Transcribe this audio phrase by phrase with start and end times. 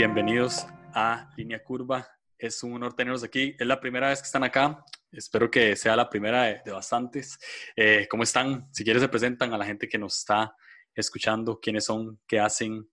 [0.00, 2.08] bienvenidos a Línea Curva.
[2.38, 3.54] Es un honor tenerlos aquí.
[3.58, 4.82] Es la primera vez que están acá.
[5.12, 7.38] Espero que sea la primera de, bastantes.
[7.76, 8.66] Eh, ¿Cómo están?
[8.72, 10.56] Si quieres, se presentan a la gente que nos está
[10.94, 12.88] escuchando, quiénes son, qué hacen,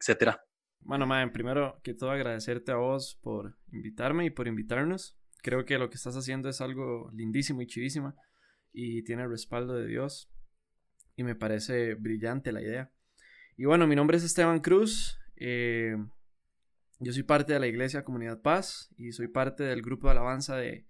[0.00, 0.42] etcétera.
[0.80, 5.18] Bueno, Mae, primero que todo agradecerte a vos por invitarme y por invitarnos.
[5.42, 8.16] Creo que lo que estás haciendo es algo lindísimo y chivísima
[8.72, 10.32] y tiene el respaldo de Dios
[11.16, 12.90] y me parece brillante la idea.
[13.58, 15.18] Y bueno, mi nombre es Esteban Cruz.
[15.36, 15.96] Eh,
[17.00, 20.56] yo soy parte de la iglesia Comunidad Paz y soy parte del grupo de alabanza
[20.56, 20.86] de,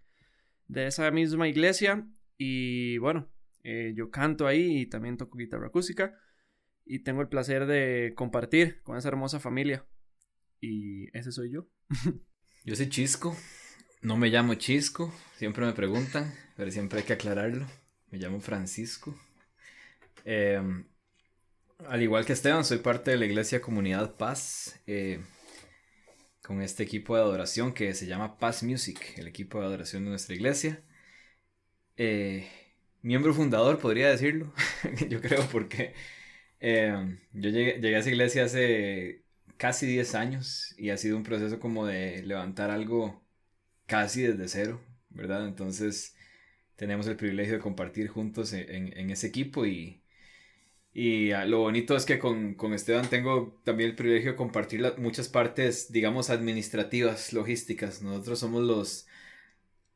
[0.75, 2.07] esa misma iglesia.
[2.37, 3.31] Y bueno,
[3.62, 6.19] eh, yo canto ahí y también toco guitarra acústica.
[6.85, 9.87] Y tengo el placer de compartir con esa hermosa familia.
[10.61, 11.69] Y ese soy yo.
[12.65, 13.37] yo soy Chisco.
[14.03, 15.12] No me llamo Chisco.
[15.37, 17.67] Siempre me preguntan, pero siempre hay que aclararlo.
[18.11, 19.19] Me llamo Francisco.
[20.27, 20.61] Eh,
[21.89, 25.21] al igual que Esteban, soy parte de la iglesia Comunidad Paz, eh,
[26.45, 30.11] con este equipo de adoración que se llama Paz Music, el equipo de adoración de
[30.11, 30.83] nuestra iglesia.
[31.97, 32.48] Eh,
[33.03, 34.53] miembro fundador, podría decirlo,
[35.09, 35.95] yo creo, porque
[36.61, 39.25] eh, yo llegué, a esa iglesia hace
[39.56, 43.25] casi 10 años y ha sido un proceso como de levantar algo
[43.87, 45.47] casi desde cero, ¿verdad?
[45.47, 46.17] Entonces
[46.77, 50.03] tenemos el privilegio de compartir juntos en ese equipo y
[50.95, 55.28] y ah, lo bonito es que con, Esteban tengo también el privilegio de compartir muchas
[55.28, 58.00] partes, digamos, administrativas, logísticas.
[58.00, 59.09] Nosotros somos los,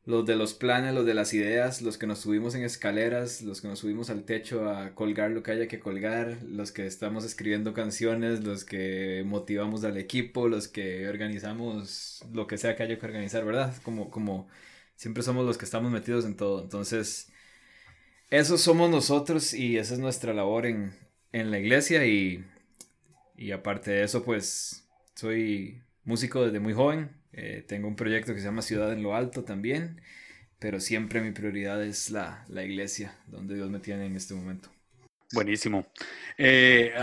[0.05, 3.61] los de los planes, los de las ideas, los que nos subimos en escaleras, los
[3.61, 7.23] que nos subimos al techo a colgar lo que haya que colgar, los que estamos
[7.25, 12.99] escribiendo canciones, los que motivamos al equipo, los que organizamos lo que sea que haya
[12.99, 13.73] que organizar, ¿verdad?
[13.83, 14.49] Como, como
[14.95, 16.61] siempre somos los que estamos metidos en todo.
[16.61, 17.31] Entonces
[18.29, 20.93] eso somos nosotros y esa es nuestra labor en,
[21.31, 22.45] la iglesia y,
[23.53, 28.45] aparte de eso pues soy músico desde muy joven, eh, tengo un proyecto que se
[28.45, 30.01] llama Ciudad en lo Alto también,
[30.59, 34.69] pero siempre mi prioridad es la, iglesia donde Dios me tiene en este momento.
[35.31, 35.87] Buenísimo.
[36.37, 36.93] Eh,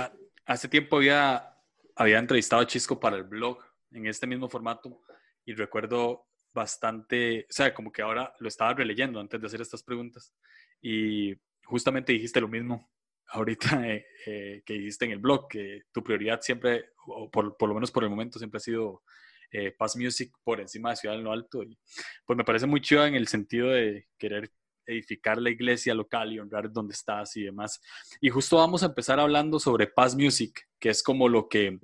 [0.44, 1.54] hace tiempo había,
[1.94, 3.58] había entrevistado a Chisco para el blog
[3.92, 5.02] en este mismo formato
[5.44, 9.82] y recuerdo bastante, o sea, como que ahora lo estaba releyendo antes de hacer estas
[9.82, 10.32] preguntas
[10.80, 12.88] y justamente dijiste lo mismo
[13.28, 17.68] ahorita eh, eh, que dijiste en el blog, que tu prioridad siempre, o por, por
[17.68, 19.02] lo menos por el momento, siempre ha sido
[19.50, 21.62] eh, Paz Music por encima de Ciudad en lo Alto.
[21.62, 21.78] Y
[22.24, 24.50] pues me parece muy chido en el sentido de querer
[24.88, 27.80] edificar la iglesia local y honrar donde estás y demás.
[28.20, 31.76] Y justo vamos a empezar hablando sobre Paz Music, que es como lo que,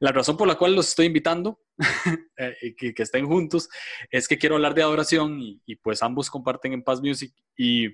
[0.00, 1.60] la razón por la cual los estoy invitando,
[2.78, 3.68] que, que, estén juntos,
[4.10, 7.88] es que quiero hablar de adoración y, y pues ambos comparten en Paz Music y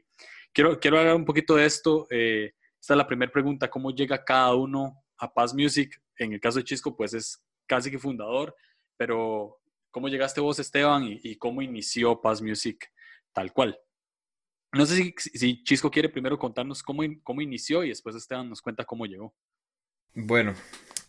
[0.55, 2.07] quiero, quiero hablar un poquito de esto.
[2.11, 6.01] Eh, esta es la primera pregunta, ¿cómo llega cada uno a Paz Music?
[6.17, 8.55] En el caso de Chisco, pues es casi que fundador,
[8.97, 9.59] pero
[9.91, 12.91] ¿cómo llegaste vos, Esteban, y, cómo inició Paz Music
[13.33, 13.79] tal cual?
[14.73, 18.85] No sé si, Chisco quiere primero contarnos cómo, cómo inició y después Esteban nos cuenta
[18.85, 19.35] cómo llegó.
[20.15, 20.55] Bueno,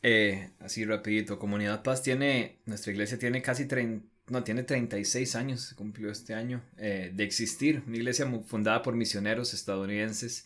[0.02, 5.74] eh, así rapidito, Comunidad Paz tiene, nuestra iglesia tiene casi 30 no, tiene 36 años,
[5.76, 10.46] cumplió este año, eh, de existir, una iglesia fundada por misioneros estadounidenses.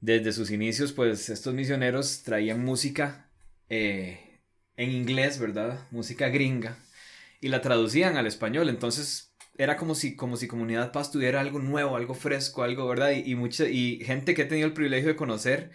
[0.00, 3.30] Desde sus inicios, pues estos misioneros traían música
[3.68, 4.40] eh,
[4.76, 5.86] en inglés, ¿verdad?
[5.90, 6.78] Música gringa,
[7.40, 11.60] y la traducían al español, entonces era como si, como si Comunidad Paz tuviera algo
[11.60, 13.12] nuevo, algo fresco, algo, ¿verdad?
[13.12, 15.70] Y, mucha, y gente que he tenido el privilegio de conocer,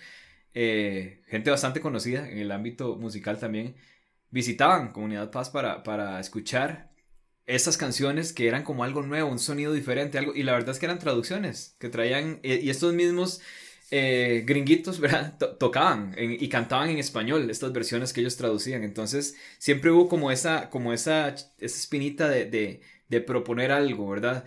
[0.54, 3.76] eh, gente bastante conocida en el ámbito musical también,
[4.32, 6.91] visitaban Comunidad Paz para, para escuchar
[7.56, 10.80] estas canciones que eran como algo nuevo, un sonido diferente, algo, y la verdad es
[10.80, 13.42] que eran traducciones que traían, eh, y estos mismos
[13.92, 15.38] eh, gringuitos, ¿verdad?
[15.60, 20.70] tocaban y cantaban en español estas versiones que ellos traducían, entonces siempre hubo como esa,
[20.70, 22.46] como esa, esa espinita de,
[23.10, 24.46] de, proponer algo, ¿verdad?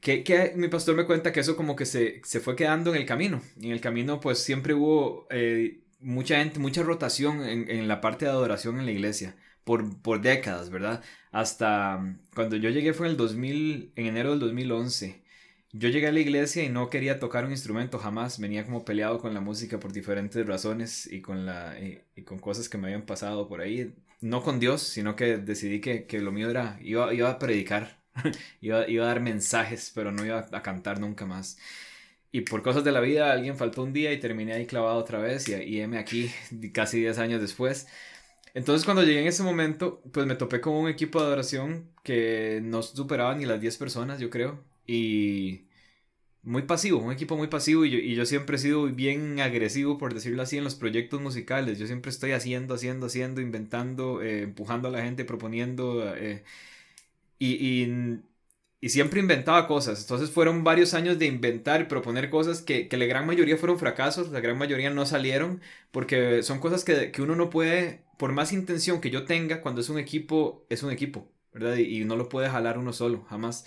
[0.00, 3.06] Que, mi pastor me cuenta que eso como que se, se, fue quedando en el
[3.06, 8.00] camino, en el camino pues siempre hubo eh, mucha gente, mucha rotación en, en la
[8.00, 9.36] parte de adoración en la iglesia
[10.02, 11.02] por, décadas, ¿verdad?
[11.32, 15.22] Hasta mm, cuando yo llegué fue en el 2000, en enero del 2011.
[15.72, 19.18] Yo llegué a la iglesia y no quería tocar un instrumento jamás, venía como peleado
[19.18, 23.02] con la música por diferentes razones y con, la, y, con cosas que me habían
[23.06, 23.94] pasado por ahí.
[24.20, 27.98] No con Dios, sino que decidí que, lo mío era, iba, iba a predicar,
[28.60, 31.58] iba, iba a dar mensajes, pero no iba a cantar nunca más.
[32.32, 35.18] Y por cosas de la vida, alguien faltó un día y terminé ahí clavado otra
[35.18, 36.30] vez y, y heme aquí
[36.72, 37.88] casi 10 años después.
[38.54, 42.60] Entonces cuando llegué en ese momento, pues me topé con un equipo de adoración que
[42.62, 44.62] no superaba ni las 10 personas, yo creo.
[44.86, 45.66] Y
[46.42, 49.98] muy pasivo, un equipo muy pasivo y yo, y yo, siempre he sido bien agresivo,
[49.98, 51.78] por decirlo así, en los proyectos musicales.
[51.78, 56.44] Yo siempre estoy haciendo, haciendo, haciendo, inventando, eh, empujando a la gente, proponiendo eh,
[57.38, 58.20] y, y,
[58.80, 60.00] y, siempre inventaba cosas.
[60.02, 63.78] Entonces fueron varios años de inventar y proponer cosas que, que, la gran mayoría fueron
[63.78, 65.60] fracasos, la gran mayoría no salieron
[65.90, 69.80] porque son cosas que, que uno no puede, por más intención que yo tenga, cuando
[69.80, 71.76] es un equipo, es un equipo, ¿verdad?
[71.76, 73.66] Y, no lo puede jalar uno solo, jamás.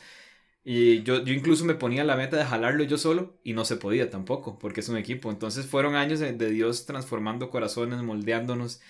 [0.64, 3.78] Y yo, yo incluso me ponía la meta de jalarlo yo solo y no se
[3.78, 5.32] podía tampoco, porque es un equipo.
[5.32, 8.82] Entonces fueron años de, Dios transformando corazones, moldeándonos.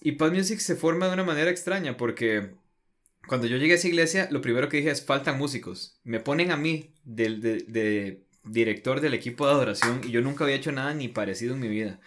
[0.00, 2.54] Y Paz Music se forma de una manera extraña, porque
[3.26, 5.98] cuando yo llegué a esa iglesia, lo primero que dije es, faltan músicos.
[6.04, 10.56] Me ponen a mí de, de, director del equipo de adoración y yo nunca había
[10.56, 12.00] hecho nada ni parecido en mi vida.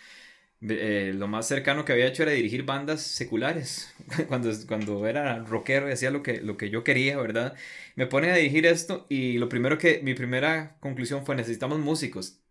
[0.62, 3.94] Eh, lo más cercano que había hecho era dirigir bandas seculares.
[4.28, 7.56] cuando, cuando era rockero hacía lo que, lo que yo quería, ¿verdad?
[7.96, 12.42] Me pone a dirigir esto y lo primero que, mi primera conclusión fue necesitamos músicos.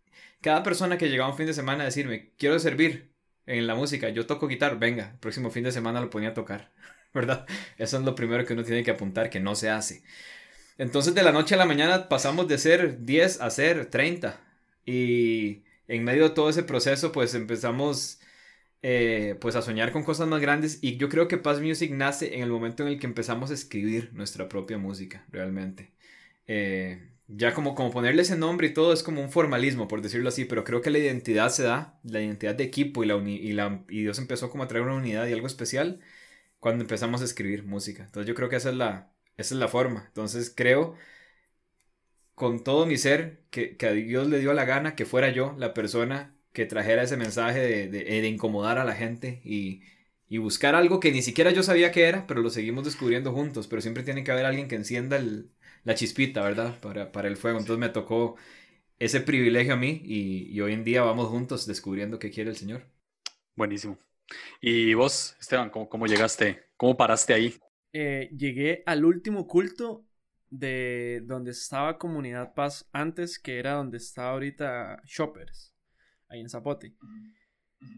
[0.41, 3.11] Cada persona que llegaba un fin de semana a decirme, quiero servir
[3.45, 6.71] en la música, yo toco guitarra, venga, próximo fin de semana lo ponía a tocar,
[7.13, 7.45] ¿verdad?
[7.77, 10.03] Eso es lo primero que uno tiene que apuntar, que no se hace.
[10.77, 14.39] Entonces de la noche a la mañana pasamos de ser 10 a ser 30
[14.85, 18.19] y en medio de todo ese proceso, pues empezamos
[18.81, 22.35] eh, pues a soñar con cosas más grandes y yo creo que Paz Music nace
[22.35, 25.91] en el momento en el que empezamos a escribir nuestra propia música, realmente.
[26.47, 30.29] Eh, ya como, como ponerle ese nombre y todo es como un formalismo, por decirlo
[30.29, 33.51] así, pero creo que la identidad se da, la identidad de equipo y, la, y,
[33.53, 35.99] la y Dios empezó como a traer una unidad y algo especial
[36.59, 38.03] cuando empezamos a escribir música.
[38.03, 40.05] Entonces yo creo que esa es la, esa es la forma.
[40.07, 40.95] Entonces creo
[42.35, 45.73] con todo mi ser que, a Dios le dio la gana que fuera yo la
[45.73, 49.83] persona que trajera ese mensaje de, de, incomodar a la gente y,
[50.27, 53.67] y, buscar algo que ni siquiera yo sabía que era, pero lo seguimos descubriendo juntos.
[53.67, 55.21] Pero siempre tiene que haber alguien que encienda
[55.83, 56.79] la chispita, ¿verdad?
[56.81, 57.59] Para, para, el fuego.
[57.59, 58.35] Entonces me tocó
[58.99, 62.57] ese privilegio a mí y, y hoy en día vamos juntos descubriendo qué quiere el
[62.57, 62.85] Señor.
[63.55, 64.08] Buenísimo.
[64.61, 66.65] ¿Y vos, Esteban, cómo, cómo llegaste?
[66.77, 67.55] ¿Cómo paraste ahí?
[67.93, 70.05] Eh, llegué al último culto
[70.49, 75.73] de donde estaba Comunidad Paz antes, que era donde está ahorita Shoppers,
[76.27, 76.95] ahí en Zapote.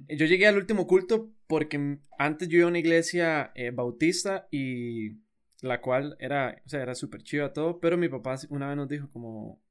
[0.09, 5.21] Yo llegué al último culto porque antes yo iba a una iglesia eh, bautista y
[5.61, 8.87] la cual era, o sea, era súper chiva todo, pero mi papá una vez nos
[8.87, 9.61] dijo como,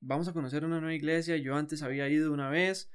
[0.00, 2.90] vamos a conocer una nueva iglesia, yo antes había ido una vez,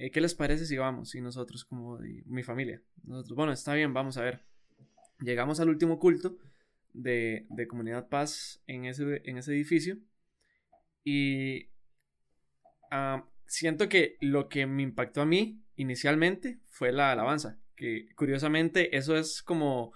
[0.00, 1.14] eh, ¿qué les parece si vamos?
[1.14, 4.44] Y nosotros como mi familia, bueno, está bien, vamos a ver.
[5.20, 6.38] Llegamos al último culto
[6.94, 9.98] de, Comunidad Paz en ese, en ese edificio.
[11.04, 11.68] Y
[13.46, 17.60] siento que lo que me impactó a mí inicialmente fue la alabanza.
[17.76, 19.92] Que curiosamente eso es como...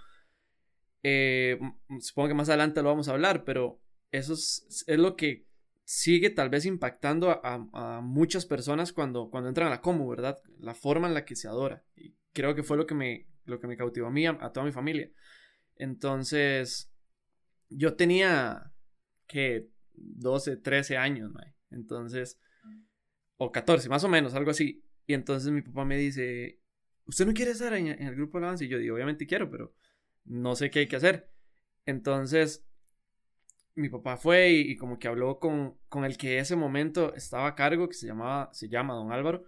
[1.02, 1.58] Eh,
[2.00, 3.80] supongo que más adelante lo vamos a hablar, pero
[4.10, 5.46] eso es, lo que
[5.84, 10.40] sigue tal vez impactando a, muchas personas cuando, cuando entran a la Comu, ¿verdad?
[10.58, 11.84] La forma en la que se adora.
[11.96, 14.64] Y creo que fue lo que me, lo que me cautivó a mí, a toda
[14.64, 15.10] mi familia.
[15.76, 16.90] Entonces,
[17.68, 18.72] yo tenía
[19.26, 21.32] que 12, 13 años,
[21.70, 22.38] entonces,
[23.36, 24.84] o 14, más o menos, algo así.
[25.06, 26.60] Y entonces mi papá me dice,
[27.04, 28.64] ¿usted no quiere estar en, el grupo de alabanza?
[28.64, 29.74] Y yo digo, obviamente quiero, pero
[30.24, 31.30] no sé qué hay que hacer.
[31.84, 32.64] Entonces,
[33.74, 37.54] mi papá fue y, como que habló con, con, el que ese momento estaba a
[37.54, 39.44] cargo, que se llamaba, se llama Don Álvaro.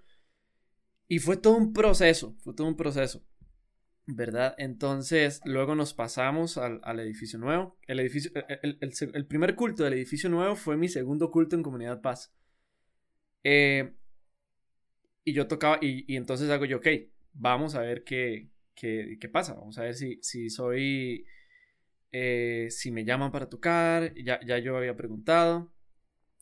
[1.08, 3.24] Y fue todo un proceso, fue todo un proceso.
[4.06, 4.54] ¿verdad?
[4.58, 7.76] Entonces, luego nos pasamos al, edificio nuevo.
[7.86, 12.32] El, edificio, el, primer culto del edificio nuevo fue mi segundo culto en Comunidad Paz.
[13.42, 13.94] Eh,
[15.24, 16.86] y yo tocaba, y, entonces hago yo, ok,
[17.32, 21.26] vamos a ver qué, qué, qué pasa, vamos a ver si, si soy,
[22.12, 25.72] eh, si me llaman para tocar, ya, ya yo había preguntado,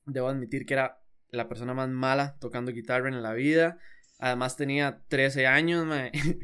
[0.06, 3.78] debo admitir que era la persona más mala tocando guitarra en la vida,
[4.18, 5.86] además tenía 13 años,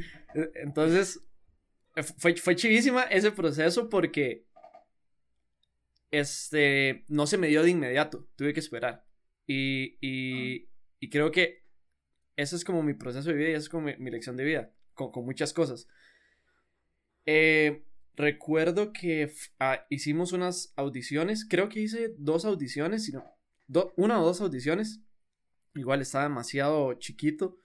[0.55, 1.23] Entonces,
[2.19, 4.47] fue, fue chivísima ese proceso porque
[6.11, 9.05] este, no se me dio de inmediato, tuve que esperar.
[9.47, 10.69] Y, y,
[11.01, 11.65] y creo que
[12.37, 14.73] eso es como mi proceso de vida y eso es como mi, lección de vida,
[14.95, 15.89] con, con muchas cosas.
[17.27, 17.85] Eh,
[18.17, 23.25] recuerdo que ah, hicimos unas audiciones, creo que hice dos audiciones, sino,
[23.97, 25.01] una o dos audiciones,
[25.75, 27.61] igual estaba demasiado chiquito.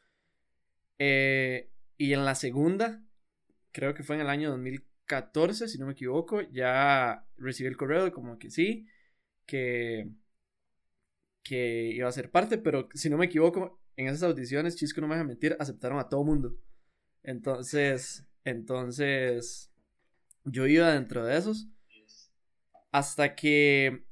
[0.99, 3.03] Eh, y en la segunda,
[3.71, 8.11] creo que fue en el año 2014, si no me equivoco, ya recibí el correo
[8.11, 8.87] como que sí,
[9.45, 10.09] que,
[11.43, 15.07] que iba a ser parte, pero si no me equivoco, en esas audiciones, Chisco no
[15.07, 16.57] me deja mentir, aceptaron a todo mundo.
[17.23, 19.71] Entonces, entonces,
[20.45, 21.67] yo iba dentro de esos
[22.91, 24.05] hasta que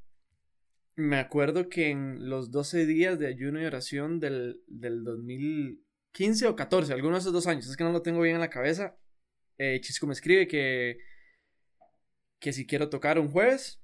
[0.96, 6.56] me acuerdo que en los 12 días de ayuno y oración del, del 2015 o
[6.56, 8.98] 14, algunos de esos dos años, es que no lo tengo bien en la cabeza,
[9.58, 10.98] eh, Chisco me escribe que,
[12.40, 13.82] que si quiero tocar un jueves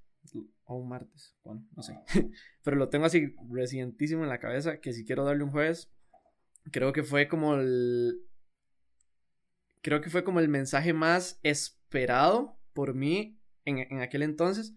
[0.66, 1.98] o un martes, bueno, no sé,
[2.64, 5.90] pero lo tengo así recientísimo en la cabeza, que si quiero darle un jueves,
[6.72, 8.22] creo que fue como el...
[9.82, 14.74] Creo que fue como el mensaje más esperado por mí en, en aquel entonces.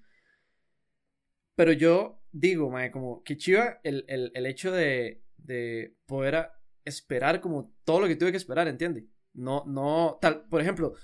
[1.55, 6.49] Pero yo digo, mae, como que chiva el, el, hecho de, de poder
[6.85, 9.07] esperar como todo lo que tuve que esperar, ¿entiende?
[9.35, 10.95] No, no, tal, por ejemplo,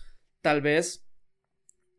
[0.40, 1.06] tal vez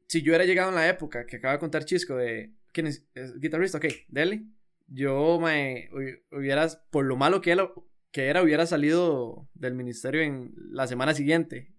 [0.07, 3.07] si yo hubiera llegado en la época que acaba de contar Chisco de quién es,
[3.39, 4.43] guitarrista, ok, dele,
[4.87, 5.89] yo me
[6.31, 7.55] hubiera, por lo malo que,
[8.11, 11.71] que era, hubiera salido del ministerio en la semana siguiente,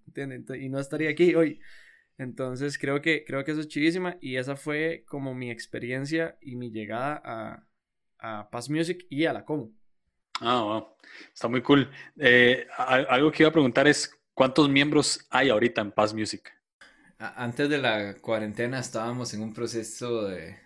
[0.59, 1.61] Y no estaría aquí hoy.
[2.19, 6.57] Entonces creo que, creo que eso es chivísima y esa fue como mi experiencia y
[6.57, 7.67] mi llegada a,
[8.19, 9.73] a Paz Music y a la Como.
[10.40, 10.87] Ah, wow.
[11.33, 11.90] Está muy cool.
[12.19, 16.50] Eh, algo que iba a preguntar es, ¿cuántos miembros hay ahorita en Paz Music?
[17.19, 20.57] Antes de la cuarentena estábamos en un proceso de,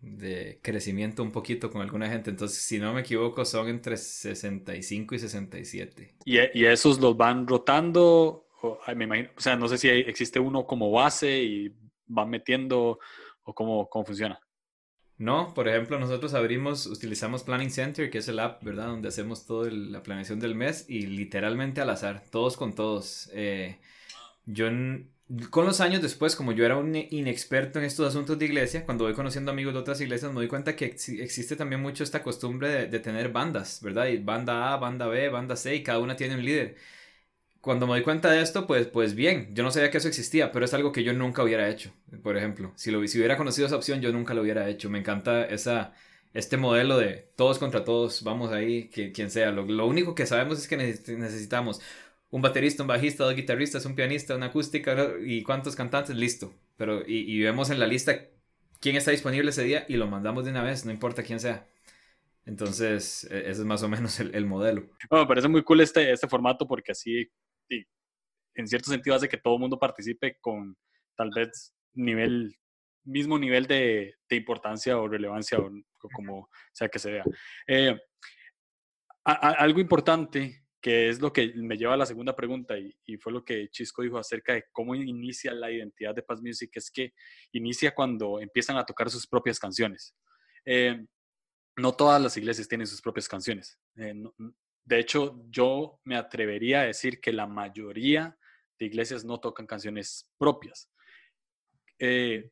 [0.00, 5.14] de crecimiento un poquito con alguna gente, entonces si no me equivoco son entre 65
[5.16, 6.14] y 67.
[6.24, 8.43] ¿Y, y esos los van rotando
[8.94, 11.74] me imagino, o sea, no sé si existe uno como base y
[12.06, 12.98] van metiendo
[13.44, 14.40] o cómo, cómo funciona.
[15.16, 18.88] No, por ejemplo, nosotros abrimos, utilizamos Planning Center, que es el app, ¿verdad?
[18.88, 23.30] Donde hacemos toda la planeación del mes y literalmente al azar, todos con todos.
[23.32, 23.78] Eh,
[24.44, 24.66] yo,
[25.50, 29.04] con los años después, como yo era un inexperto en estos asuntos de iglesia, cuando
[29.04, 32.68] voy conociendo amigos de otras iglesias, me doy cuenta que existe también mucho esta costumbre
[32.68, 34.08] de, de tener bandas, ¿verdad?
[34.08, 36.76] Y banda A, banda B, banda C, y cada una tiene un líder
[37.64, 40.52] cuando me doy cuenta de esto, pues, pues bien, yo no sabía que eso existía,
[40.52, 41.92] pero es algo que yo nunca hubiera hecho,
[42.22, 42.72] por ejemplo.
[42.76, 44.90] Si, lo, si hubiera conocido esa opción, yo nunca lo hubiera hecho.
[44.90, 45.94] Me encanta esa,
[46.34, 49.50] este modelo de todos contra todos, vamos ahí, que, quien sea.
[49.50, 51.80] Lo, lo único que sabemos es que necesitamos
[52.30, 56.52] un baterista, un bajista, dos guitarristas, un pianista, una acústica y cuántos cantantes, listo.
[56.76, 58.26] Pero, y, vemos en la lista
[58.78, 61.66] quién está disponible ese día y lo mandamos de una vez, no importa quién sea.
[62.44, 64.82] Entonces, e, ese es más o menos el, el modelo.
[65.10, 67.43] me parece muy cool este, este formato porque así y
[68.54, 70.76] en cierto sentido hace que todo el mundo participe con
[71.16, 72.56] tal vez nivel,
[73.04, 75.70] mismo nivel de, de importancia o relevancia o,
[76.14, 77.24] como sea que se vea.
[77.66, 77.98] Eh,
[79.24, 83.32] algo importante que es lo que me lleva a la segunda pregunta y, y, fue
[83.32, 87.14] lo que Chisco dijo acerca de cómo inicia la identidad de Paz Music, es que
[87.52, 90.14] inicia cuando empiezan a tocar sus propias canciones.
[90.66, 91.06] Eh,
[91.76, 93.78] no todas las iglesias tienen sus propias canciones.
[93.96, 94.14] Eh,
[94.84, 98.36] de hecho, yo me atrevería a decir que la mayoría
[98.84, 100.90] iglesias no tocan canciones propias.
[101.98, 102.50] Eh,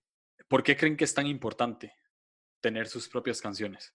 [0.48, 1.94] ¿Por qué creen que es tan importante
[2.60, 3.94] tener sus propias canciones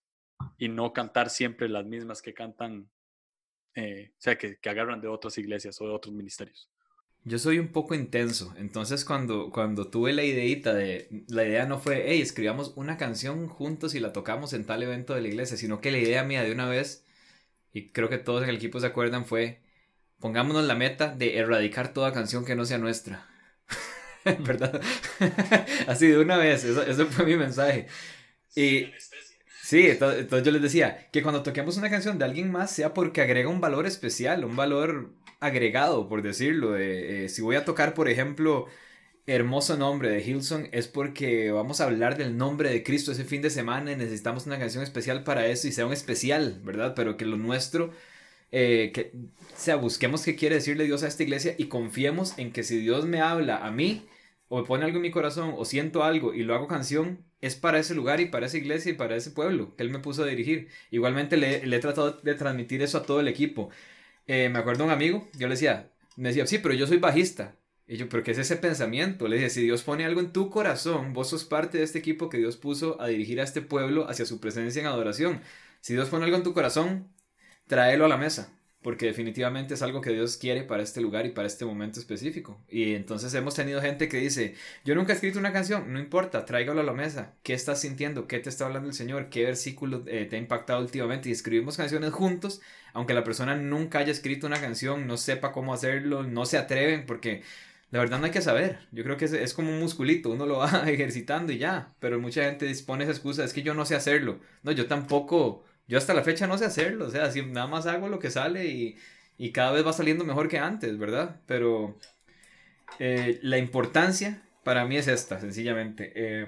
[0.58, 2.90] y no cantar siempre las mismas que cantan,
[3.76, 6.70] eh, o sea, que, agarran de otras iglesias o de otros ministerios?
[7.24, 11.78] Yo soy un poco intenso, entonces cuando, cuando tuve la ideita de, la idea no
[11.78, 15.58] fue, hey, escribamos una canción juntos y la tocamos en tal evento de la iglesia,
[15.58, 17.06] sino que la idea mía de una vez
[17.74, 19.62] y creo que todos en el equipo se acuerdan, fue
[20.20, 23.28] pongámonos la meta de erradicar toda canción que no sea nuestra.
[24.40, 24.82] ¿Verdad?
[25.88, 27.88] Así de una vez, eso, fue mi mensaje.
[28.56, 28.92] Y
[29.62, 33.22] sí, entonces, yo les decía que cuando toquemos una canción de alguien más sea porque
[33.22, 36.76] agrega un valor especial, un valor agregado, por decirlo.
[36.78, 38.68] Eh, si voy a tocar, por ejemplo,
[39.28, 43.42] hermoso nombre de Hilson es porque vamos a hablar del nombre de Cristo ese fin
[43.42, 46.94] de semana y necesitamos una canción especial para eso y sea un especial, ¿verdad?
[46.96, 47.92] Pero que lo nuestro,
[48.52, 52.52] eh, que, o sea, busquemos qué quiere decirle Dios a esta iglesia y confiemos en
[52.52, 54.08] que si Dios me habla a mí
[54.48, 57.56] o me pone algo en mi corazón o siento algo y lo hago canción, es
[57.56, 60.24] para ese lugar y para esa iglesia y para ese pueblo que Él me puso
[60.24, 60.70] a dirigir.
[60.92, 63.70] Igualmente le, he tratado de transmitir eso a todo el equipo.
[64.28, 67.56] Eh, me acuerdo un amigo, yo le decía, me decía, sí, pero yo soy bajista.
[67.88, 69.28] Y yo, pero ¿qué es ese pensamiento?
[69.28, 72.30] Le dije, si Dios pone algo en tu corazón, vos sos parte de este equipo
[72.30, 75.42] que Dios puso a dirigir a este pueblo hacia su presencia en adoración.
[75.80, 77.08] Si Dios pone algo en tu corazón,
[77.68, 81.32] tráelo a la mesa, porque definitivamente es algo que Dios quiere para este lugar y
[81.32, 82.60] para este momento específico.
[82.70, 84.56] Y entonces hemos tenido gente que dice,
[84.86, 87.36] yo nunca he escrito una canción, no importa, tráigalo a la mesa.
[87.44, 88.28] ¿Qué estás sintiendo?
[88.28, 89.30] ¿Qué te está hablando el Señor?
[89.30, 91.30] ¿Qué versículo eh, te ha impactado últimamente?
[91.30, 92.62] Y escribimos canciones juntos,
[92.94, 97.06] aunque la persona nunca haya escrito una canción, no sepa cómo hacerlo, no se atreven,
[97.06, 97.44] porque
[97.92, 98.80] la verdad no hay que saber.
[98.92, 101.94] Yo creo que es, como un musculito, uno lo va ejercitando y ya.
[102.00, 104.40] Pero mucha gente dispone esa excusa, es que yo no sé hacerlo.
[104.64, 107.08] No, yo tampoco, yo hasta la fecha no sé hacerlo.
[107.08, 108.98] O sea, si nada más hago lo que sale y,
[109.38, 111.42] y cada vez va saliendo mejor que antes, ¿verdad?
[111.48, 111.98] Pero
[113.00, 116.12] eh, la importancia para mí es esta, sencillamente.
[116.16, 116.48] Eh,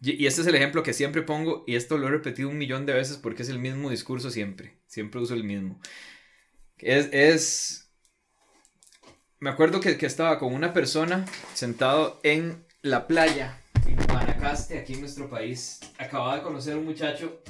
[0.00, 2.86] Y, este es el ejemplo que siempre pongo y esto lo he repetido un millón
[2.86, 4.78] de veces porque es el mismo discurso siempre.
[4.86, 5.80] Siempre uso el mismo.
[6.78, 7.08] Es...
[7.12, 7.82] es...
[9.38, 14.94] Me acuerdo que, que estaba con una persona sentado en la playa, en Guanacaste, aquí
[14.94, 15.80] en nuestro país.
[15.98, 17.42] Acababa de conocer a un muchacho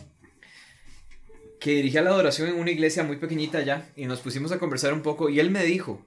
[1.67, 4.93] que dirigía la adoración en una iglesia muy pequeñita allá y nos pusimos a conversar
[4.93, 6.07] un poco y él me dijo,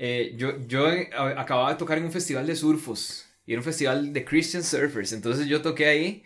[0.00, 0.88] eh, yo, yo
[1.36, 5.12] acababa de tocar en un festival de surfos y era un festival de Christian Surfers,
[5.12, 6.24] entonces yo toqué ahí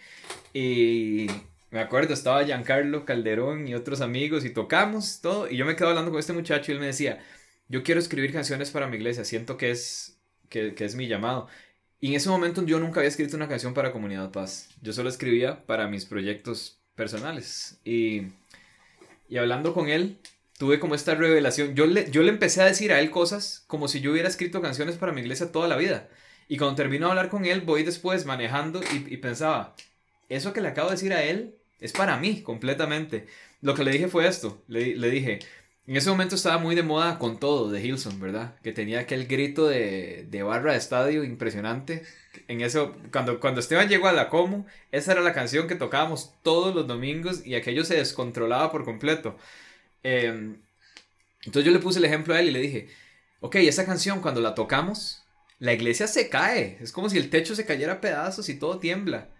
[0.54, 1.26] y
[1.70, 5.88] me acuerdo, estaba Giancarlo Calderón y otros amigos y tocamos todo y yo me quedé
[5.88, 7.22] hablando con este muchacho y él me decía,
[7.68, 10.18] yo quiero escribir canciones para mi iglesia, siento que es,
[10.48, 11.48] que es mi llamado.
[12.00, 15.10] Y en ese momento yo nunca había escrito una canción para Comunidad Paz, yo solo
[15.10, 18.28] escribía para mis proyectos personales y
[19.28, 20.18] y hablando con él,
[20.58, 21.74] tuve como esta revelación.
[21.74, 24.60] Yo le, yo le empecé a decir a él cosas como si yo hubiera escrito
[24.62, 26.08] canciones para mi iglesia toda la vida.
[26.48, 29.74] Y cuando termino de hablar con él, voy después manejando y, pensaba,
[30.28, 33.26] eso que le acabo de decir a él es para mí completamente.
[33.62, 35.38] Lo que le dije fue esto, le, le dije,
[35.86, 38.56] en ese momento estaba muy de moda con todo de Hilson, ¿verdad?
[38.62, 42.04] Que tenía aquel grito de, de barra de estadio impresionante.
[42.48, 46.32] En eso, cuando, cuando Esteban llegó a la Como, esa era la canción que tocábamos
[46.42, 49.36] todos los domingos y aquello se descontrolaba por completo.
[50.02, 50.56] Em,
[51.44, 52.88] entonces yo le puse el ejemplo a él y le dije,
[53.40, 55.22] ok, esa canción cuando la tocamos,
[55.58, 56.78] la iglesia se cae.
[56.80, 59.33] Es como si el techo se cayera a pedazos y todo tiembla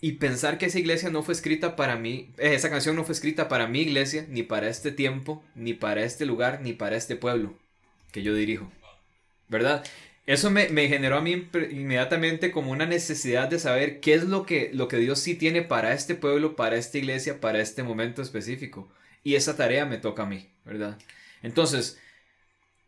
[0.00, 3.14] y pensar que esa iglesia no fue escrita para mí, eh, esa canción no fue
[3.14, 7.16] escrita para mi iglesia, ni para este tiempo, ni para este lugar, ni para este
[7.16, 7.54] pueblo
[8.12, 8.70] que yo dirijo.
[9.48, 9.84] ¿Verdad?
[10.26, 14.70] Eso me, generó a mí inmediatamente como una necesidad de saber qué es lo que,
[14.74, 18.90] lo que Dios sí tiene para este pueblo, para esta iglesia, para este momento específico.
[19.24, 20.98] Y esa tarea me toca a mí, ¿verdad?
[21.42, 21.98] Entonces,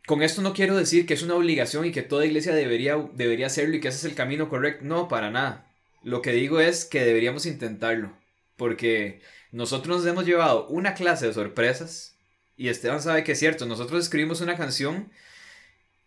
[0.05, 3.47] con esto no quiero decir que es una obligación y que toda iglesia debería, debería
[3.47, 4.85] hacerlo y que ese es el camino correcto.
[4.85, 5.70] No, para nada.
[6.03, 8.11] Lo que digo es que deberíamos intentarlo,
[8.55, 12.17] porque nosotros nos hemos llevado una clase de sorpresas
[12.57, 15.11] y Esteban sabe que es cierto, nosotros escribimos una canción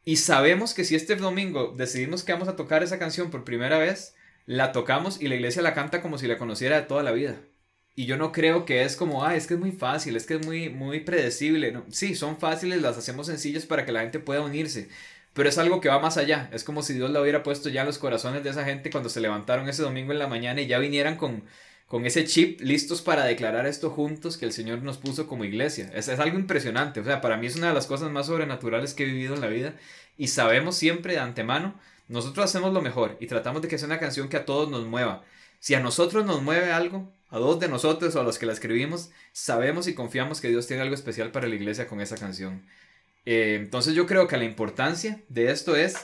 [0.04, 3.78] y sabemos que si este domingo decidimos que vamos a tocar esa canción por primera
[3.78, 4.14] vez,
[4.46, 7.40] la tocamos y la iglesia la canta como si la conociera de toda la vida.
[7.96, 10.35] Y yo no creo que es como, ah, es que es muy fácil, es que
[10.35, 11.72] es muy, muy predecible.
[11.90, 14.88] Sí, son fáciles, las hacemos sencillas para que la gente pueda unirse.
[15.35, 16.49] Pero es algo que va más allá.
[16.53, 19.11] Es como si Dios la hubiera puesto ya en los corazones de esa gente cuando
[19.11, 21.42] se levantaron ese domingo en la mañana y ya vinieran con,
[21.88, 25.90] con ese chip listos para declarar esto juntos que el Señor nos puso como iglesia.
[25.94, 27.01] Es, es algo impresionante.
[27.01, 29.40] O sea, para mí es una de las cosas más sobrenaturales que he vivido en
[29.40, 29.75] la vida.
[30.16, 31.75] Y sabemos siempre de antemano,
[32.09, 34.87] nosotros hacemos lo mejor y tratamos de que sea una canción que a todos nos
[34.87, 35.25] mueva.
[35.59, 38.53] Si a nosotros nos mueve algo, a dos de nosotros o a los que la
[38.53, 42.62] escribimos, sabemos y confiamos que Dios tiene algo especial para la iglesia con esa canción.
[43.26, 45.96] Eh, entonces yo creo que la importancia de esto es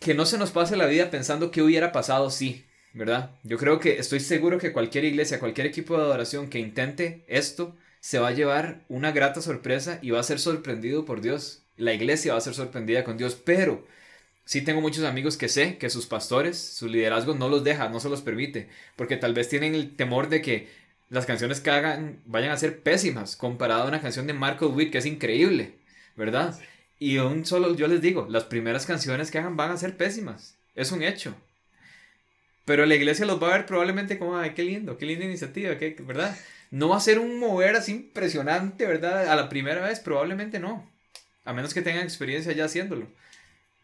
[0.00, 3.32] que no se nos pase la vida pensando qué hubiera pasado si, ¿verdad?
[3.42, 7.76] Yo creo que estoy seguro que cualquier iglesia, cualquier equipo de adoración que intente esto,
[8.00, 11.62] se va a llevar una grata sorpresa y va a ser sorprendido por Dios.
[11.76, 13.84] La iglesia va a ser sorprendida con Dios, pero
[14.44, 18.00] sí tengo muchos amigos que sé que sus pastores, su liderazgo no los deja, no
[18.00, 20.68] se los permite, porque tal vez tienen el temor de que
[21.10, 24.92] las canciones que hagan vayan a ser pésimas comparado a una canción de Marco Witt
[24.92, 25.74] que es increíble,
[26.16, 26.58] ¿verdad?
[26.98, 30.56] Y un solo, yo les digo, las primeras canciones que hagan van a ser pésimas,
[30.74, 31.34] es un hecho.
[32.64, 35.78] Pero la iglesia los va a ver probablemente como, ay, qué lindo, qué linda iniciativa,
[35.78, 36.36] qué, ¿verdad?
[36.70, 39.28] No va a ser un mover así impresionante, ¿verdad?
[39.28, 40.86] A la primera vez, probablemente no.
[41.44, 43.06] A menos que tengan experiencia ya haciéndolo.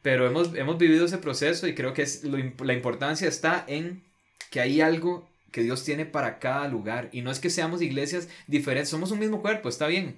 [0.02, 4.02] Pero hemos, hemos vivido ese proceso y creo que es la importancia está en
[4.50, 7.08] que hay algo que Dios tiene para cada lugar.
[7.12, 10.16] Y no es que seamos iglesias diferentes, somos un mismo cuerpo, está bien.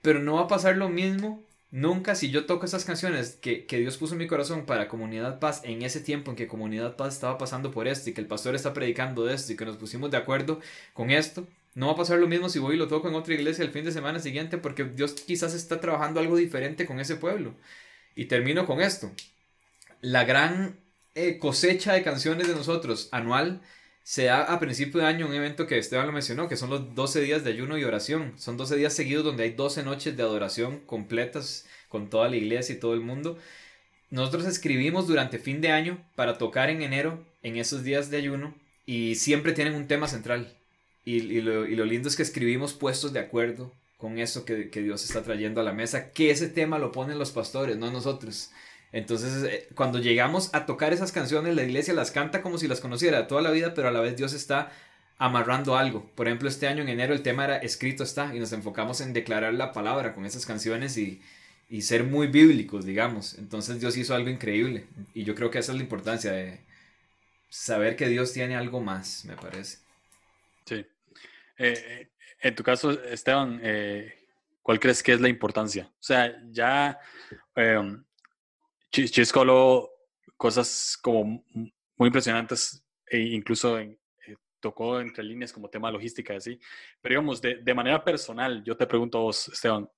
[0.00, 3.96] Pero no va a pasar lo mismo nunca si yo toco esas canciones que, Dios
[3.96, 7.36] puso en mi corazón para Comunidad Paz en ese tiempo en que Comunidad Paz estaba
[7.36, 10.08] pasando por esto y que el pastor está predicando de esto y que nos pusimos
[10.12, 10.60] de acuerdo
[10.92, 11.48] con esto.
[11.74, 13.72] No va a pasar lo mismo si voy y lo toco en otra iglesia el
[13.72, 17.56] fin de semana siguiente porque Dios quizás está trabajando algo diferente con ese pueblo.
[18.14, 19.10] Y termino con esto.
[20.00, 20.78] La gran
[21.16, 23.62] eh, cosecha de canciones de nosotros anual
[24.02, 26.94] se da a principio de año un evento que Esteban lo mencionó, que son los
[26.94, 28.32] 12 días de ayuno y oración.
[28.36, 32.74] Son 12 días seguidos donde hay 12 noches de adoración completas con toda la iglesia
[32.74, 33.38] y todo el mundo.
[34.10, 38.54] Nosotros escribimos durante fin de año para tocar en enero, en esos días de ayuno,
[38.86, 40.56] y siempre tienen un tema central.
[41.04, 45.22] Y, lo, lindo es que escribimos puestos de acuerdo con eso que, que Dios está
[45.22, 48.50] trayendo a la mesa, que ese tema lo ponen los pastores, no nosotros.
[48.92, 52.80] Entonces, eh, cuando llegamos a tocar esas canciones, la iglesia las canta como si las
[52.80, 54.72] conociera toda la vida, pero a la vez Dios está
[55.18, 56.10] amarrando algo.
[56.14, 59.12] Por ejemplo, este año en enero el tema era escrito está y nos enfocamos en
[59.12, 61.20] declarar la palabra con esas canciones y,
[61.68, 63.38] y ser muy bíblicos, digamos.
[63.38, 66.60] Entonces Dios hizo algo increíble y yo creo que esa es la importancia de,
[67.50, 69.78] saber que Dios tiene algo más, me parece.
[70.64, 70.86] Sí.
[71.58, 72.08] Eh,
[72.40, 74.14] en tu caso, Esteban, eh,
[74.62, 75.90] ¿cuál crees que es la importancia?
[75.92, 76.98] O sea, ya
[78.90, 79.90] Chisco habló
[80.36, 81.44] cosas como
[81.96, 86.60] muy impresionantes e incluso en, eh, tocó entre líneas como tema logística y así.
[87.00, 89.88] Pero digamos, de, de, manera personal, yo te pregunto a vos, Esteban,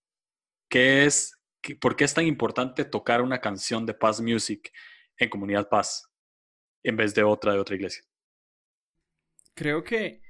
[0.68, 4.72] ¿qué es, qué, ¿por qué es tan importante tocar una canción de Paz Music
[5.16, 6.10] en Comunidad Paz
[6.82, 8.02] en vez de otra de otra iglesia?
[9.54, 10.22] Creo que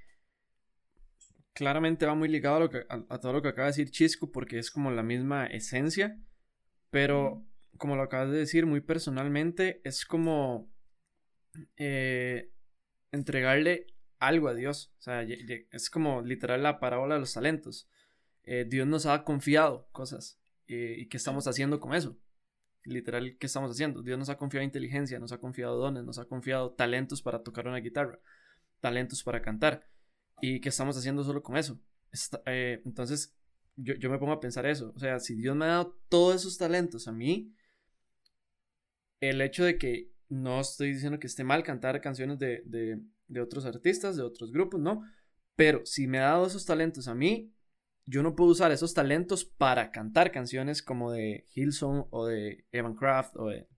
[1.52, 3.90] claramente va muy ligado a, lo que, a, a, todo lo que acaba de decir
[3.90, 6.18] Chisco porque es como la misma esencia,
[6.90, 7.46] pero
[7.78, 10.70] como lo acabas de decir muy personalmente, es como
[11.76, 12.52] eh,
[13.10, 13.86] entregarle
[14.18, 14.92] algo a Dios.
[14.98, 17.88] O sea, es como literal la parábola de los talentos.
[18.44, 20.40] Eh, Dios nos ha confiado cosas.
[20.68, 22.18] Eh, ¿Y qué estamos haciendo con eso?
[22.84, 24.02] Literal, ¿qué estamos haciendo?
[24.02, 27.68] Dios nos ha confiado inteligencia, nos ha confiado dones, nos ha confiado talentos para tocar
[27.68, 28.18] una guitarra,
[28.80, 29.86] talentos para cantar.
[30.40, 31.80] ¿Y qué estamos haciendo solo con eso?
[32.46, 33.36] Eh, entonces,
[33.76, 34.92] yo, yo me pongo a pensar eso.
[34.96, 37.54] O sea, si Dios me ha dado todos esos talentos a mí,
[39.22, 43.40] el hecho de que no estoy diciendo que esté mal cantar canciones de, de, de,
[43.40, 45.04] otros artistas, de otros grupos, no.
[45.54, 47.54] Pero si me ha dado esos talentos a mí,
[48.04, 52.96] yo no puedo usar esos talentos para cantar canciones como de Hillsong o de Evan
[52.96, 53.68] Craft o de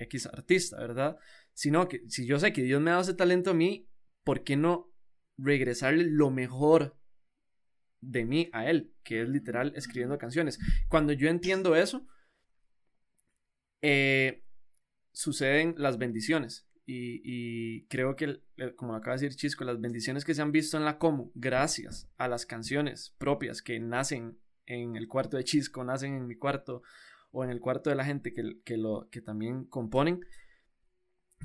[0.00, 1.16] X artista, ¿verdad?
[1.54, 3.88] Sino que si yo sé que Dios me ha dado ese talento a mí,
[4.24, 4.92] ¿por qué no
[5.38, 6.98] regresarle lo mejor
[8.02, 8.92] de mí a Él?
[9.04, 10.58] Que es literal escribiendo canciones.
[10.88, 12.06] Cuando yo entiendo eso,
[13.80, 14.42] eh,
[15.12, 16.66] suceden las bendiciones.
[16.84, 18.42] Y, y, creo que,
[18.76, 22.08] como acaba de decir Chisco, las bendiciones que se han visto en la Comu, gracias
[22.18, 26.82] a las canciones propias que nacen en el cuarto de Chisco, nacen en mi cuarto
[27.30, 30.20] o en el cuarto de la gente que, que, lo, que también componen,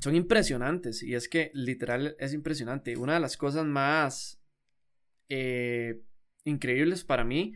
[0.00, 1.02] son impresionantes.
[1.02, 2.96] Y es que literal es impresionante.
[2.96, 4.40] Una de las cosas más
[5.28, 6.02] eh,
[6.44, 7.54] increíbles para mí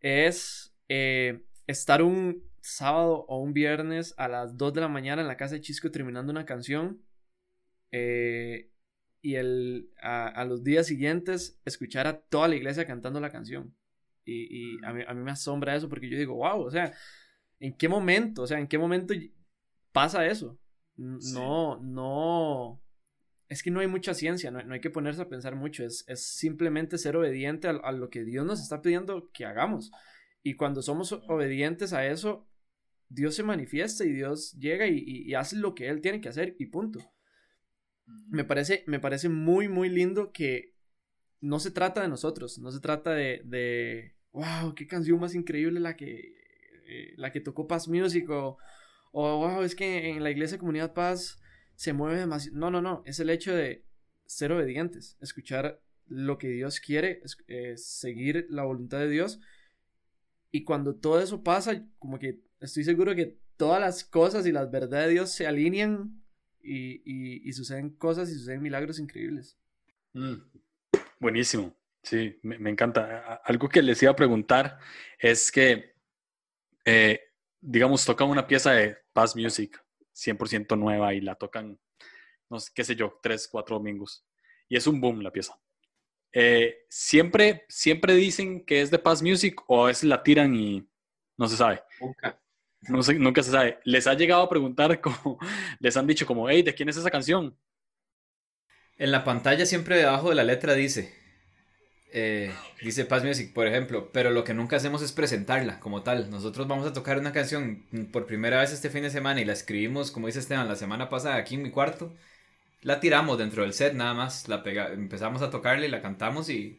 [0.00, 5.28] es eh, estar un, sábado o un viernes a las 2 de la mañana en
[5.28, 7.02] la casa de Chisco terminando una canción
[7.92, 8.70] eh,
[9.20, 13.74] y el, a, a, los días siguientes escuchar a toda la iglesia cantando la canción.
[14.24, 16.94] Y, y a, mí, a, mí, me asombra eso porque yo digo, wow, o sea,
[17.60, 18.42] ¿en qué momento?
[18.42, 19.12] O sea, ¿en qué momento
[19.92, 20.58] pasa eso?
[20.96, 21.34] Sí.
[21.34, 22.82] No, no.
[23.46, 26.04] Es que no hay mucha ciencia, no, no, hay que ponerse a pensar mucho, es,
[26.08, 29.92] es simplemente ser obediente a, a lo que Dios nos está pidiendo que hagamos.
[30.42, 32.48] Y cuando somos obedientes a eso,
[33.14, 36.28] Dios se manifiesta y Dios llega y, y, y, hace lo que Él tiene que
[36.28, 37.00] hacer y punto.
[38.28, 40.74] Me parece, me parece muy, muy lindo que
[41.40, 45.80] no se trata de nosotros, no se trata de, de wow, qué canción más increíble
[45.80, 46.34] la que,
[46.86, 48.58] eh, la que tocó Paz Music o,
[49.12, 51.40] o, wow, es que en la iglesia Comunidad Paz
[51.76, 52.58] se mueve demasiado.
[52.58, 53.84] No, no, no, es el hecho de
[54.26, 59.40] ser obedientes, escuchar lo que Dios quiere, eh, seguir la voluntad de Dios.
[60.50, 64.70] Y cuando todo eso pasa, como que estoy seguro que todas las cosas y las
[64.70, 66.22] verdades de Dios se alinean
[66.60, 69.58] y, y, y suceden cosas y suceden milagros increíbles.
[70.12, 70.34] Mm,
[71.20, 73.40] buenísimo, sí, me, me, encanta.
[73.44, 74.78] Algo que les iba a preguntar
[75.18, 75.94] es que,
[76.84, 77.20] eh,
[77.60, 81.78] digamos, tocan una pieza de Paz Music 100% nueva y la tocan,
[82.48, 84.24] no sé, qué sé yo, tres, cuatro domingos.
[84.68, 85.58] Y es un boom la pieza.
[86.32, 90.88] Eh, ¿siempre, ¿Siempre dicen que es de Paz Music o a veces la tiran y
[91.36, 91.82] no se sabe?
[92.00, 92.40] Nunca.
[92.88, 93.78] No sé, nunca se sabe.
[93.84, 95.38] ¿Les ha llegado a preguntar, como,
[95.78, 97.56] les han dicho como, hey, ¿de quién es esa canción?
[98.96, 101.12] En la pantalla siempre debajo de la letra dice,
[102.12, 106.30] eh, dice Paz Music, por ejemplo, pero lo que nunca hacemos es presentarla como tal.
[106.30, 109.52] Nosotros vamos a tocar una canción por primera vez este fin de semana y la
[109.52, 112.12] escribimos, como dice Esteban, la semana pasada aquí en mi cuarto.
[112.82, 116.50] La tiramos dentro del set nada más, la pega empezamos a tocarla y la cantamos
[116.50, 116.78] y,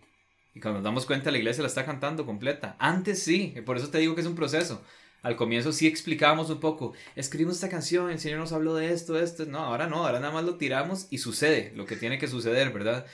[0.53, 2.77] y cuando nos damos cuenta la iglesia la está cantando completa.
[2.79, 4.83] Antes sí, por eso te digo que es un proceso
[5.25, 9.13] al comienzo sí explicábamos un poco, escribimos esta canción, el Señor nos habló de esto,
[9.13, 12.19] de esto, no, ahora no, ahora nada más lo tiramos y sucede lo que tiene
[12.19, 13.07] que suceder, ¿verdad?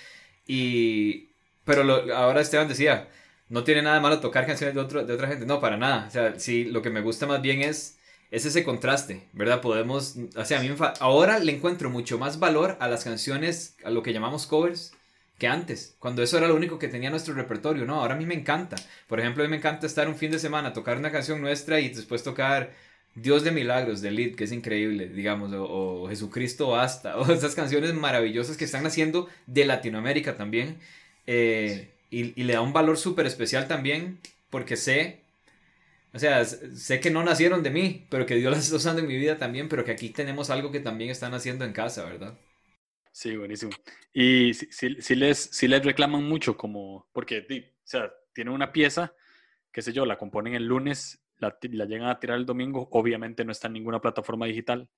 [0.45, 1.29] Y,
[1.63, 3.07] pero lo, ahora Esteban decía,
[3.47, 6.11] no tiene nada malo tocar canciones de, otro, de otra gente, no, para nada, o
[6.11, 7.97] sea, sí, lo que me gusta más bien es,
[8.29, 9.61] es ese contraste, ¿verdad?
[9.61, 14.03] Podemos, o a mí ahora le encuentro mucho más valor a las canciones, a lo
[14.03, 14.91] que llamamos covers,
[15.41, 17.95] que antes, cuando eso era lo único que tenía nuestro repertorio, ¿no?
[17.95, 18.75] Ahora a mí me encanta.
[19.07, 21.79] Por ejemplo, a mí me encanta estar un fin de semana, tocar una canción nuestra
[21.79, 22.75] y después tocar
[23.15, 27.55] Dios de Milagros de Lid, que es increíble, digamos, o, o Jesucristo Basta, o esas
[27.55, 30.77] canciones maravillosas que están haciendo de Latinoamérica también.
[31.25, 34.19] Eh, y, y, le da un valor súper especial también,
[34.51, 35.21] porque sé,
[36.13, 39.07] o sea, sé que no nacieron de mí, pero que Dios las está usando en
[39.07, 42.37] mi vida también, pero que aquí tenemos algo que también están haciendo en casa, ¿verdad?
[43.21, 43.71] Sí, buenísimo.
[44.11, 49.13] Y si, les, si les reclaman mucho, como, porque, o sea, tienen una pieza,
[49.71, 53.45] qué sé yo, la componen el lunes, la, la llegan a tirar el domingo, obviamente
[53.45, 54.89] no está en ninguna plataforma digital.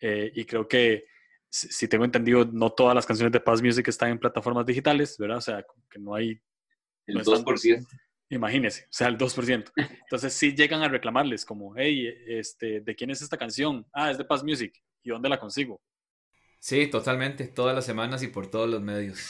[0.00, 1.06] Eh, y creo que,
[1.48, 5.38] si tengo entendido, no todas las canciones de Paz Music están en plataformas digitales, ¿verdad?
[5.38, 6.38] O sea, que no hay...
[7.06, 7.86] El 2%.
[8.28, 9.72] Imagínese, o sea, el 2%.
[9.76, 13.86] Entonces sí llegan a reclamarles como, hey, este, ¿de quién es esta canción?
[13.94, 14.78] Ah, es de Paz Music.
[15.02, 15.80] ¿Y dónde la consigo?
[16.62, 19.18] Sí, totalmente, todas las semanas y por todos los medios.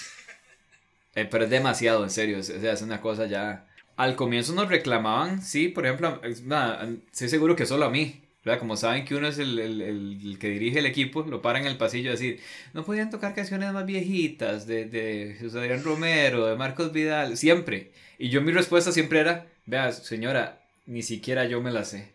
[1.15, 3.69] Eh, pero es demasiado, en serio, sea, es una cosa ya...
[3.97, 8.59] Al comienzo nos reclamaban, sí, por ejemplo, nada, estoy seguro que solo a mí, ¿verdad?
[8.59, 11.69] Como saben que uno es el, el, el, que dirige el equipo, lo paran en
[11.69, 12.41] el pasillo a decir,
[12.73, 17.93] no podían tocar canciones más viejitas de, de José Adrián Romero, de Marcos Vidal, siempre.
[18.19, 22.09] Y yo mi respuesta siempre era, vea, señora, ni siquiera yo me la sé.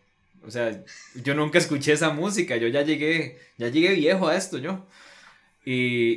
[0.44, 0.82] O sea,
[1.14, 4.84] yo nunca escuché esa música, yo ya llegué, ya llegué viejo a esto, yo.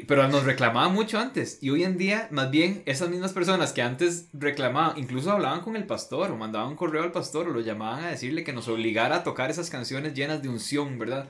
[0.07, 1.57] Pero nos reclamaban mucho antes.
[1.61, 5.75] Y hoy en día, más bien, esas mismas personas que antes reclamaban, incluso hablaban con
[5.75, 8.69] el pastor o mandaban un correo al pastor o lo llamaban a decirle que nos
[8.69, 11.27] obligara a tocar esas canciones llenas de unción, ¿verdad?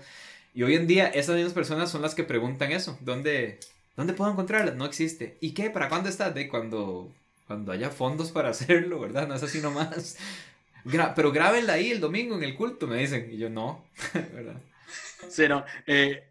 [0.54, 2.96] Y hoy en día, esas mismas personas son las que preguntan eso.
[3.02, 3.60] ¿Dónde,
[3.96, 4.76] ¿dónde puedo encontrarlas?
[4.76, 5.38] No existe.
[5.42, 5.72] ¿Y qué?
[5.72, 6.30] ¿Para cuándo está?
[6.30, 7.10] De cuando
[7.48, 9.28] cuando haya fondos para hacerlo, ¿verdad?
[9.28, 10.18] No es así nomás.
[11.16, 13.30] pero grábenla ahí el domingo en el culto, me dicen.
[13.32, 13.84] Y yo, no.
[15.30, 15.64] Sí, no.
[15.86, 16.24] Eh,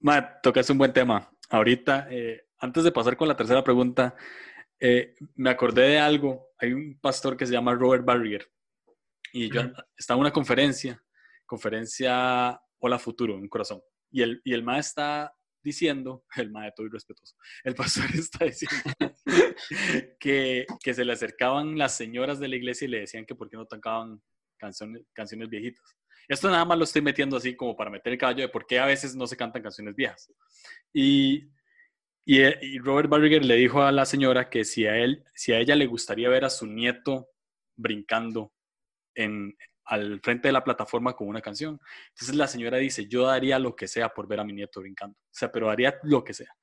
[0.00, 1.30] Matt, tocas un buen tema.
[1.50, 4.14] Ahorita, eh, antes de pasar con la tercera pregunta,
[4.80, 6.48] eh, me acordé de algo.
[6.58, 8.46] Hay un pastor que se llama Robert Barrier.
[9.32, 9.62] Y yo
[9.96, 11.02] estaba en una conferencia,
[11.46, 13.82] conferencia Hola Futuro, en corazón.
[14.10, 18.94] Y el, y el ma está diciendo, el maestro y respetuoso, el pastor está diciendo
[20.20, 23.48] que, que, se le acercaban las señoras de la iglesia y le decían que por
[23.50, 24.22] qué no tocaban
[24.58, 25.84] canciones, canciones viejitas.
[26.28, 28.78] Esto nada más lo estoy metiendo así como para meter el caballo de por qué
[28.78, 30.32] a veces no se cantan canciones viejas.
[30.92, 31.48] Y,
[32.24, 35.58] y, y Robert Barriger le dijo a la señora que si a, él, si a
[35.58, 37.30] ella le gustaría ver a su nieto
[37.76, 38.52] brincando
[39.14, 39.56] en,
[39.88, 41.80] al frente de la plataforma con una canción.
[42.10, 45.16] Entonces la señora dice, yo daría lo que sea por ver a mi nieto brincando.
[45.18, 46.54] O sea, pero haría lo que sea.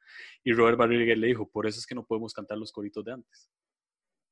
[0.44, 3.14] Y Robert Barriger le dijo, por eso es que no podemos cantar los coritos de
[3.14, 3.50] antes.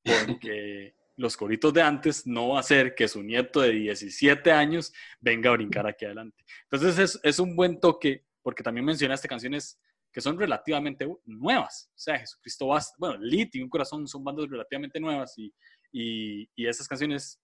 [0.38, 4.92] Porque los coritos de antes no va a hacer que su nieto de 17 años
[5.20, 6.44] venga a brincar aquí adelante.
[6.70, 9.78] Entonces es, es un buen toque, porque también mencionaste canciones
[10.12, 11.90] que son relativamente nuevas.
[11.90, 15.52] O sea, Jesucristo basta, bueno, Lit y Un Corazón son bandas relativamente nuevas y,
[15.92, 17.40] y, y esas canciones,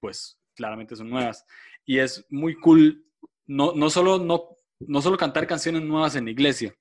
[0.00, 1.44] pues claramente son nuevas.
[1.84, 3.06] Y es muy cool,
[3.46, 6.74] no, no, solo, no, no solo cantar canciones nuevas en la iglesia,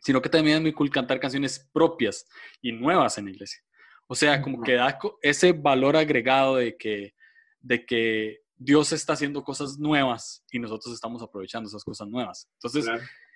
[0.00, 2.26] sino que también es muy cool cantar canciones propias
[2.60, 3.62] y nuevas en la iglesia.
[4.06, 7.14] O sea, como que da ese valor agregado de que,
[7.60, 12.48] de que Dios está haciendo cosas nuevas y nosotros estamos aprovechando esas cosas nuevas.
[12.58, 12.86] Entonces,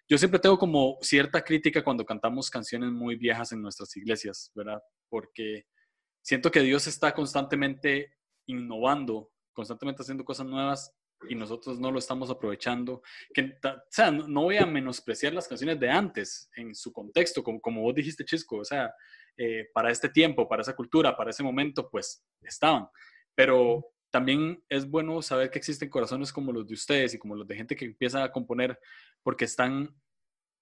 [0.09, 4.81] yo siempre tengo como cierta crítica cuando cantamos canciones muy viejas en nuestras iglesias, ¿verdad?
[5.09, 5.65] Porque
[6.23, 8.15] siento que Dios está constantemente
[8.47, 10.95] innovando constantemente haciendo cosas nuevas
[11.29, 13.03] y nosotros no lo estamos aprovechando.
[13.35, 17.61] Que, o sea, no, voy a menospreciar las canciones de antes en su contexto, como,
[17.61, 18.95] como vos dijiste, Chisco, o sea,
[19.41, 22.89] eh, para este tiempo, para esa cultura, para ese momento, pues estaban.
[23.37, 27.47] Pero también es bueno saber que existen corazones como los de ustedes y como los
[27.47, 28.79] de gente que empieza a componer
[29.23, 29.95] porque están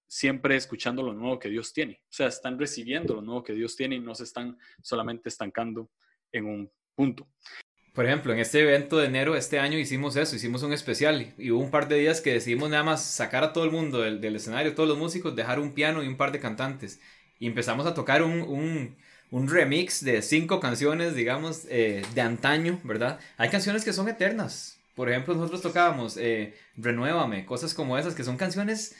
[0.07, 2.01] siempre escuchando lo nuevo que Dios tiene.
[2.03, 5.89] O sea, están recibiendo lo nuevo que Dios tiene y no se están solamente estancando
[6.31, 7.27] en un punto.
[7.93, 11.49] Por ejemplo, en este evento de enero este año hicimos eso, hicimos un especial y
[11.49, 14.21] hubo un par de días que decidimos nada más sacar a todo el mundo del,
[14.21, 17.01] del escenario, todos los músicos, dejar un piano y un par de cantantes.
[17.39, 18.95] Y empezamos a tocar un, un,
[19.31, 23.19] un remix de cinco canciones, digamos, eh, de antaño, ¿verdad?
[23.37, 24.77] Hay canciones que son eternas.
[24.95, 28.95] Por ejemplo, nosotros tocábamos eh, Renuévame, cosas como esas, que son canciones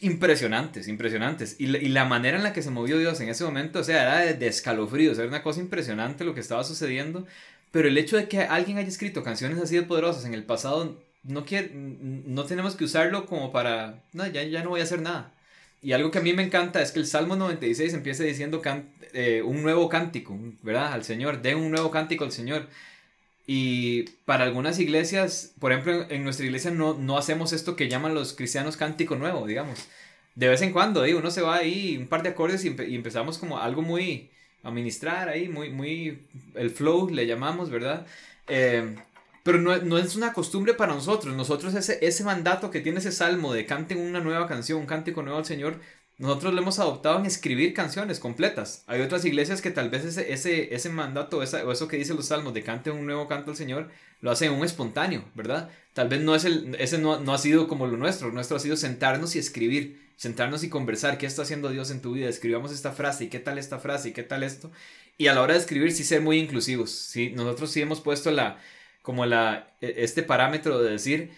[0.00, 1.56] impresionantes, impresionantes.
[1.58, 4.02] Y, y, la manera en la que se movió Dios en ese momento, o sea,
[4.02, 7.26] era de, de escalofríos, era una cosa impresionante lo que estaba sucediendo.
[7.70, 10.96] Pero el hecho de que alguien haya escrito canciones así de poderosas en el pasado,
[11.22, 15.02] no, quiere, no tenemos que usarlo como para, no, ya, ya no voy a hacer
[15.02, 15.32] nada.
[15.82, 18.60] Y algo que a mí me encanta es que el Salmo 96 empieza diciendo
[19.12, 20.92] eh, un nuevo cántico, ¿verdad?
[20.92, 22.66] Al Señor, den un nuevo cántico al Señor.
[23.46, 28.14] Y para algunas iglesias, por ejemplo, en nuestra iglesia no, no hacemos esto que llaman
[28.14, 29.88] los cristianos cántico nuevo, digamos.
[30.34, 33.38] De vez en cuando, digo, uno se va ahí un par de acordes y, empezamos
[33.38, 34.30] como algo muy,
[34.62, 38.06] administrar ahí, muy, muy, el flow le llamamos, ¿verdad?
[38.46, 38.94] Eh,
[39.42, 41.34] pero no, no, es una costumbre para nosotros.
[41.34, 45.22] Nosotros ese, ese mandato que tiene ese salmo de canten una nueva canción, un cántico
[45.22, 45.80] nuevo al Señor,
[46.20, 48.84] nosotros lo hemos adoptado en escribir canciones completas.
[48.86, 52.12] Hay otras iglesias que tal vez ese, ese, ese mandato esa, o eso que dice
[52.12, 53.88] los salmos de cante un nuevo canto al Señor,
[54.20, 55.70] lo hacen un espontáneo, ¿verdad?
[55.94, 58.30] Tal vez no es el, ese no, no ha sido como lo nuestro.
[58.32, 61.16] Nuestro ha sido sentarnos y escribir, sentarnos y conversar.
[61.16, 62.28] ¿Qué está haciendo Dios en tu vida?
[62.28, 64.70] Escribamos esta frase y qué tal esta frase y qué tal esto.
[65.16, 66.90] Y a la hora de escribir sí ser muy inclusivos.
[66.90, 67.32] ¿sí?
[67.34, 68.58] Nosotros sí hemos puesto la,
[69.02, 71.30] como la, e, este parámetro de decir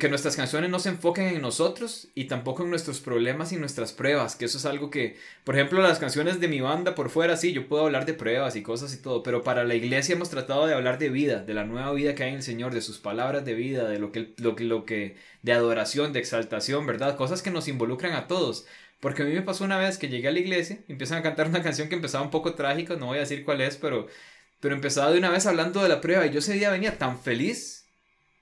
[0.00, 3.92] que nuestras canciones no se enfoquen en nosotros y tampoco en nuestros problemas y nuestras
[3.92, 7.36] pruebas, que eso es algo que, por ejemplo, las canciones de mi banda por fuera,
[7.36, 10.28] sí, yo puedo hablar de pruebas y cosas y todo, pero para la iglesia hemos
[10.28, 12.80] tratado de hablar de vida, de la nueva vida que hay en el Señor, de
[12.80, 17.16] sus palabras de vida, de lo que, lo lo que, de adoración, de exaltación, ¿verdad?
[17.16, 18.66] Cosas que nos involucran a todos.
[18.98, 21.48] Porque a mí me pasó una vez que llegué a la iglesia, empiezan a cantar
[21.48, 24.08] una canción que empezaba un poco trágica, no voy a decir cuál es, pero,
[24.60, 27.18] pero empezaba de una vez hablando de la prueba y yo ese día venía tan
[27.20, 27.80] feliz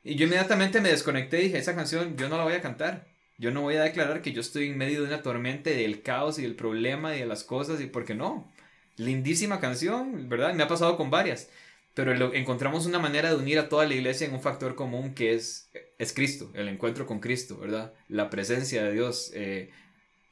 [0.04, 3.06] y yo inmediatamente me desconecté y dije, esa canción yo no la voy a cantar.
[3.38, 6.38] Yo no voy a declarar que yo estoy en medio de una tormenta del caos
[6.38, 8.50] y del problema y de las cosas, y porque no.
[8.96, 10.54] Lindísima canción, ¿verdad?
[10.54, 11.48] Me ha pasado con varias.
[11.94, 15.34] Pero encontramos una manera de unir a toda la iglesia en un factor común que
[15.34, 17.92] es, es Cristo, el encuentro con Cristo, ¿verdad?
[18.08, 19.30] La presencia de Dios.
[19.34, 19.70] Eh,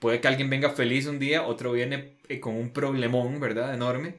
[0.00, 3.74] puede que alguien venga feliz un día, otro viene eh, con un problemón, ¿verdad?
[3.74, 4.16] Enorme.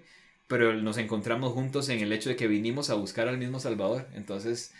[0.48, 4.08] Pero nos encontramos juntos en el hecho de que vinimos a buscar al mismo Salvador.
[4.14, 4.74] Entonces,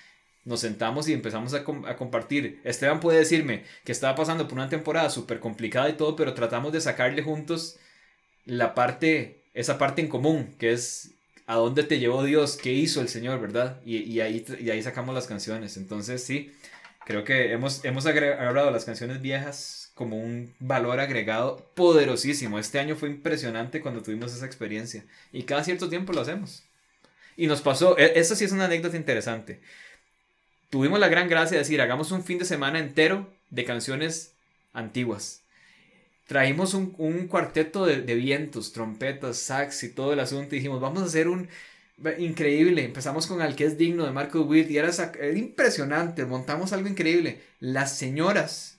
[0.46, 2.62] nos sentamos y empezamos a, compartir.
[2.64, 6.72] Esteban puede decirme que estaba pasando por una temporada súper complicada y todo, pero tratamos
[6.72, 7.78] de sacarle juntos
[8.46, 11.12] la parte, esa parte en común, que es
[11.48, 13.82] a dónde te llevó Dios, qué hizo el Señor, ¿verdad?
[13.86, 15.76] Y, ahí, y ahí sacamos las canciones.
[15.76, 16.54] Entonces, sí,
[17.06, 22.60] creo que hemos, hemos las canciones viejas como un valor agregado poderosísimo.
[22.60, 25.04] Este año fue impresionante cuando tuvimos esa experiencia.
[25.34, 26.64] Y cada cierto tiempo lo hacemos.
[27.36, 29.60] Y nos pasó, e, eso sí es una anécdota interesante
[30.70, 34.34] tuvimos la gran gracia de decir, hagamos un fin de semana entero de canciones
[34.74, 35.44] antiguas.
[36.26, 40.56] Trajimos un, cuarteto de, vientos, trompetas, sax y todo el asunto.
[40.56, 41.48] Y dijimos, vamos a hacer un
[42.18, 42.84] increíble.
[42.84, 44.92] Empezamos con Al que es digno de Marco Witt y era,
[45.34, 46.26] impresionante.
[46.26, 47.42] Montamos algo increíble.
[47.62, 48.77] Las señoras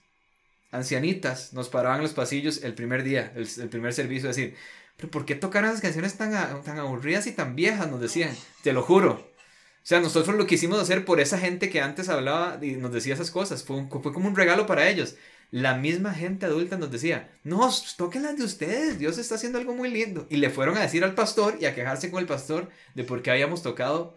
[0.70, 4.57] ancianitas nos paraban en los pasillos el primer día, el, primer servicio, decir,
[4.96, 7.90] pero ¿por qué tocar esas canciones tan, tan aburridas y tan viejas?
[7.90, 9.12] Nos decían, te lo juro.
[9.12, 13.14] O sea, nosotros lo quisimos hacer por esa gente que antes hablaba y nos decía
[13.14, 13.64] esas cosas.
[13.64, 15.16] Fue, fue como un regalo para ellos.
[15.50, 19.74] La misma gente adulta nos decía, no, toquen las de ustedes, Dios está haciendo algo
[19.74, 20.26] muy lindo.
[20.28, 23.22] Y le fueron a decir al pastor y a quejarse con el pastor de por
[23.22, 24.14] qué habíamos tocado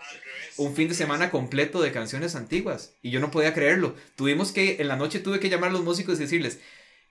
[0.58, 2.96] un fin de semana completo de canciones antiguas.
[3.02, 3.96] Y yo no podía creerlo.
[4.15, 6.60] Tuvimos que, en la noche tuve que llamar a los músicos y decirles,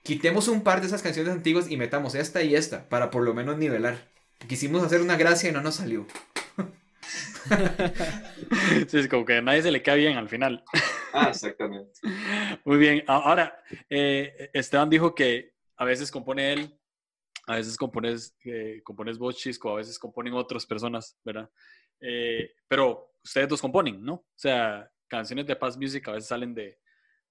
[0.03, 3.33] quitemos un par de esas canciones antiguas y metamos esta y esta, para por lo
[3.33, 4.07] menos nivelar.
[4.47, 6.05] Quisimos hacer una gracia y no nos salió.
[8.87, 10.63] sí, es como que a nadie se le cae bien al final.
[11.13, 11.99] Ah, exactamente.
[12.63, 13.03] Muy bien.
[13.05, 16.79] Ahora, eh, Esteban dijo que a veces compone él,
[17.47, 21.49] a veces compones, eh, compones vos, Chisco, a veces componen otras personas, ¿verdad?
[21.99, 24.13] Eh, pero ustedes dos componen, ¿no?
[24.13, 26.79] O sea, canciones de Paz Music a veces salen de,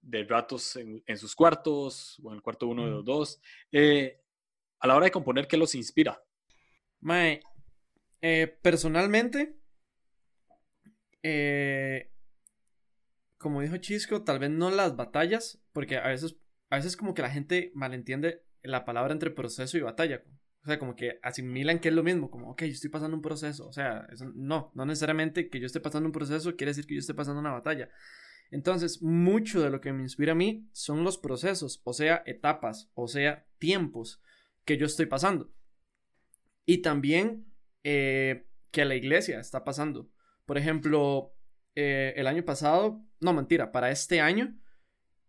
[0.03, 3.41] de ratos en, en, sus cuartos o en el cuarto uno de los dos.
[3.73, 6.23] a la hora de componer, ¿qué los inspira?
[7.01, 7.41] Mae,
[8.61, 9.60] personalmente,
[11.23, 12.11] eh,
[13.39, 16.37] como dijo Chisco, tal vez no las batallas, porque a veces,
[16.69, 20.23] a veces como que la gente malentiende la palabra entre proceso y batalla.
[20.63, 23.23] O sea, como que asimilan que es lo mismo, como, ok, yo estoy pasando un
[23.23, 23.67] proceso.
[23.67, 27.01] O sea, no, no necesariamente que yo esté pasando un proceso quiere decir que yo
[27.01, 27.89] esté pasando una batalla.
[28.51, 32.91] Entonces, mucho de lo que me inspira a mí son los procesos, o sea, etapas,
[32.95, 34.21] o sea, tiempos
[34.65, 35.51] que yo estoy pasando.
[36.67, 37.47] Y también
[37.85, 40.11] eh, que la iglesia está pasando.
[40.51, 41.33] Por ejemplo,
[41.77, 44.59] eh, el año pasado, no mentira, para este año,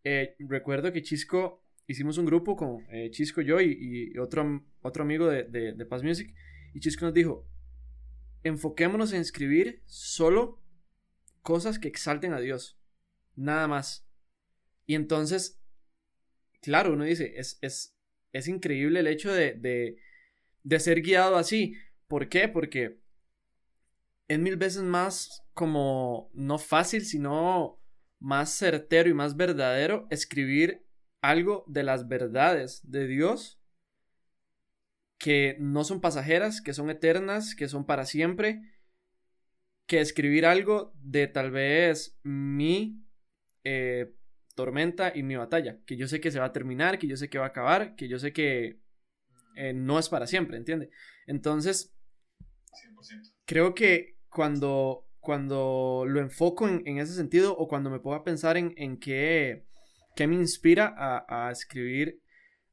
[0.03, 5.27] eh, recuerdo que Chisco hicimos un grupo con eh, Chisco, yo y, otro, otro amigo
[5.27, 6.34] de, de, Paz Music,
[6.73, 7.47] y Chisco nos dijo,
[8.41, 10.60] enfoquémonos en escribir solo
[11.43, 12.81] cosas que exalten a Dios,
[13.36, 14.10] nada más.
[14.88, 15.62] Y entonces,
[16.63, 17.95] claro, uno dice, es, es,
[18.34, 19.97] es increíble el hecho de, de,
[20.63, 21.75] de ser guiado así.
[22.07, 22.47] ¿Por qué?
[22.47, 23.01] Porque
[24.32, 27.82] es mil veces más como no fácil, sino
[28.20, 30.86] más certero y más verdadero escribir
[31.20, 33.60] algo de las verdades de Dios
[35.18, 38.62] que no son pasajeras, que son eternas, que son para siempre,
[39.86, 43.03] que escribir algo de tal vez mi
[43.66, 44.16] eh,
[44.55, 47.30] tormenta y mi batalla, que yo sé que se va a terminar, que yo sé
[47.30, 48.80] que va a acabar, que yo sé que
[49.55, 50.89] eh, no es para siempre, ¿entiende?
[51.28, 51.93] Entonces,
[53.45, 58.57] creo que cuando, cuando lo enfoco en, ese sentido o cuando me pongo a pensar
[58.57, 59.65] en, en qué,
[60.15, 62.21] qué, me inspira a, escribir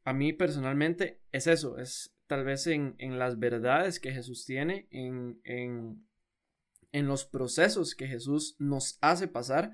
[0.04, 5.40] a mí personalmente es eso, es tal vez en, las verdades que Jesús tiene, en,
[5.44, 9.72] en, los procesos que Jesús nos hace pasar,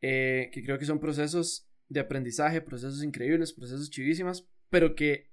[0.00, 5.30] eh, que creo que son procesos de aprendizaje, procesos increíbles, procesos chivísimas, pero que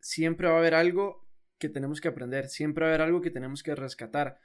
[0.00, 1.26] siempre va a haber algo
[1.58, 4.38] que tenemos que aprender, siempre va a haber algo que tenemos que rescatar.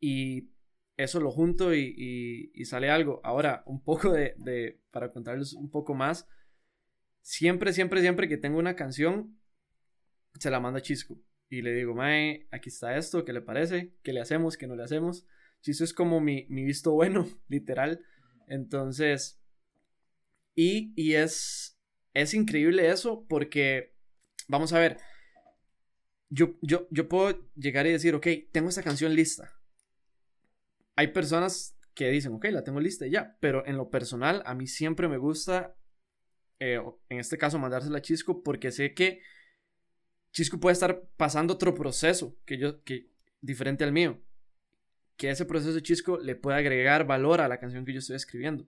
[0.00, 0.50] Y
[0.98, 3.20] eso lo junto y, sale algo.
[3.24, 6.26] Ahora, un poco de, para contarles un poco más,
[7.22, 9.38] siempre, siempre, siempre que tengo una canción,
[10.38, 11.18] se la manda a Chisco.
[11.48, 13.94] Y le digo, Mae, aquí está esto, ¿qué le parece?
[14.02, 14.56] ¿Qué le hacemos?
[14.56, 15.24] ¿Qué no le hacemos?
[15.62, 18.04] Chisco es como mi, visto bueno, literal.
[18.48, 19.40] Entonces,
[20.54, 21.78] y, y es,
[22.12, 23.94] es increíble eso porque,
[24.48, 24.98] vamos a ver,
[26.28, 29.57] yo, yo, yo puedo llegar y decir, ok, tengo esta canción lista.
[30.98, 34.66] Hay personas que dicen, ok, la tengo lista ya, pero en lo personal, a mí
[34.66, 35.76] siempre me gusta,
[36.58, 39.22] eh, en este caso, mandársela a Chisco porque sé que
[40.32, 44.20] Chisco puede estar pasando otro proceso que yo, que, diferente al mío.
[45.16, 48.16] Que ese proceso de Chisco le puede agregar valor a la canción que yo estoy
[48.16, 48.66] escribiendo.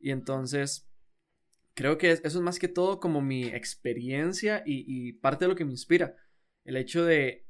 [0.00, 0.88] Y entonces,
[1.74, 5.66] creo que eso es más que todo como mi experiencia y, parte de lo que
[5.66, 6.16] me inspira.
[6.64, 7.44] El hecho de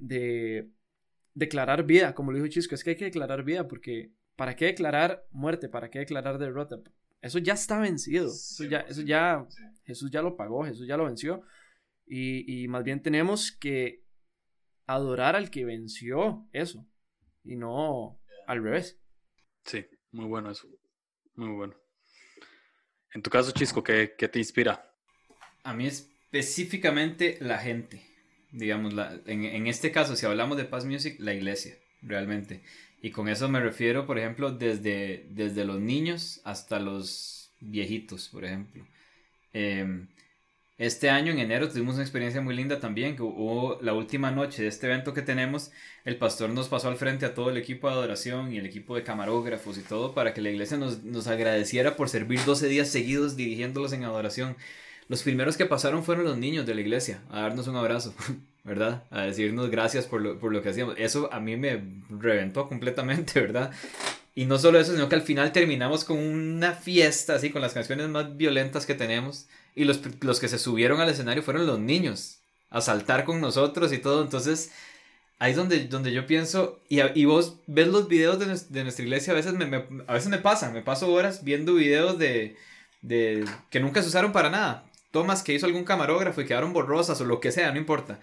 [1.34, 4.66] declarar vida, como lo dijo Chisco, es que hay que declarar vida porque ¿para qué
[4.66, 5.68] declarar muerte?
[5.68, 6.80] ¿Para qué declarar derrota?
[7.20, 8.26] Eso ya está vencido.
[8.26, 9.46] Eso ya, eso ya
[9.84, 11.42] Jesús ya lo pagó, Jesús ya lo venció.
[12.04, 14.04] Y, más bien tenemos que
[14.86, 16.86] adorar al que venció eso
[17.42, 19.00] y no al revés.
[19.64, 20.68] Sí, muy bueno eso.
[21.36, 21.74] Muy bueno.
[23.14, 24.92] En tu caso, Chisco, ¿qué, qué te inspira?
[25.62, 28.11] A mí específicamente la gente.
[28.53, 32.62] Digamos, la, en, en, este caso, si hablamos de Paz Music, la iglesia, realmente.
[33.00, 38.44] Y con eso me refiero, por ejemplo, desde, desde los niños hasta los viejitos, por
[38.44, 38.86] ejemplo.
[39.55, 40.07] Eh,
[40.78, 44.62] este año, en enero, tuvimos una experiencia muy linda también, que hubo la última noche
[44.62, 45.70] de este evento que tenemos,
[46.05, 48.96] el pastor nos pasó al frente a todo el equipo de adoración y el equipo
[48.96, 52.88] de camarógrafos y todo para que la iglesia nos, nos agradeciera por servir 12 días
[52.88, 54.57] seguidos dirigiéndolos en adoración.
[55.09, 58.14] Los primeros que pasaron fueron los niños de la iglesia a darnos un abrazo,
[58.64, 59.05] ¿verdad?
[59.11, 60.94] A decirnos gracias por lo, por lo que hacíamos.
[60.98, 63.72] Eso a mí me reventó completamente, ¿verdad?
[64.34, 67.74] Y no solo eso, sino que al final terminamos con una fiesta, así, con las
[67.74, 69.46] canciones más violentas que tenemos.
[69.74, 72.38] Y los, los que se subieron al escenario fueron los niños,
[72.70, 74.22] a saltar con nosotros y todo.
[74.22, 74.72] Entonces,
[75.38, 79.05] ahí es donde, donde yo pienso, y, y vos ves los videos de, de, nuestra
[79.05, 82.57] iglesia, a veces me, a veces me pasa, me paso horas viendo videos de,
[83.03, 84.84] de que nunca se usaron para nada.
[85.12, 88.18] Tomas que hizo algún camarógrafo y quedaron borrosas o lo que sea, no importa.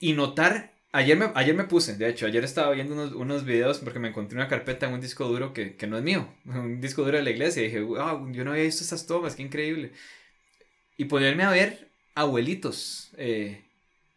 [0.00, 3.78] Y notar Ayer me, ayer me puse, de hecho, ayer estaba viendo unos, unos videos
[3.78, 6.80] porque me encontré una carpeta en un disco duro que, que no es mío, un
[6.80, 7.62] disco duro de la iglesia.
[7.62, 9.92] Y dije, wow, yo no había visto esas tomas, qué increíble.
[10.96, 13.62] Y ponerme a ver abuelitos, eh,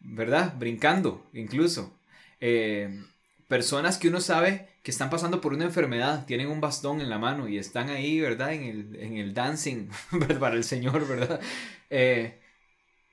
[0.00, 0.54] ¿verdad?
[0.58, 1.96] Brincando, incluso.
[2.40, 3.04] Eh,
[3.46, 7.18] personas que uno sabe que están pasando por una enfermedad, tienen un bastón en la
[7.18, 8.52] mano y están ahí, ¿verdad?
[8.52, 9.88] En el, en el dancing
[10.38, 11.40] para el Señor, ¿verdad?
[11.88, 12.38] Eh,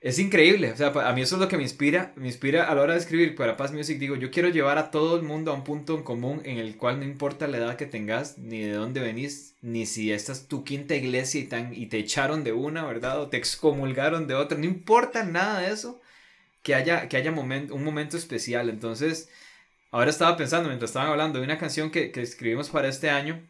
[0.01, 2.75] es increíble, o sea, a mí eso es lo que me inspira, me inspira a
[2.75, 5.51] la hora de escribir para Paz Music, digo, yo quiero llevar a todo el mundo
[5.51, 8.59] a un punto en común en el cual no importa la edad que tengas, ni
[8.59, 12.43] de dónde venís, ni si esta es tu quinta iglesia y, tan, y te echaron
[12.43, 13.21] de una, ¿verdad?
[13.21, 16.01] O te excomulgaron de otra, no importa nada de eso,
[16.63, 18.69] que haya, que haya un momento especial.
[18.69, 19.29] Entonces,
[19.91, 23.47] ahora estaba pensando, mientras estaban hablando de una canción que, que escribimos para este año,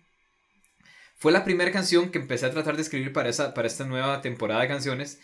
[1.21, 4.21] fue la primera canción que empecé a tratar de escribir para, esa, para esta nueva
[4.21, 5.19] temporada de canciones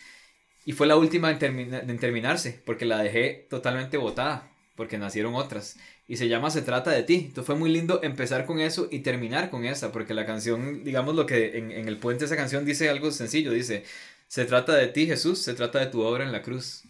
[0.64, 5.76] y fue la última en, terminarse, porque la dejé totalmente botada, porque nacieron otras.
[6.06, 7.14] Y se llama Se trata de ti.
[7.14, 11.16] Entonces fue muy lindo empezar con eso y terminar con esa, porque la canción, digamos
[11.16, 13.82] lo que en, el puente de esa canción dice algo sencillo, dice,
[14.28, 16.84] se trata de ti Jesús, se trata de tu obra en la cruz.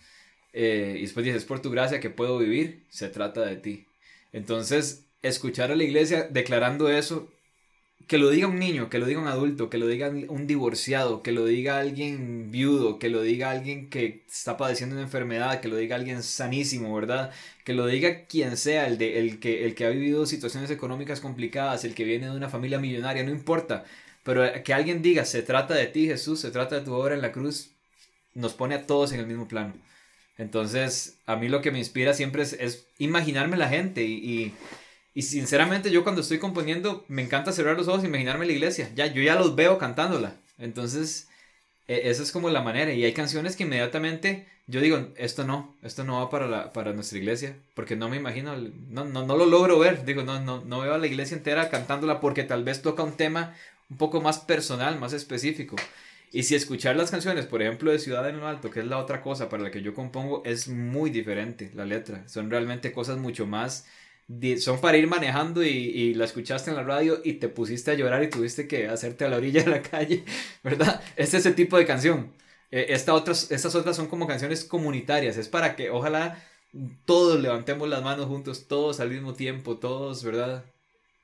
[0.52, 3.87] Eh, y después dice, por tu gracia que puedo vivir, se trata de ti.
[4.32, 7.28] Entonces, escuchar a la iglesia declarando eso
[8.08, 11.22] que lo diga un niño, que lo diga un adulto, que lo diga un divorciado,
[11.22, 15.68] que lo diga alguien viudo, que lo diga alguien que está padeciendo una enfermedad, que
[15.68, 17.32] lo diga alguien sanísimo, ¿verdad?
[17.64, 21.20] Que lo diga quien sea, el, de, el, que, el que ha vivido situaciones económicas
[21.20, 23.84] complicadas, el que viene de una familia millonaria, no importa.
[24.22, 27.22] Pero que alguien diga, se trata de ti Jesús, se trata de tu obra en
[27.22, 27.72] la cruz,
[28.34, 29.74] nos pone a todos en el mismo plano.
[30.38, 34.54] Entonces, a mí lo que me inspira siempre es, imaginarme la gente y
[35.18, 38.88] y sinceramente yo cuando estoy componiendo me encanta cerrar los ojos e imaginarme la iglesia.
[38.94, 40.36] Ya, yo ya los veo cantándola.
[40.58, 41.26] Entonces,
[41.88, 42.92] e, esa es como la manera.
[42.92, 46.92] Y hay canciones que inmediatamente yo digo, esto no, esto no va para, la, para
[46.92, 47.56] nuestra iglesia.
[47.74, 50.04] Porque no me imagino, no, no, no lo logro ver.
[50.04, 53.16] Digo, no, no, no veo a la iglesia entera cantándola porque tal vez toca un
[53.16, 53.56] tema
[53.90, 55.74] un poco más personal, más específico.
[56.30, 58.98] Y si escuchar las canciones, por ejemplo, de Ciudad en lo Alto, que es la
[58.98, 62.28] otra cosa para la que yo compongo, es muy diferente la letra.
[62.28, 63.86] Son realmente cosas mucho más...
[64.60, 67.94] Son para ir manejando y, y la escuchaste en la radio y te pusiste a
[67.94, 70.22] llorar y tuviste que hacerte a la orilla de la calle,
[70.62, 71.02] ¿verdad?
[71.16, 72.32] Es ese tipo de canción.
[72.70, 75.38] Eh, otras, estas otras son como canciones comunitarias.
[75.38, 76.42] Es para que ojalá
[77.06, 80.64] todos levantemos las manos juntos, todos al mismo tiempo, todos, ¿verdad?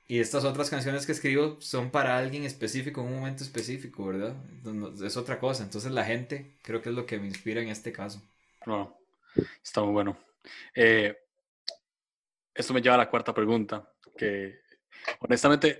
[0.07, 4.35] Y estas otras canciones que escribo son para alguien específico, en un momento específico, ¿verdad?
[5.03, 5.63] Es otra cosa.
[5.63, 8.21] Entonces la gente creo que es lo que me inspira en este caso.
[8.67, 8.99] No,
[9.63, 10.17] está muy bueno.
[10.75, 11.17] Eh,
[12.53, 14.59] esto me lleva a la cuarta pregunta, que
[15.19, 15.79] honestamente,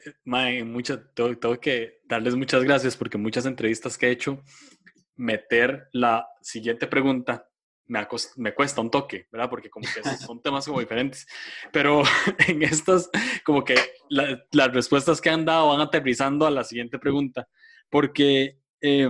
[1.14, 4.44] tengo, que darles muchas gracias porque muchas entrevistas que he hecho,
[5.16, 7.48] meter la siguiente pregunta
[7.88, 8.08] me,
[8.38, 9.50] me, cuesta un toque, ¿verdad?
[9.50, 11.28] Porque como que son temas como diferentes.
[11.72, 12.04] Pero
[12.48, 13.10] en estas,
[13.44, 13.76] como que
[14.10, 17.48] las respuestas que han dado van aterrizando a la siguiente pregunta.
[17.90, 19.10] Porque eh,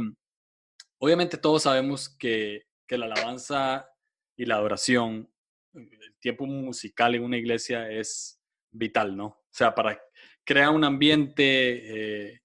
[1.00, 3.90] obviamente todos sabemos que, que, la alabanza
[4.36, 5.32] y la adoración,
[5.74, 8.40] el tiempo musical en una iglesia es
[8.72, 9.26] vital, ¿no?
[9.26, 10.02] O sea, para
[10.44, 12.32] crear un ambiente...
[12.32, 12.42] Eh,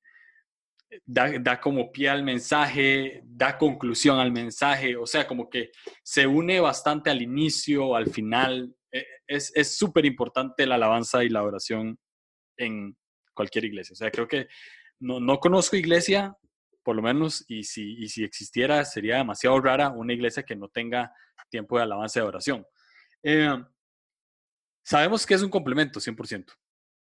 [1.07, 5.70] da, como pie al mensaje, da conclusión al mensaje, o sea, como que
[6.03, 8.74] se une bastante al inicio, al final.
[8.93, 11.99] E, es súper importante la alabanza y la oración
[12.57, 12.97] en
[13.34, 13.95] cualquier iglesia.
[13.95, 14.49] O sea, creo que
[15.01, 16.36] no, no conozco iglesia,
[16.82, 20.68] por lo menos, y si, y si existiera, sería demasiado rara una iglesia que no
[20.68, 21.12] tenga
[21.49, 22.66] tiempo de alabanza y de oración.
[23.22, 23.64] Eh,
[24.84, 26.53] sabemos que es un complemento, 100%.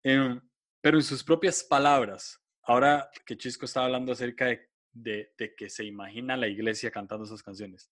[0.05, 0.41] Eh,
[0.83, 4.47] pero en sus propias palabras, Ahora que Chisco estaba hablando acerca
[4.93, 7.91] de, que se imagina la iglesia cantando esas canciones,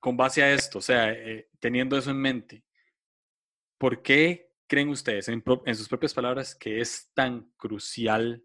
[0.00, 2.64] con base a esto, o sea, eh, teniendo eso en mente,
[3.78, 5.42] ¿por qué creen ustedes, en,
[5.76, 8.44] sus propias palabras, que es tan crucial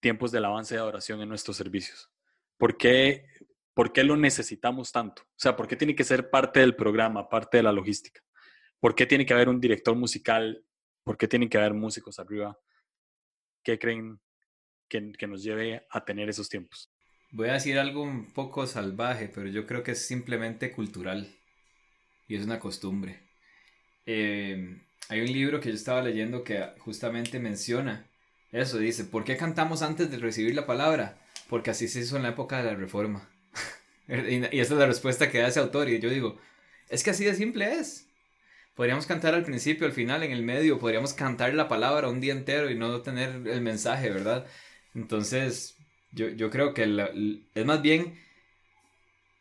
[0.00, 2.12] tiempos de alabanza y adoración en nuestros servicios?
[2.58, 3.26] ¿Por qué,
[3.72, 5.22] ¿Por qué lo necesitamos tanto?
[5.22, 8.20] O sea, ¿por qué tiene que ser parte del programa, parte de la logística?
[8.78, 10.62] ¿Por qué tiene que haber un director musical?
[11.02, 12.58] ¿Por qué tienen que haber músicos arriba?
[13.64, 14.20] ¿Qué creen
[14.88, 16.90] que, nos lleve a tener esos tiempos?
[17.32, 21.34] Voy a decir algo un poco salvaje, pero yo creo que es simplemente cultural
[22.28, 23.18] y es una costumbre.
[24.06, 28.08] Em, hay un libro que yo estaba leyendo que justamente menciona
[28.54, 31.18] eso, dice, ¿por qué cantamos antes de recibir la palabra?
[31.48, 33.28] Porque así se hizo en la época de la Reforma.
[34.08, 36.38] y esa es la respuesta que da ese autor y yo digo,
[36.88, 38.06] es que así de simple es.
[38.74, 42.32] Podríamos cantar al principio, al final, en el medio, podríamos cantar la palabra un día
[42.32, 44.46] entero y no tener el mensaje, ¿verdad?
[44.94, 45.76] Entonces,
[46.12, 46.82] yo, yo creo que
[47.54, 48.18] es más bien,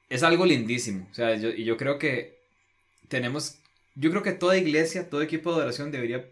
[0.10, 1.08] es algo lindísimo.
[1.12, 2.40] O sea, yo, y yo creo que
[3.08, 3.60] tenemos,
[3.96, 6.26] yo creo que toda iglesia, todo equipo de oración debería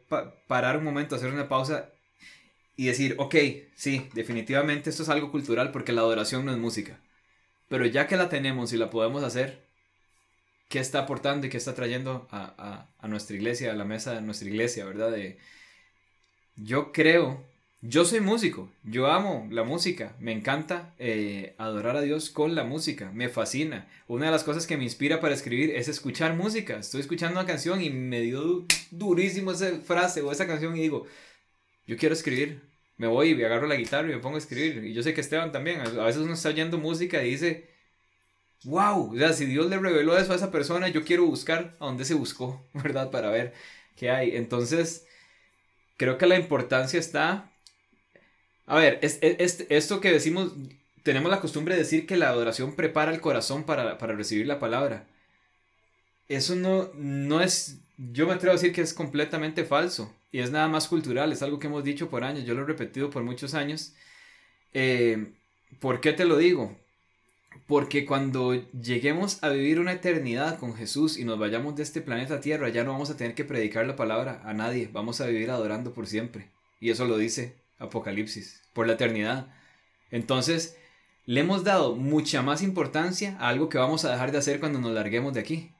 [0.48, 1.90] parar un momento, hacer una pausa
[2.76, 3.36] y decir, ok,
[3.76, 7.00] sí, definitivamente esto es algo cultural porque la adoración no es música.
[7.70, 9.71] Pero ya que la tenemos y la podemos hacer,
[10.72, 14.48] qué está aportando y qué está trayendo a, nuestra iglesia, a la mesa de nuestra
[14.48, 15.12] iglesia, ¿verdad?
[15.12, 15.38] De,
[16.56, 17.46] yo creo,
[17.82, 22.64] yo soy músico, yo amo la música, me encanta eh, adorar a Dios con la
[22.64, 23.90] música, me fascina.
[24.08, 26.78] Una de las cosas que me inspira para escribir es escuchar música.
[26.78, 31.06] Estoy escuchando una canción y me dio durísimo esa frase o esa canción y digo,
[31.86, 32.62] yo quiero escribir.
[32.96, 34.86] Me voy y agarro la guitarra y me pongo a escribir.
[34.86, 37.71] Y yo sé que Esteban también, a veces uno está oyendo música y dice,
[38.64, 41.86] wow, o sea, si Dios le reveló eso a esa persona, yo quiero buscar a
[41.86, 43.12] dónde se buscó, ¿verdad?
[43.12, 43.54] Para ver
[43.96, 44.36] qué hay.
[44.36, 45.06] Entonces,
[45.98, 47.52] creo que la importancia está...
[48.68, 50.54] A ver, es, esto que decimos,
[51.04, 54.60] tenemos la costumbre de decir que la adoración prepara el corazón para, para recibir la
[54.60, 55.08] palabra.
[56.30, 60.52] Eso no, no es, yo me atrevo a decir que es completamente falso y es
[60.52, 63.24] nada más cultural, es algo que hemos dicho por años, yo lo he repetido por
[63.24, 63.94] muchos años.
[64.74, 65.34] Eh,
[65.80, 66.78] ¿Por qué te lo digo?
[67.68, 72.42] Porque cuando lleguemos a vivir una eternidad con Jesús y nos vayamos de este planeta
[72.42, 75.50] Tierra, ya no vamos a tener que predicar la palabra a nadie, vamos a vivir
[75.52, 76.50] adorando por siempre.
[76.80, 79.48] Y eso lo dice Apocalipsis, por la eternidad.
[80.12, 80.78] Entonces,
[81.26, 84.80] le hemos dado mucha más importancia a algo que vamos a dejar de hacer cuando
[84.80, 85.72] nos larguemos de aquí.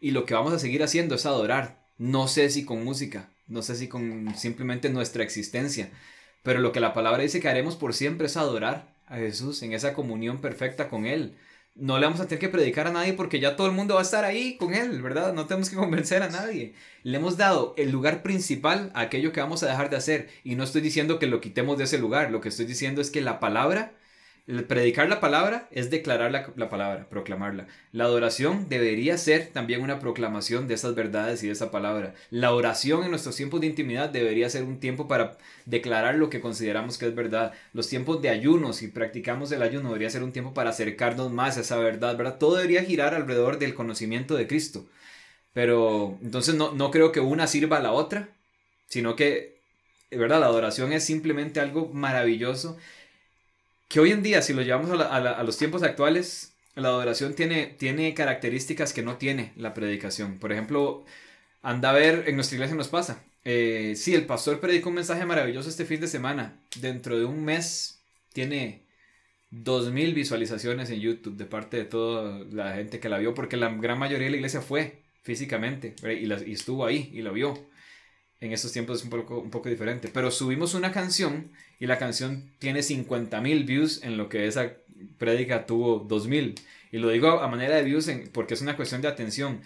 [0.00, 1.84] Y lo que vamos a seguir haciendo es adorar.
[1.98, 5.90] No sé si con música, no sé si con simplemente nuestra existencia,
[6.42, 9.72] pero lo que la palabra dice que haremos por siempre es adorar a Jesús, en
[9.72, 11.36] esa comunión perfecta con Él.
[11.74, 14.00] No le vamos a tener que predicar a nadie porque ya todo el mundo va
[14.00, 15.32] a estar ahí con Él, ¿verdad?
[15.32, 16.74] No tenemos que convencer a nadie.
[17.02, 20.28] Le hemos dado el lugar principal a aquello que vamos a dejar de hacer.
[20.44, 23.10] Y no estoy diciendo que lo quitemos de ese lugar, lo que estoy diciendo es
[23.10, 23.94] que la palabra
[24.46, 27.68] predicar la palabra es declarar la, la, palabra, proclamarla.
[27.92, 32.14] La adoración debería ser también una proclamación de esas verdades y de esa palabra.
[32.30, 36.40] La oración en nuestros tiempos de intimidad debería ser un tiempo para declarar lo que
[36.40, 37.52] consideramos que es verdad.
[37.72, 41.56] Los tiempos de ayuno, si practicamos el ayuno, debería ser un tiempo para acercarnos más
[41.56, 42.38] a esa verdad, ¿verdad?
[42.38, 44.86] Todo debería girar alrededor del conocimiento de Cristo.
[45.52, 48.30] Pero entonces no, no creo que una sirva a la otra,
[48.88, 49.60] sino que,
[50.10, 50.40] ¿verdad?
[50.40, 52.78] La adoración es simplemente algo maravilloso
[53.92, 58.14] que hoy en día, si lo llevamos a, los tiempos actuales, la adoración tiene, tiene
[58.14, 60.38] características que no tiene la predicación.
[60.38, 61.04] Por ejemplo,
[61.60, 63.22] anda a ver, en nuestra iglesia nos pasa.
[63.44, 66.58] Eh, sí, el pastor predicó un mensaje maravilloso este fin de semana.
[66.80, 68.00] Dentro de un mes
[68.32, 68.86] tiene
[69.50, 73.68] 2.000 visualizaciones en YouTube de parte de toda la gente que la vio, porque la
[73.74, 77.62] gran mayoría de la iglesia fue físicamente y, y estuvo ahí y la vio
[78.42, 80.10] en estos tiempos es un poco, un poco diferente.
[80.12, 84.72] Pero subimos una canción y la canción tiene 50.000 views en lo que esa
[85.16, 86.56] prédica tuvo 2.000.
[86.90, 89.60] Y lo digo a manera de views porque es una cuestión de atención.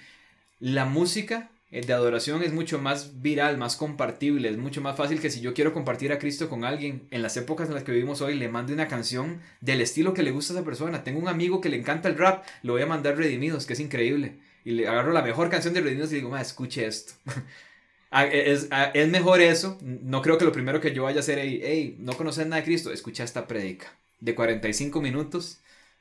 [0.60, 5.22] La música eh, de adoración es mucho más viral, más compartible, es mucho más fácil
[5.22, 7.92] que si yo quiero compartir a Cristo con alguien en las épocas en las que
[7.92, 11.02] vivimos hoy, le mande una canción del estilo que le gusta a esa persona.
[11.02, 13.80] Tengo un amigo que le encanta el rap, lo voy a mandar Redimidos, que es
[13.80, 14.36] increíble.
[14.66, 17.14] Y le agarro la mejor canción de Redimidos y digo, escuche esto.
[18.10, 19.78] Ah, e, es, ah, es, mejor eso.
[19.82, 22.60] No creo que lo primero que yo vaya a hacer es, hey, no conoces nada
[22.62, 25.60] de Cristo, escucha esta predica de 45 minutos,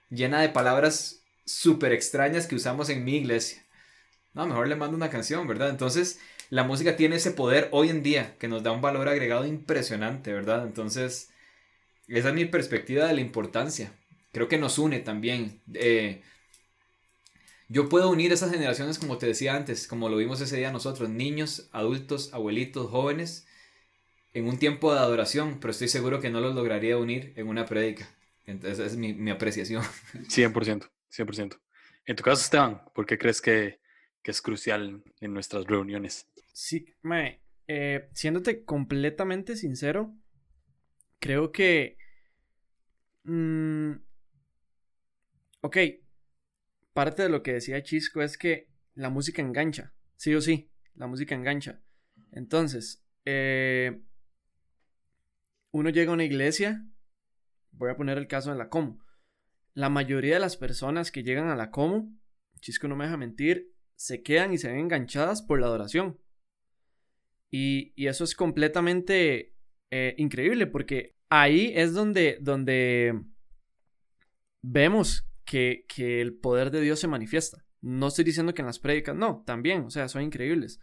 [0.09, 3.63] llena de palabras súper extrañas que usamos en mi iglesia.
[4.33, 5.69] No, mejor le mando una canción, ¿verdad?
[5.69, 9.45] Entonces, la música tiene ese poder hoy en día que nos da un valor agregado
[9.45, 10.65] impresionante, ¿verdad?
[10.65, 11.29] Entonces,
[12.07, 13.93] esa es mi perspectiva de la importancia.
[14.31, 15.61] Creo que nos une también.
[15.73, 16.21] Eh,
[17.67, 21.09] yo puedo unir esas generaciones, como te decía antes, como lo vimos ese día nosotros,
[21.09, 23.47] niños, adultos, abuelitos, jóvenes,
[24.33, 27.65] en un tiempo de adoración, pero estoy seguro que no los lograría unir en una
[27.65, 28.07] prédica.
[28.45, 29.83] Entonces, esa es mi, mi apreciación.
[30.13, 31.59] 100%, 100%.
[32.05, 33.79] En tu caso, Esteban, ¿por qué crees que,
[34.21, 36.27] que es crucial en nuestras reuniones?
[36.53, 40.13] Sí, me, eh, siéndote completamente sincero,
[41.19, 41.97] creo que...
[43.23, 43.93] Mmm,
[45.61, 45.77] ok,
[46.95, 51.07] parte de lo que decía Chisco es que la música engancha, sí o sí, la
[51.07, 51.81] música engancha.
[52.31, 54.01] Entonces, eh,
[55.71, 56.87] uno llega a una iglesia,
[57.71, 59.03] voy a poner el caso de la Como.
[59.73, 62.15] La mayoría de las personas que llegan a la Como,
[62.61, 66.17] Chisco no me deja mentir, se quedan y se ven enganchadas por la adoración.
[67.51, 69.53] Y, eso es completamente
[69.91, 73.21] eh, increíble porque ahí es donde, donde
[74.61, 77.65] vemos que, el poder de Dios se manifiesta.
[77.81, 80.79] No estoy diciendo que en las prédicas, no, también, o sea, son increíbles.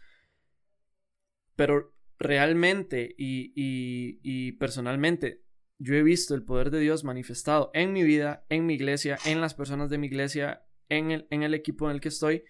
[1.56, 5.42] Pero realmente y, personalmente,
[5.78, 9.40] yo he visto el poder de Dios manifestado en mi vida, en mi iglesia, en
[9.40, 12.44] las personas de mi iglesia, en el, en el equipo en el que estoy,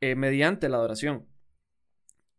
[0.00, 1.28] eh, mediante la adoración.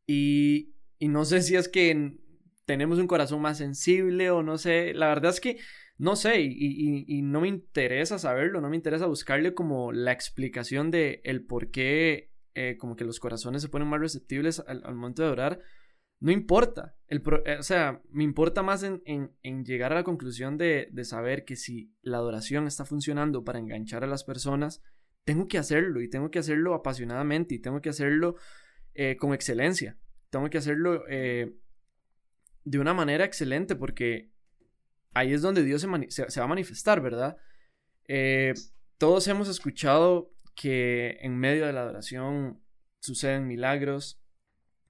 [0.08, 2.18] Y, y no sé si es que
[2.66, 5.60] tenemos un corazón más sensible o no sé, la verdad es que
[5.98, 11.22] no sé, y, no me interesa saberlo, no me interesa buscarle como la explicación de
[11.24, 15.30] el por qué eh, como que los corazones se ponen más receptibles al, momento de
[15.30, 15.60] orar.
[16.20, 19.34] No importa, el eh, o sea, me importa más en,
[19.64, 24.08] llegar a la conclusión de, saber que si la adoración está funcionando para enganchar a
[24.08, 24.84] las personas,
[25.24, 28.36] tengo que hacerlo y tengo que hacerlo apasionadamente y tengo que hacerlo
[28.94, 29.98] eh, con excelencia,
[30.30, 34.32] tengo que hacerlo de una manera excelente porque
[35.18, 37.38] ahí es donde Dios se, va a manifestar, ¿verdad?
[38.08, 38.54] Eh,
[38.98, 42.62] todos hemos escuchado que en medio de la adoración
[43.00, 44.22] suceden milagros.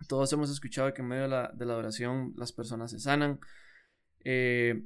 [0.07, 3.39] Todos hemos escuchado que en medio de la, adoración las personas se sanan.
[4.23, 4.83] Eh,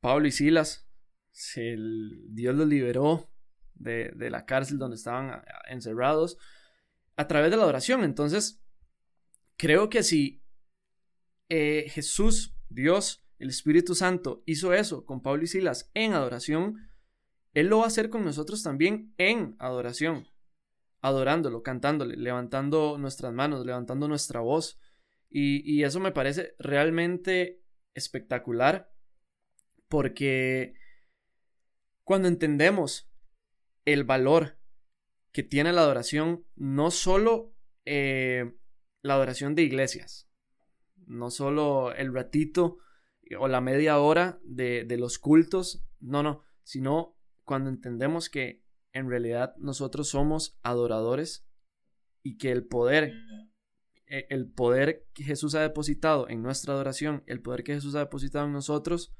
[0.00, 0.88] Pablo y Silas,
[1.54, 3.30] Dios los liberó
[3.74, 6.38] de, la cárcel donde estaban encerrados
[7.16, 8.04] a través de la adoración.
[8.04, 8.60] Entonces,
[9.56, 10.42] creo que si
[11.48, 16.88] eh, Jesús, Dios, el Espíritu Santo hizo eso con Pablo y Silas en adoración,
[17.54, 20.28] Él lo va a hacer con nosotros también en adoración,
[21.00, 24.78] adorándolo, cantándole, levantando nuestras manos, levantando nuestra voz.
[25.28, 27.60] Y, eso me parece realmente
[27.94, 28.92] espectacular
[29.88, 30.74] porque
[32.04, 33.10] cuando entendemos
[33.84, 34.56] el valor
[35.32, 38.54] que tiene la adoración, no solo eh,
[39.00, 40.30] la adoración de iglesias,
[41.06, 42.78] no solo el ratito
[43.38, 48.62] o la media hora de, los cultos, no, no, sino cuando entendemos que
[48.92, 51.46] en realidad nosotros somos adoradores
[52.22, 53.12] y que el poder,
[54.06, 58.00] e, el poder que Jesús ha depositado en nuestra adoración, el poder que Jesús ha
[58.00, 59.14] depositado en nosotros,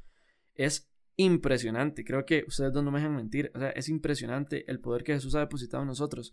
[0.54, 2.04] es impresionante.
[2.04, 3.50] Creo que ustedes dos no me dejan mentir.
[3.54, 6.32] O sea, es impresionante el poder que Jesús ha depositado en nosotros.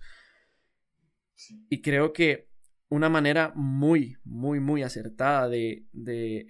[1.69, 2.48] Y creo que
[2.89, 5.85] una manera muy, muy, muy acertada de,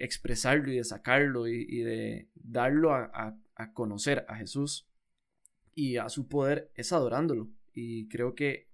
[0.00, 3.36] expresarlo y de sacarlo y, de darlo a,
[3.74, 4.88] conocer a Jesús
[5.74, 7.50] y a su poder es adorándolo.
[7.74, 8.68] Y creo que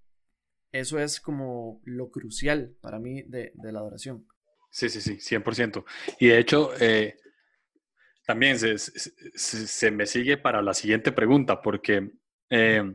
[0.70, 4.26] eso es como lo crucial para mí de, la adoración.
[4.70, 5.84] Sí, sí, sí, 100%.
[6.20, 7.16] Y de hecho, eh,
[8.24, 12.12] también se, me sigue para la siguiente pregunta, porque
[12.50, 12.94] eh,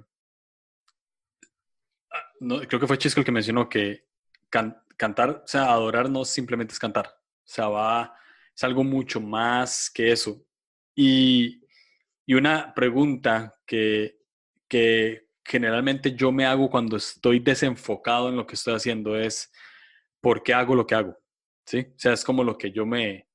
[2.11, 4.10] ah, creo que fue Chisco el que mencionó que
[4.51, 8.15] cantar, o sea, adorar no simplemente es cantar, o sea, va,
[8.55, 10.45] es algo mucho más que eso.
[10.95, 11.65] Y,
[12.25, 14.19] y una pregunta que,
[14.67, 19.51] que generalmente yo me hago cuando estoy desenfocado en lo que estoy haciendo es,
[20.21, 21.17] ¿por qué hago lo que hago?
[21.65, 21.79] ¿Sí?
[21.79, 23.27] O sea, es como lo que yo me...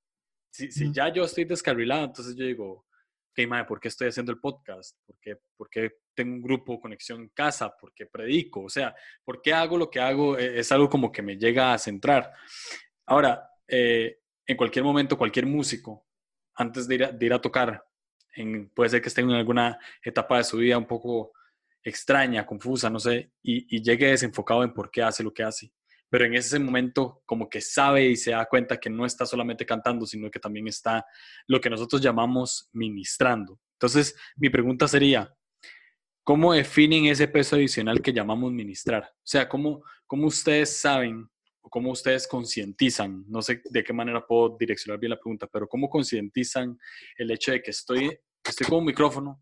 [0.50, 2.86] Si, si ya yo estoy descarrilado, entonces yo digo,
[3.34, 4.96] ¿qué madre, ¿por qué estoy haciendo el podcast?
[5.04, 7.76] ¿Por qué, ¿Por qué tengo un grupo conexión casa?
[7.76, 8.62] ¿Por qué predico?
[8.62, 8.94] O sea,
[9.24, 10.36] ¿por qué hago lo que hago?
[10.38, 12.32] E, es algo como que me llega a centrar.
[13.06, 16.06] Ahora, eh, en cualquier momento, cualquier músico,
[16.56, 17.84] antes de ir a, de ir a tocar,
[18.34, 21.32] en, puede ser que esté en alguna etapa de su vida un poco
[21.82, 25.72] extraña, confusa, no sé, y, y llegue desenfocado en por qué hace lo que hace
[26.08, 29.66] pero en ese momento como que sabe y se da cuenta que no está solamente
[29.66, 31.04] cantando, sino que también está
[31.46, 33.60] lo que nosotros llamamos ministrando.
[33.72, 35.34] Entonces, mi pregunta sería,
[36.26, 39.04] ¿cómo definen ese peso adicional que llamamos ministrar?
[39.04, 44.26] O sea, ¿cómo, cómo ustedes saben o cómo ustedes concientizan, no sé de qué manera
[44.26, 46.76] puedo direccionar bien la pregunta, pero cómo concientizan
[47.16, 49.40] el hecho de que estoy, estoy con un micrófono,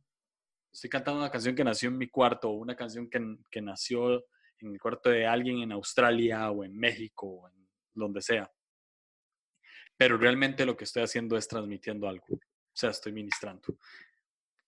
[0.71, 4.27] estoy cantando una canción que nació en mi cuarto o una canción que, que nació
[4.59, 8.51] en el cuarto de alguien en Australia o en México o en donde sea.
[9.97, 12.27] Pero realmente lo que estoy haciendo es transmitiendo algo.
[12.29, 13.79] O sea, estoy ministrando.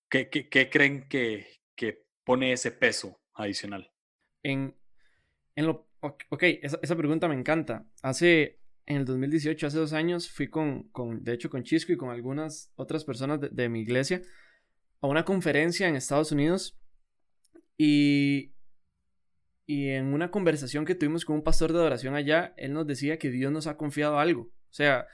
[0.09, 3.91] ¿Qué, qué, creen que, que, pone ese peso adicional?
[4.43, 4.77] En,
[5.55, 7.87] en lo, ok, esa, esa, pregunta me encanta.
[8.03, 10.91] Hace, en el 2018, hace dos años, fui con,
[11.22, 14.20] de hecho, con Chisco y con algunas otras personas de, mi iglesia
[15.01, 16.79] a una conferencia en Estados Unidos
[17.79, 18.53] y
[19.66, 23.18] y en una conversación que tuvimos con un pastor de adoración allá, él nos decía
[23.18, 24.43] que Dios nos ha confiado algo.
[24.43, 25.09] O sea,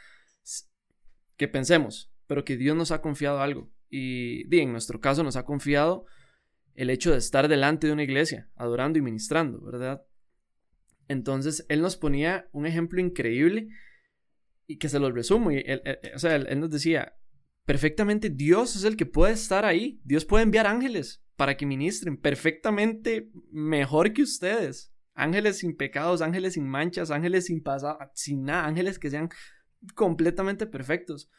[1.39, 3.71] que pensemos, pero que Dios nos ha confiado algo.
[3.89, 6.05] Y, en nuestro caso nos ha confiado
[6.75, 10.03] el hecho de estar delante de una iglesia, adorando y ministrando, ¿verdad?
[11.09, 13.69] Entonces, él nos ponía un ejemplo increíble
[14.67, 15.53] y que se lo resumo.
[15.53, 15.65] Y
[16.15, 17.15] o sea, él nos decía,
[17.65, 20.01] perfectamente Dios es el que puede estar ahí.
[20.05, 24.93] Dios puede enviar ángeles para que ministren perfectamente mejor que ustedes.
[25.15, 29.29] Ángeles sin pecados, ángeles sin manchas, ángeles sin pasado, sin nada, ángeles que sean
[29.95, 31.31] completamente perfectos.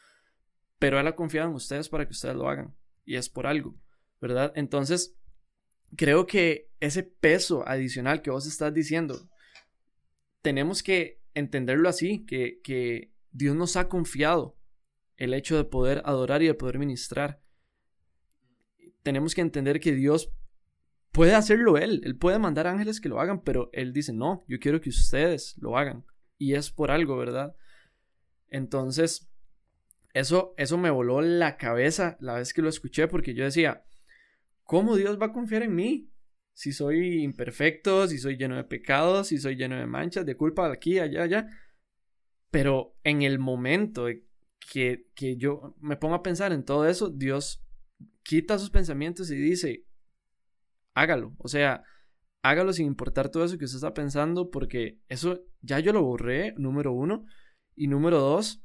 [0.78, 2.74] Pero Él ha confiado en ustedes para que ustedes lo hagan.
[3.04, 3.76] Y es por algo,
[4.20, 4.52] ¿verdad?
[4.54, 5.16] Entonces,
[5.96, 9.28] creo que ese peso adicional que vos estás diciendo,
[10.42, 14.56] tenemos que entenderlo así, que, que Dios nos ha confiado
[15.16, 17.44] el hecho de poder adorar y de poder ministrar
[19.04, 20.32] tenemos que entender que Dios
[21.12, 24.58] puede hacerlo Él, Él puede mandar ángeles que lo hagan, pero Él dice, no, yo
[24.58, 26.04] quiero que ustedes lo hagan.
[26.38, 27.54] Y es por algo, ¿verdad?
[28.48, 29.30] Entonces,
[30.14, 33.84] eso, eso me voló la cabeza la vez que lo escuché, porque yo decía,
[34.64, 36.10] ¿cómo Dios va a confiar en mí?
[36.52, 40.70] Si soy imperfecto, si soy lleno de pecados, si soy lleno de manchas, de culpa
[40.70, 41.48] aquí, allá, allá.
[42.50, 44.06] Pero en el momento
[44.72, 47.64] que, que yo me pongo a pensar en todo eso, Dios
[48.22, 49.84] quita sus pensamientos y dice,
[50.94, 51.34] hágalo.
[51.38, 51.84] O sea,
[52.42, 56.54] hágalo sin importar todo eso que usted está pensando, porque eso ya yo lo borré,
[56.56, 57.26] número uno.
[57.76, 58.62] Y número dos,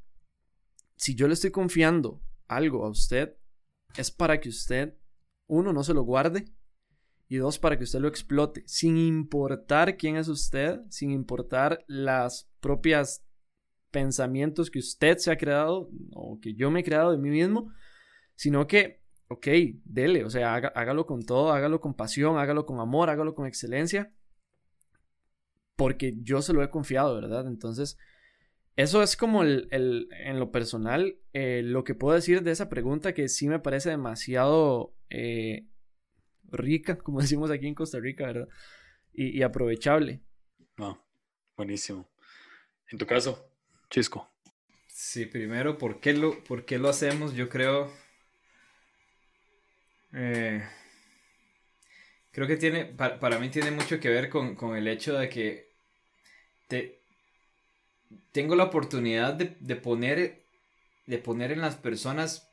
[0.96, 3.36] si yo le estoy confiando algo a usted,
[3.98, 4.96] es para que usted,
[5.50, 6.46] uno, no se lo guarde.
[7.28, 12.50] Y dos, para que usted lo explote, sin importar quién es usted, sin importar las
[12.60, 13.24] propias
[13.92, 17.72] pensamientos que usted se ha creado o que yo me he creado de mí mismo,
[18.36, 19.48] sino que ok,
[19.86, 24.12] dele, o sea, hágalo con todo, hágalo con pasión, hágalo con amor, hágalo con excelencia,
[25.76, 27.48] porque yo se lo he confiado, ¿verdad?
[27.48, 27.98] Entonces,
[28.76, 33.14] eso es como el, en lo personal, eh, lo que puedo decir de esa pregunta
[33.14, 35.66] que sí me parece demasiado eh,
[36.52, 38.48] rica, como decimos aquí en Costa Rica, ¿verdad?
[39.12, 40.22] Y, aprovechable.
[40.78, 41.06] No,
[41.58, 42.10] buenísimo.
[42.90, 43.52] En tu caso,
[43.90, 44.32] Chisco.
[44.88, 47.34] Sí, primero, ¿por qué lo, por qué lo hacemos?
[47.34, 47.92] Yo creo
[50.14, 50.64] eh,
[52.32, 55.70] creo que tiene, para, mí tiene mucho que ver con, el hecho de que
[56.68, 57.02] te,
[58.32, 60.46] tengo la oportunidad de, poner,
[61.06, 62.49] de poner en las personas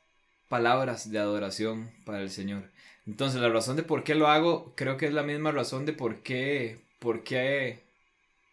[0.49, 2.69] palabras de adoración para el Señor.
[3.05, 5.93] Entonces, la razón de por qué lo hago, creo que es la misma razón de
[5.93, 7.83] por qué, por qué,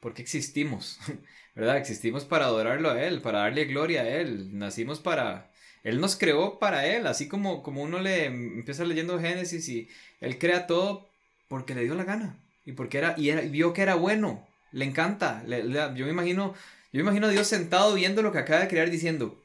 [0.00, 0.98] por qué existimos,
[1.54, 1.76] ¿verdad?
[1.78, 4.56] Existimos para adorarlo a Él, para darle gloria a Él.
[4.58, 5.50] Nacimos para,
[5.82, 9.88] Él nos creó para Él, así como, como uno le empieza leyendo Génesis y
[10.20, 11.08] Él crea todo
[11.48, 15.44] porque le dio la gana y porque era, y, vio que era bueno, le encanta.
[15.46, 16.54] yo me imagino,
[16.92, 19.42] yo me imagino a Dios sentado viendo lo que acaba de crear diciendo,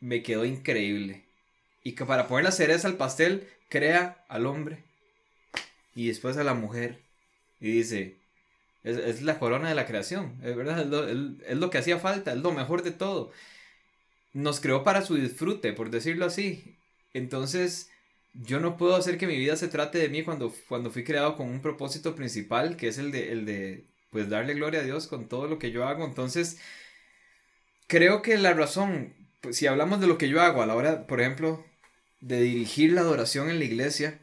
[0.00, 1.24] me quedó increíble.
[1.82, 4.84] Y que para poner la cereza al pastel, crea al hombre
[5.94, 7.00] y después a la mujer.
[7.60, 8.18] Y dice,
[8.84, 10.80] es, la corona de la creación, es verdad,
[11.46, 13.30] es lo, que hacía falta, es lo mejor de todo.
[14.32, 16.76] Nos creó para su disfrute, por decirlo así.
[17.14, 17.90] Entonces,
[18.34, 21.36] yo no puedo hacer que mi vida se trate de mí cuando, cuando fui creado
[21.36, 25.06] con un propósito principal, que es el de, el de, pues, darle gloria a Dios
[25.06, 26.04] con todo lo que yo hago.
[26.04, 26.58] Entonces,
[27.86, 31.06] creo que la razón, pues, si hablamos de lo que yo hago a la hora,
[31.06, 31.64] por ejemplo,
[32.22, 34.20] de dirigir la adoración en la iglesia,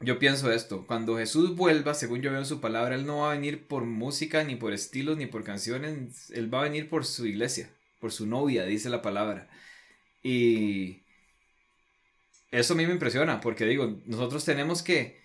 [0.00, 3.30] yo pienso esto, cuando Jesús vuelva, según yo veo en su palabra, Él no va
[3.30, 7.04] a venir por música, ni por estilos, ni por canciones, Él va a venir por
[7.04, 9.48] su iglesia, por su novia, dice la palabra.
[10.22, 11.02] Y
[12.50, 15.20] eso a mí me impresiona, porque digo, nosotros tenemos que,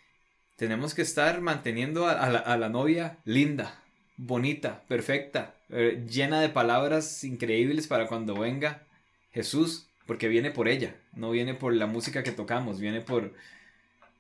[0.57, 3.84] tenemos que estar manteniendo a, la, novia linda,
[4.17, 8.86] bonita, perfecta, eh, llena de palabras increíbles para cuando venga
[9.32, 13.32] Jesús, porque viene por ella, no viene por la música que tocamos, viene por,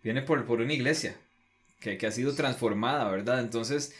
[0.03, 1.15] viene por, por una iglesia
[1.79, 3.39] que, que ha sido transformada, ¿verdad?
[3.39, 3.95] Entonces,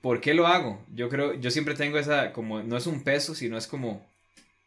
[0.00, 0.82] ¿por qué lo hago?
[0.94, 4.06] Yo creo, yo siempre tengo esa, como, no es un peso, sino es como,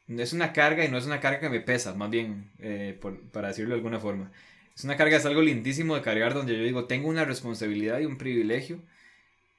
[0.07, 2.95] es una carga y no es una carga que me pesa, más bien, eh,
[3.31, 4.31] para decirlo de alguna forma.
[4.75, 8.05] Es una carga, es algo lindísimo de cargar donde yo digo, tengo una responsabilidad y
[8.05, 8.83] un privilegio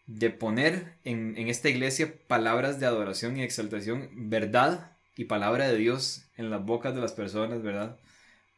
[0.06, 5.76] de poner en, en esta iglesia palabras de adoración y exaltación, verdad y palabra de
[5.76, 7.96] Dios en las bocas de las personas, ¿verdad?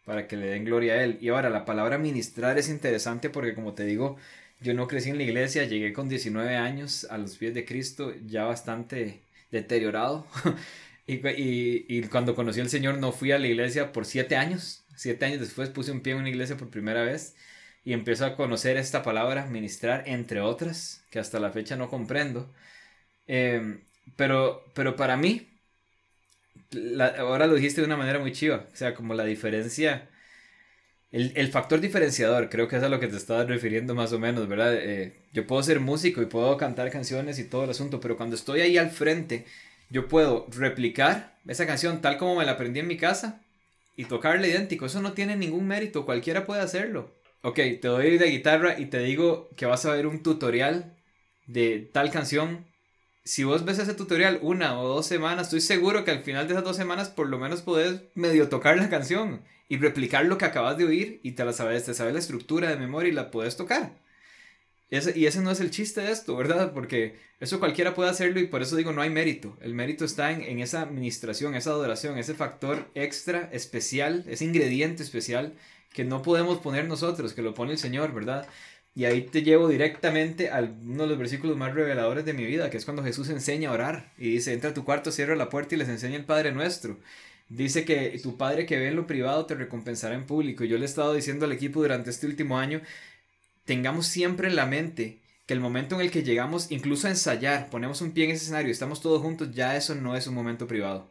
[0.05, 1.19] Para que le den gloria a Él.
[1.21, 4.17] Y ahora, la palabra ministrar es interesante porque, como te digo,
[4.61, 8.13] yo no crecí en la iglesia, llegué con 19 años a los pies de Cristo,
[8.27, 10.27] ya bastante deteriorado.
[11.11, 14.85] Y, cuando conocí al Señor no fui a la iglesia por siete años.
[14.95, 17.35] Siete años después puse un pie en una iglesia por primera vez
[17.85, 22.53] y empiezo a conocer esta palabra, ministrar, entre otras, que hasta la fecha no comprendo.
[23.27, 23.81] Em,
[24.17, 25.49] pero, pero para mí,
[27.19, 30.09] ahora lo dijiste de una manera muy chiva, o sea, como la diferencia,
[31.11, 34.49] el, factor diferenciador, creo que es a lo que te estabas refiriendo más o menos,
[34.49, 34.75] ¿verdad?
[34.75, 38.37] Eh, yo puedo ser músico y puedo cantar canciones y todo el asunto, pero cuando
[38.37, 39.47] estoy ahí al frente,
[39.91, 43.41] yo puedo replicar esa canción tal como me la aprendí en mi casa
[43.97, 44.87] y tocarle idéntico.
[44.87, 47.15] Eso no tiene ningún mérito, cualquiera puede hacerlo.
[47.43, 50.97] Ok, te doy de guitarra y te digo que vas a ver un tutorial
[51.47, 52.67] de tal canción.
[53.29, 56.55] Si vos ves ese tutorial una o dos semanas, estoy seguro que al final de
[56.55, 60.47] esas dos semanas por lo menos podés medio tocar la canción y replicar lo que
[60.47, 63.31] acabas de oír y te la sabes, te sabes la estructura de memoria y la
[63.31, 63.93] puedes tocar
[64.91, 66.73] y ese no es el chiste de esto, ¿verdad?
[66.73, 69.57] Porque eso cualquiera puede hacerlo y por eso digo, no hay mérito.
[69.61, 75.55] El mérito está en, esa administración, esa adoración, ese factor extra, especial, ese ingrediente especial
[75.93, 78.47] que no podemos poner nosotros, que lo pone el Señor, ¿verdad?
[78.95, 82.69] Y ahí te llevo directamente a uno de los versículos más reveladores de mi vida,
[82.69, 85.51] que es cuando Jesús enseña a orar y dice, entra a tu cuarto, cierra la
[85.51, 86.99] puerta y les enseña el Padre nuestro.
[87.49, 90.65] Dice que tu Padre que ve en lo privado te recompensará en público.
[90.65, 92.83] Yo le he estado diciendo al equipo durante este último año
[93.65, 97.71] tengamos siempre en la mente que el momento en el que llegamos incluso a ensayar,
[97.71, 100.67] ponemos un pie en ese escenario, estamos todos juntos, ya eso no es un momento
[100.67, 101.11] privado.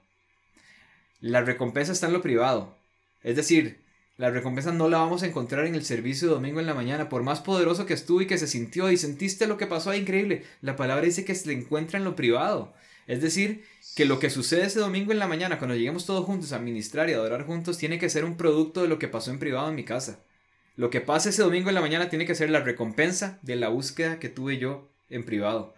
[1.20, 2.76] La recompensa está en lo privado.
[3.24, 3.80] Es decir,
[4.18, 7.08] la recompensa no la vamos a encontrar en el servicio de domingo en la mañana,
[7.08, 10.44] por más poderoso que estuvo y que se sintió y sentiste lo que pasó, increíble.
[10.62, 12.74] La palabra dice que se encuentra en lo privado.
[13.06, 13.64] Es decir,
[13.96, 17.10] que lo que sucede ese domingo en la mañana, cuando lleguemos todos juntos a ministrar
[17.10, 19.76] y adorar juntos, tiene que ser un producto de lo que pasó en privado en
[19.76, 20.20] mi casa.
[20.76, 23.70] Lo que pasa ese domingo en la mañana tiene que ser la recompensa de la
[23.70, 25.76] búsqueda que tuve yo en privado.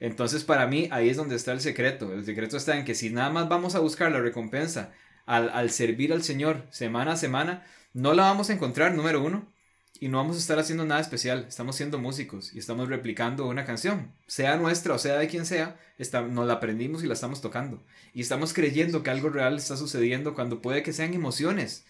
[0.00, 2.12] Entonces para mí ahí es donde está el secreto.
[2.12, 4.92] El secreto está en que si nada más vamos a buscar la recompensa
[5.26, 9.52] al, servir al Señor semana a semana, no la vamos a encontrar, número uno,
[10.00, 11.46] y no vamos a estar haciendo nada especial.
[11.48, 15.78] Estamos siendo músicos y estamos replicando una canción, sea nuestra o sea de quien sea,
[15.98, 17.82] está, nos la aprendimos y la estamos tocando.
[18.12, 21.86] Y estamos creyendo que algo real está sucediendo cuando puede que sean emociones.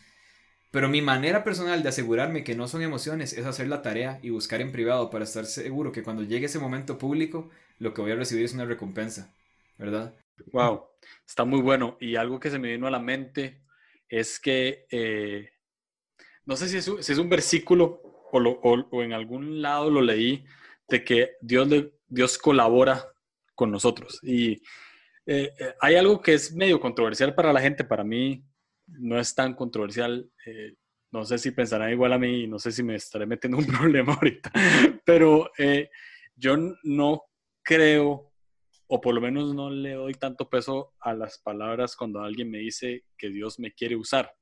[0.71, 4.31] Pero mi manera personal de asegurarme que no son emociones es hacer la tarea y
[4.31, 8.11] buscar en privado para estar seguro que cuando llegue ese momento público, lo que voy
[8.11, 9.33] a recibir es una recompensa,
[9.79, 10.15] ¿verdad?
[10.53, 10.83] Wow,
[11.27, 11.97] está muy bueno.
[12.01, 13.63] Y algo que se me vino a la mente
[14.09, 15.51] es que, eh,
[16.45, 18.01] no sé si es, un, versículo
[18.33, 20.45] o, en algún lado lo leí,
[20.89, 21.69] de que Dios,
[22.07, 23.05] Dios colabora
[23.55, 24.21] con nosotros.
[24.23, 24.53] Y
[25.27, 28.45] eh, eh, hay algo que es medio controversial para la gente, para mí
[28.87, 30.31] no es tan controversial.
[31.11, 34.15] No sé si pensarán igual a mí, no sé si me estaré metiendo un problema
[34.15, 34.53] ahorita,
[35.05, 35.51] pero
[36.37, 37.23] yo no
[37.63, 38.34] creo,
[38.95, 42.59] o por lo menos no le doy tanto peso a las palabras cuando alguien me
[42.59, 44.33] dice que Dios me quiere usar,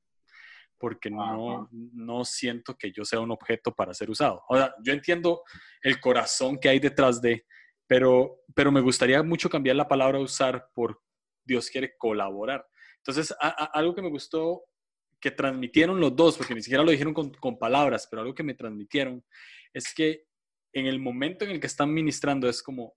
[0.77, 4.43] porque no, no siento que yo sea un objeto para ser usado.
[4.47, 5.41] Ahora, yo entiendo
[5.81, 7.47] el corazón que hay detrás de,
[7.87, 11.01] pero, pero me gustaría mucho cambiar la palabra usar por
[11.43, 12.63] Dios quiere colaborar.
[12.97, 14.65] Entonces, algo que me gustó
[15.19, 18.43] que transmitieron los dos, porque ni siquiera lo dijeron con, con, palabras, pero algo que
[18.43, 19.25] me transmitieron
[19.73, 20.27] es que
[20.73, 22.93] en el momento en el que están ministrando es como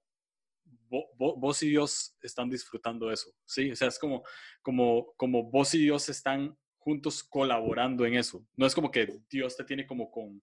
[0.89, 3.71] vos y Dios están disfrutando eso, ¿sí?
[3.71, 4.23] O sea, es como,
[4.63, 8.47] como, como vos y Dios están juntos colaborando en eso.
[8.57, 10.43] No es como que Dios te tiene como, con,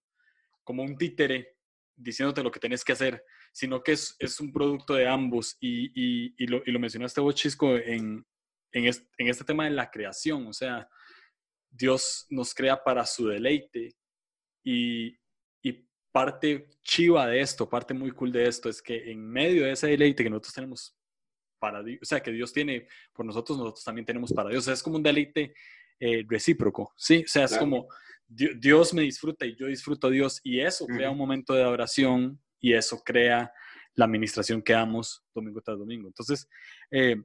[0.62, 1.56] como un títere
[1.96, 5.56] diciéndote lo que tienes que hacer, sino que es, es un producto de ambos.
[5.60, 8.26] Y, y, lo, y lo, mencionaste vos, Chisco, en,
[8.72, 10.46] en, en este tema de la creación.
[10.46, 10.88] O sea,
[11.70, 13.96] Dios nos crea para su deleite
[14.62, 15.16] y
[16.14, 19.88] parte chiva de esto, parte muy cool de esto, es que en medio de ese
[19.88, 20.96] deleite que nosotros tenemos
[21.58, 24.62] para Dios, o sea, que Dios tiene por nosotros, nosotros también tenemos para Dios.
[24.62, 25.52] O sea, es como un deleite
[25.98, 27.24] eh, recíproco, ¿sí?
[27.24, 27.88] O sea, es como
[28.28, 32.40] Dios me disfruta y yo disfruto a Dios y eso crea un momento de adoración
[32.60, 33.52] y eso crea
[33.96, 36.06] la administración que damos domingo tras domingo.
[36.06, 36.48] Entonces,
[36.92, 37.16] eh,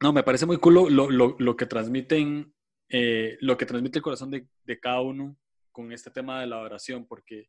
[0.00, 2.52] no, me parece muy cool lo, lo, lo que transmiten,
[2.88, 5.36] eh, lo que transmite el corazón de, de, cada uno
[5.70, 7.48] con este tema de la adoración, porque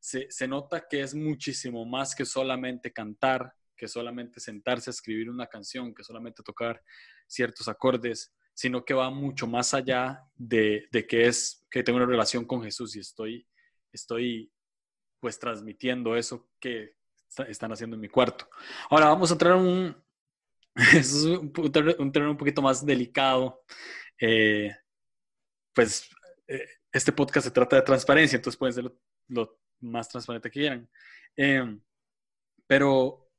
[0.00, 5.30] se, se nota que es muchísimo más que solamente cantar, que solamente sentarse a escribir
[5.30, 6.82] una canción, que solamente tocar
[7.26, 12.44] ciertos acordes, sino que va mucho más allá de, que es que tengo una relación
[12.44, 13.46] con Jesús y estoy,
[13.92, 14.52] estoy
[15.20, 16.96] pues transmitiendo eso que
[17.48, 18.48] están haciendo en mi cuarto.
[18.90, 20.04] Ahora vamos a entrar en un,
[20.94, 23.62] es un, terreno un poquito más delicado.
[24.20, 24.76] Eh,
[25.72, 26.10] pues
[26.46, 28.92] eh, este podcast se trata de transparencia, entonces pueden ser
[29.28, 30.88] lo, más transparente que quieran.
[31.36, 31.80] Em,
[32.66, 33.30] pero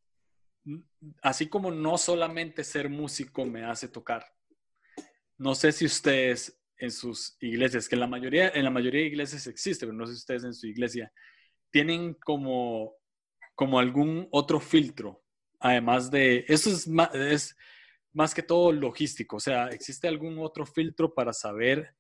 [1.22, 4.26] así como no solamente ser músico me hace tocar,
[5.38, 9.08] no sé si ustedes en sus iglesias, que en la mayoría, en la mayoría de
[9.08, 11.12] iglesias existe, pero no sé si ustedes en su iglesia
[11.70, 12.96] tienen como,
[13.56, 15.24] como algún otro filtro,
[15.60, 17.56] además de, eso es más, es
[18.14, 21.96] más que todo logístico, o sea, ¿existe algún otro filtro para saber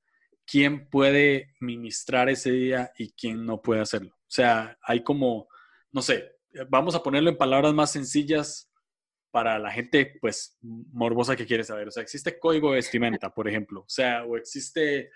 [0.51, 4.15] quién puede ministrar ese día y quién no puede hacerlo?
[4.15, 5.47] O sea, hay como,
[5.91, 6.31] no sé,
[6.69, 8.71] vamos a ponerlo en palabras más sencillas,
[9.31, 11.87] para la gente, pues, morbosa que quiere saber.
[11.87, 13.81] O sea, existe código de vestimenta, por ejemplo.
[13.81, 15.09] O sea, o existe,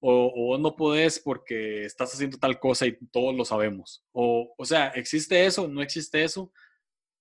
[0.00, 4.04] o, no podés porque estás haciendo tal cosa y todos lo sabemos.
[4.12, 5.68] O, o sea, ¿existe eso?
[5.68, 6.52] ¿No existe eso?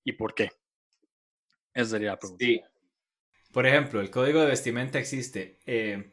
[0.03, 0.49] ¿Y por qué?
[1.73, 2.43] Esa sería la pregunta.
[2.43, 2.61] Sí.
[3.53, 5.59] Por ejemplo, el código de vestimenta existe.
[5.65, 6.11] Eh,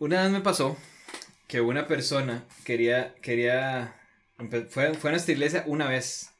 [0.00, 0.76] una vez me pasó
[1.46, 3.96] que una persona quería, quería,
[4.70, 6.32] fue, fue a nuestra iglesia una vez.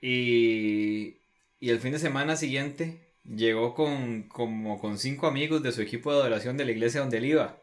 [0.00, 1.24] Y
[1.64, 6.12] y el fin de semana siguiente llegó con como con cinco amigos de su equipo
[6.12, 7.62] de adoración de la iglesia donde él iba.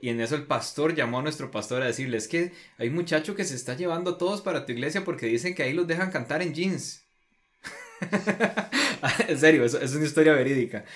[0.00, 2.94] Y en eso el pastor llamó a nuestro pastor a decirle, es que hay un
[2.94, 5.86] muchacho que se está llevando a todos para tu iglesia porque dicen que ahí los
[5.86, 7.04] dejan cantar en jeans.
[9.28, 10.86] en serio, es, es una historia verídica.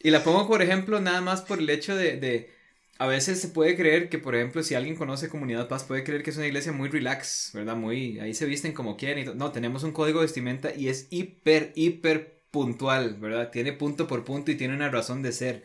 [0.00, 2.50] Y la pongo, por ejemplo, nada más por el hecho de,
[2.98, 6.22] a veces se puede creer que, por ejemplo, si alguien conoce Comunidad Paz, puede creer
[6.22, 7.76] que es una iglesia muy relax, ¿verdad?
[7.76, 9.36] Muy, ahí se visten como quieren.
[9.36, 13.50] no, tenemos un código de vestimenta y es hiper, hiper puntual, ¿verdad?
[13.50, 15.62] Tiene punto por punto y tiene una razón de ser.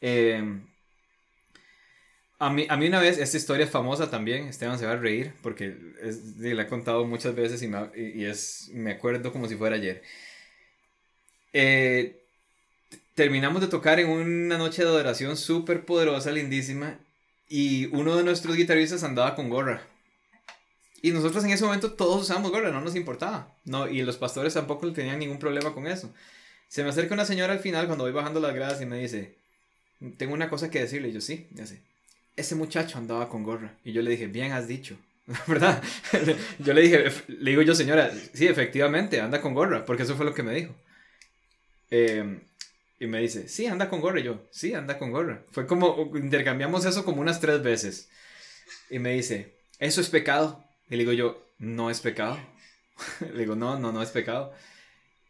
[0.00, 0.62] Em,
[2.38, 4.96] a, mí, a mí una vez, esta historia es famosa también, Esteban se va a
[4.96, 9.48] reír porque es, la he contado muchas veces y, me, y es, me acuerdo como
[9.48, 10.02] si fuera ayer.
[11.52, 12.25] Eh,
[13.16, 17.00] terminamos de tocar en una noche de adoración súper poderosa, lindísima,
[17.48, 19.82] y uno de nuestros guitarristas andaba con gorra.
[21.00, 23.56] Y nosotros en ese momento todos usamos gorra, no nos importaba.
[23.64, 26.12] No, y los pastores tampoco tenían ningún problema con eso.
[26.68, 29.34] Se me acerca una señora al final cuando voy bajando las gradas y me dice,
[30.18, 31.08] tengo una cosa que decirle.
[31.08, 31.80] Y yo, sí, ya sé.
[32.36, 33.78] Ese muchacho andaba con gorra.
[33.82, 34.98] Y yo le dije, bien has dicho.
[35.46, 35.82] ¿Verdad?
[36.58, 40.26] yo le dije, le digo yo, señora, sí, efectivamente, anda con gorra, porque eso fue
[40.26, 40.74] lo que me dijo.
[41.90, 42.40] Eh,
[42.98, 44.20] y me dice, sí, anda con gorra.
[44.20, 45.44] Y yo, sí, anda con gorra.
[45.50, 48.08] Fue como, intercambiamos eso como unas tres veces.
[48.90, 50.64] Y me dice, ¿eso es pecado?
[50.88, 52.38] Y le digo yo, no es pecado.
[53.20, 54.52] le digo, no, no, no es pecado.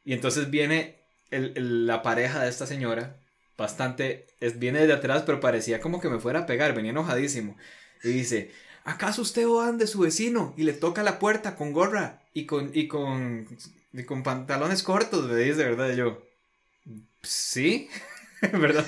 [0.05, 1.01] Y entonces viene
[1.31, 3.17] el, la pareja de esta señora,
[3.59, 7.57] bastante, es, viene de atrás, pero parecía como que me fuera a pegar, venía enojadísimo.
[8.05, 8.53] Y dice,
[8.85, 10.55] ¿acaso usted o de su vecino?
[10.57, 13.49] Y le toca la puerta con gorra y con, y con,
[13.93, 15.95] y con pantalones cortos, me dice, ¿verdad?
[15.95, 16.26] Yo,
[17.27, 17.89] sí,
[18.53, 18.87] ¿verdad?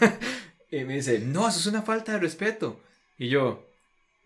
[0.68, 2.82] Y me dice, no, eso es una falta de respeto.
[3.16, 3.66] Y yo,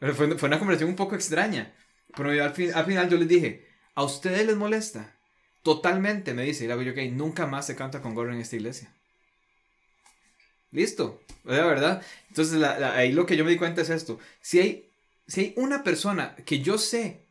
[0.01, 1.75] fue, fue una conversación un poco extraña.
[2.17, 5.15] Pero al, fin, al final yo les dije, ¿a ustedes les molesta?
[5.63, 6.65] Totalmente, me dice.
[6.65, 8.93] Y le hago yo, ok, nunca más se canta con gorra en esta iglesia.
[10.73, 12.03] Listo, la verdad.
[12.29, 14.19] Entonces ahí lo que yo me di cuenta es esto.
[14.41, 14.91] Si hay,
[15.27, 17.27] si hay una persona que yo sé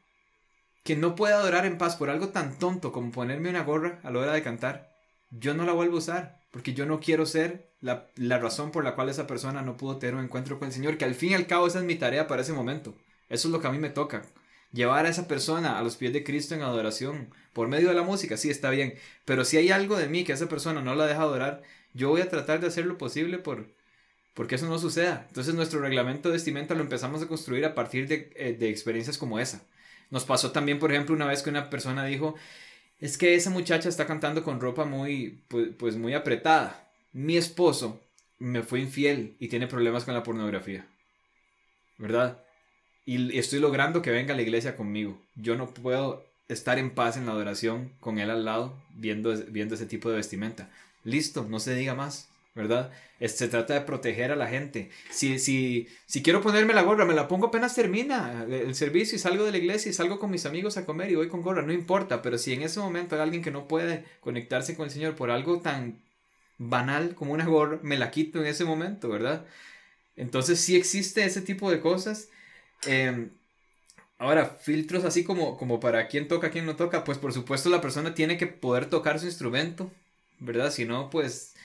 [0.84, 4.12] que no puede adorar en paz por algo tan tonto como ponerme una gorra a
[4.12, 4.89] la hora de cantar,
[5.32, 6.40] yo no la vuelvo a usar.
[6.52, 9.98] Porque yo no quiero ser la, la razón por la cual esa persona no pudo
[9.98, 10.98] tener un encuentro con el Señor.
[10.98, 12.96] Que al fin y al cabo esa es mi tarea para ese momento.
[13.30, 14.24] Eso es lo que a mí me toca.
[14.72, 17.34] Llevar a esa persona a los pies de Cristo en adoración.
[17.54, 18.96] Por medio de la música, sí, está bien.
[19.26, 21.62] Pero si hay algo de mí que esa persona no la deja adorar,
[21.94, 23.68] yo voy a tratar de hacer lo posible por,
[24.34, 25.26] porque eso no suceda.
[25.28, 29.18] Entonces nuestro reglamento de vestimenta lo empezamos a construir a partir de, eh, de, experiencias
[29.18, 29.64] como esa.
[30.12, 32.36] Nos pasó también, por ejemplo, una vez que una persona dijo,
[33.00, 36.92] es que esa muchacha está cantando con ropa muy, pues, pues muy apretada.
[37.14, 38.02] Mi esposo
[38.40, 40.88] me fue infiel y tiene problemas con la pornografía.
[41.98, 42.44] ¿Verdad?
[43.06, 45.20] Y estoy logrando que venga a la iglesia conmigo.
[45.36, 49.76] Yo no puedo estar en paz en la adoración con él al lado viendo, viendo
[49.76, 50.70] ese tipo de vestimenta.
[51.04, 52.30] Listo, no se diga más,
[52.60, 52.92] ¿verdad?
[53.26, 54.90] Se trata de proteger a la gente.
[55.10, 59.20] Si, si, si quiero ponerme la gorra, me la pongo apenas termina el servicio y
[59.20, 61.62] salgo de la iglesia y salgo con mis amigos a comer y voy con gorra,
[61.62, 64.92] no importa, pero si en ese momento hay alguien que no puede conectarse con el
[64.92, 66.02] Señor por algo tan
[66.58, 69.46] banal como una gorra, me la quito en ese momento, ¿verdad?
[70.18, 72.30] Entonces sí existe ese tipo de cosas.
[72.86, 73.32] Em,
[74.18, 77.82] ahora, filtros así como, como para quién toca, quién no toca, pues por supuesto la
[77.82, 79.92] persona tiene que poder tocar su instrumento,
[80.40, 80.72] ¿verdad?
[80.72, 81.56] Si no, pues,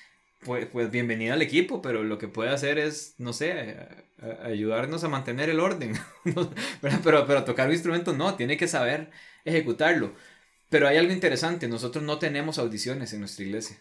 [0.44, 3.76] pues, pues bienvenida al equipo, pero lo que puede hacer es, no sé,
[4.42, 5.94] ayudarnos a mantener el orden,
[7.02, 9.10] pero, pero tocar un instrumento no, tiene que saber
[9.44, 10.14] ejecutarlo.
[10.70, 13.78] Pero hay algo interesante, nosotros no tenemos audiciones en nuestra iglesia.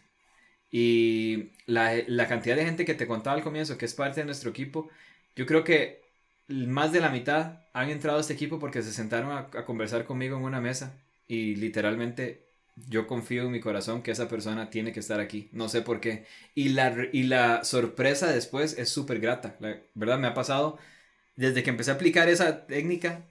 [0.71, 4.25] Y la, la, cantidad de gente que te contaba al comienzo, que es parte de
[4.25, 4.89] nuestro equipo,
[5.35, 6.01] yo creo que
[6.47, 10.05] más de la mitad han entrado a este equipo porque se sentaron a, a conversar
[10.05, 12.42] conmigo en una mesa y literalmente
[12.75, 15.49] yo confío en mi corazón que esa persona tiene que estar aquí.
[15.51, 16.25] No sé por qué.
[16.55, 19.55] Y la, y la sorpresa después es súper grata.
[19.59, 20.77] La verdad me ha pasado
[21.35, 23.25] desde que empecé a aplicar esa técnica.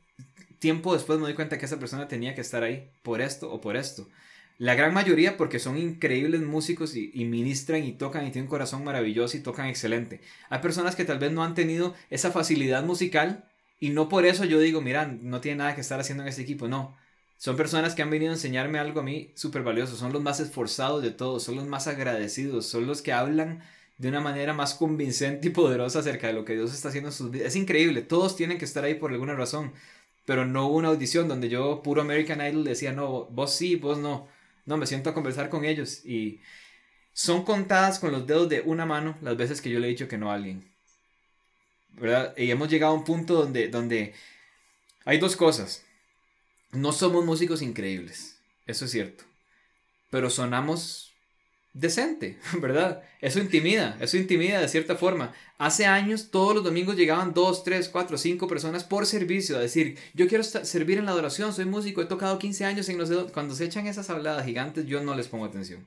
[0.58, 3.60] Tiempo después me doy cuenta que esa persona tenía que estar ahí por esto o
[3.60, 4.08] por esto.
[4.58, 8.84] La gran mayoría porque son increíbles músicos y, ministran y tocan y tienen un corazón
[8.84, 10.20] maravilloso y tocan excelente.
[10.50, 13.48] Hay personas que tal vez no han tenido esa facilidad musical
[13.80, 16.42] y no por eso yo digo, mira, no tiene nada que estar haciendo en este
[16.42, 16.68] equipo.
[16.68, 16.96] No,
[17.42, 19.96] son personas que han venido a enseñarme algo a mí súper valioso.
[19.96, 23.64] Son los más esforzados de todos, son los más agradecidos, son los que hablan
[23.98, 27.12] de una manera más convincente y poderosa acerca de lo que Dios está haciendo en
[27.12, 27.48] sus vidas.
[27.48, 29.72] Es increíble, todos tienen que estar ahí por alguna razón.
[30.24, 33.98] Pero no hubo una audición donde yo, puro American Idol, decía, no, vos sí, vos
[33.98, 34.28] no.
[34.64, 36.06] No, me siento a conversar con ellos.
[36.06, 36.40] Y
[37.12, 40.06] son contadas con los dedos de una mano las veces que yo le he dicho
[40.06, 40.70] que no a alguien.
[41.94, 42.36] ¿Verdad?
[42.36, 44.14] Y hemos llegado a un punto donde, donde
[45.04, 45.84] hay dos cosas
[46.72, 49.24] no somos músicos increíbles, eso es cierto,
[50.10, 51.12] pero sonamos
[51.72, 53.02] decente, ¿verdad?
[53.20, 55.32] Eso intimida, eso intimida de cierta forma.
[55.58, 59.98] Hace años todos los domingos llegaban dos, tres, cuatro, cinco personas por servicio a decir,
[60.14, 63.10] yo quiero servir en la adoración, soy músico, he tocado 15 años en los.
[63.32, 65.86] Cuando se echan esas habladas gigantes yo no les pongo atención.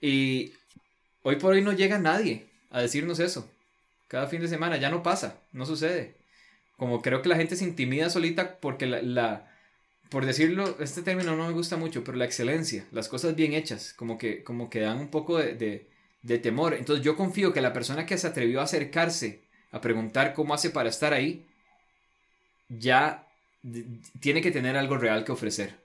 [0.00, 0.52] Y
[1.22, 3.48] hoy por hoy no llega nadie a decirnos eso.
[4.08, 6.14] Cada fin de semana ya no pasa, no sucede.
[6.76, 9.51] Como creo que la gente se intimida solita porque la
[10.12, 13.94] por decirlo, este término no me gusta mucho, pero la excelencia, las cosas bien hechas,
[13.94, 15.88] como que, como que dan un poco de,
[16.22, 16.74] de, temor.
[16.74, 19.40] Entonces yo confío que la persona que se atrevió a acercarse
[19.70, 21.46] a preguntar cómo hace para estar ahí,
[22.68, 23.26] ya
[24.20, 25.80] tiene que tener algo real que ofrecer.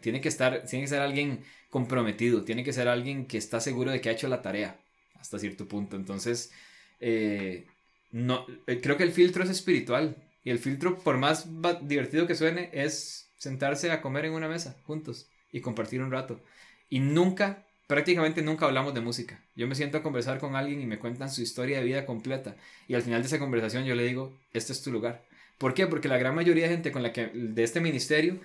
[0.00, 3.92] Tiene que, estar, tiene que ser alguien comprometido, tiene que ser alguien que está seguro
[3.92, 4.80] de que ha hecho la tarea
[5.14, 5.94] hasta cierto punto.
[5.94, 6.50] Entonces,
[6.98, 7.68] eh,
[8.10, 10.16] no, eh, creo que el filtro es espiritual.
[10.42, 11.46] Y el filtro, por más
[11.82, 16.40] divertido que suene, es sentarse a comer en una mesa juntos y compartir un rato.
[16.90, 19.42] Y nunca, prácticamente nunca hablamos de música.
[19.56, 22.54] Yo me siento a conversar con alguien y me cuentan su historia de vida completa.
[22.86, 25.24] Y al final de esa conversación yo le digo, este es tu lugar.
[25.56, 25.86] ¿Por qué?
[25.86, 28.40] Porque la gran mayoría de gente con la que, de este ministerio,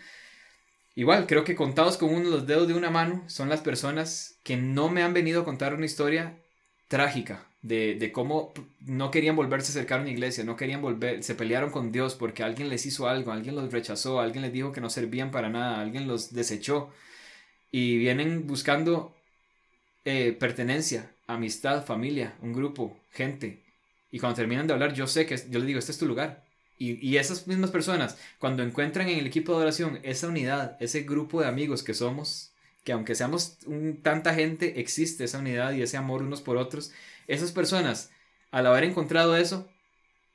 [0.96, 4.56] igual, creo que contados con uno los dedos de una mano, son las personas que
[4.56, 6.38] no me han venido a contar una historia
[6.88, 11.24] trágica de, de, cómo no querían volverse a acercar a una iglesia, no querían volver,
[11.24, 14.72] se pelearon con Dios porque alguien les hizo algo, alguien los rechazó, alguien les dijo
[14.72, 16.92] que no servían para nada, alguien los desechó
[17.72, 19.16] y vienen buscando
[20.06, 23.64] eh, pertenencia, amistad, familia, un grupo, gente.
[24.12, 26.46] Y cuando terminan de hablar, yo sé que yo les digo, este es tu lugar.
[26.78, 31.02] Y, y esas mismas personas, cuando encuentran en el equipo de oración esa unidad, ese
[31.02, 32.52] grupo de amigos que somos,
[32.84, 33.58] que aunque seamos
[34.04, 36.92] tanta gente, existe esa unidad y ese amor unos por otros,
[37.28, 38.12] esas personas
[38.56, 39.70] al haber encontrado eso,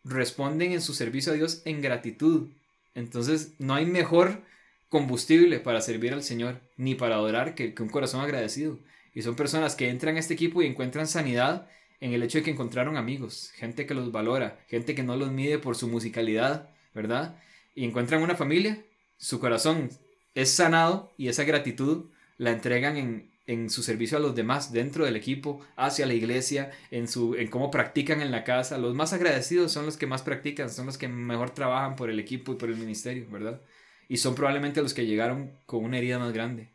[0.04, 2.48] responden en su servicio a Dios en gratitud.
[2.94, 4.42] Entonces, no hay mejor
[4.90, 8.78] combustible para servir al Señor, ni para adorar que, un corazón agradecido.
[9.14, 11.66] Y son personas que entran a este equipo y encuentran sanidad
[12.00, 15.30] en el hecho de que encontraron amigos, gente que los valora, gente que no los
[15.32, 17.36] mide por su musicalidad, ¿verdad?
[17.74, 18.84] Y encuentran una familia,
[19.16, 19.88] su corazón
[20.34, 25.04] es sanado y esa gratitud la entregan en, en su servicio a los demás dentro
[25.04, 28.78] del equipo, hacia la iglesia, en, su, en cómo practican en la casa.
[28.78, 32.20] Los más agradecidos son los que más practican, son los que mejor trabajan por el
[32.20, 33.60] equipo y por el ministerio, ¿verdad?
[34.08, 36.70] Y son probablemente los que llegaron con una herida más grande.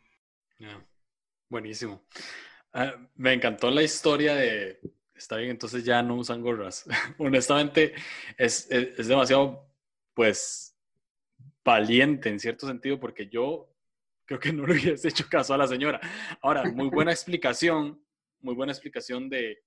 [1.48, 2.04] Buenísimo.
[2.74, 4.82] Ah, me encantó la historia de,
[5.16, 6.86] está bien, entonces ya no usan gorras.
[7.18, 7.94] Honestamente,
[8.38, 9.66] es, es, es demasiado,
[10.14, 10.76] pues,
[11.64, 13.75] valiente en cierto sentido, porque yo
[14.26, 16.00] creo que no le hubiese hecho caso a la señora.
[16.42, 18.04] Ahora, muy buena explicación,
[18.40, 19.60] muy buena explicación de,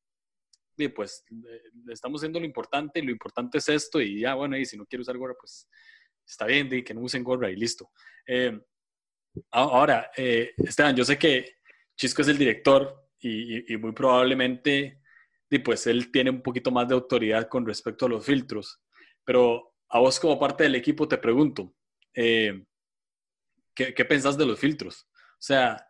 [0.76, 4.64] de pues, le estamos haciendo lo importante, lo importante es esto, y ya, bueno, y
[4.64, 5.68] si no quiere usar gorra, pues
[6.26, 7.90] está bien, de que no usen gorra y listo.
[8.26, 8.58] Eh,
[9.50, 11.56] ahora, eh, Esteban, yo sé que
[11.96, 15.00] Chisco es el director y, muy probablemente,
[15.50, 18.80] y pues él tiene un poquito más de autoridad con respecto a los filtros,
[19.24, 21.74] pero a vos como parte del equipo te pregunto,
[22.14, 22.64] eh,
[23.78, 25.06] ¿qué, ¿qué, pensás de los filtros?
[25.12, 25.86] O sea,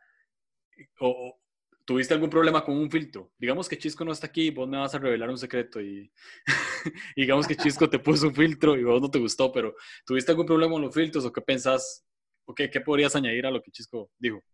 [1.86, 3.32] ¿tuviste algún problema con un filtro?
[3.38, 6.12] Digamos que Chisco no está aquí y vos me vas a revelar un secreto y,
[7.16, 9.74] digamos que Chisco te puso un filtro y vos no te gustó, pero
[10.04, 12.04] ¿tuviste algún problema con los filtros o qué pensás?
[12.44, 14.44] ¿O qué, podrías añadir a lo que Chisco dijo?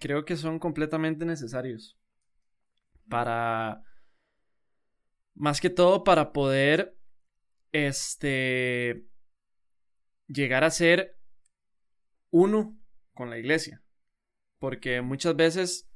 [0.00, 1.96] Creo que son completamente necesarios
[3.08, 3.82] para
[5.34, 6.96] más que todo para poder
[7.72, 9.04] este
[10.26, 11.19] llegar a ser
[12.30, 12.78] uno
[13.14, 13.82] con la iglesia.
[14.58, 15.90] Porque muchas veces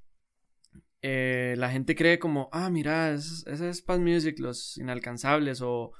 [1.02, 5.92] eh, la gente cree como, ah, mira, ese es Paz Music, los inalcanzables, o,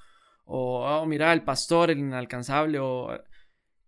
[0.45, 3.11] o oh, mira, el pastor, el inalcanzable, o...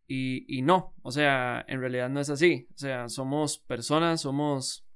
[0.09, 2.69] Y, y no, o sea, en realidad no es así.
[2.75, 4.87] O sea, somos personas, somos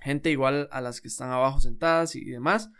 [0.00, 2.70] gente igual a las que están abajo sentadas y demás,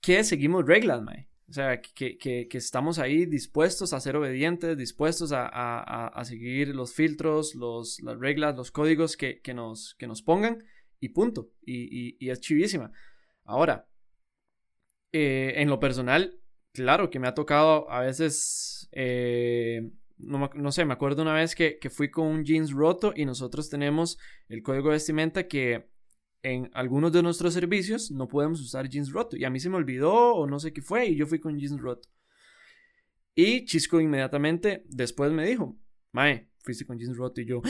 [0.00, 1.02] que seguimos reglas.
[1.48, 6.24] O sea, que, que, que, estamos ahí dispuestos a ser obedientes, dispuestos a, a, a
[6.24, 10.64] seguir los filtros, los, las reglas, los códigos que, nos, que nos pongan
[11.00, 11.50] y punto.
[11.60, 12.90] Y, y, es chivísima.
[13.44, 13.86] Ahora,
[15.12, 16.40] eh, en lo personal,
[16.72, 21.54] claro que me ha tocado a veces, eh, no, no, sé, me acuerdo una vez
[21.54, 24.18] que, que fui con un jeans roto y nosotros tenemos
[24.48, 25.93] el código de vestimenta que
[26.44, 29.36] en algunos de nuestros servicios no podemos usar jeans roto.
[29.36, 31.58] Y a mí se me olvidó o no sé qué fue y yo fui con
[31.58, 32.08] jeans roto.
[33.34, 35.76] Y Chisco inmediatamente después me dijo,
[36.12, 37.62] Mae, fuiste con jeans roto y yo,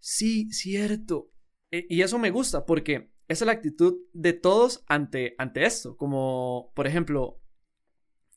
[0.00, 1.30] sí, cierto.
[1.70, 5.96] E, y eso me gusta porque esa es la actitud de todos ante, ante esto.
[5.96, 7.40] Como, por ejemplo,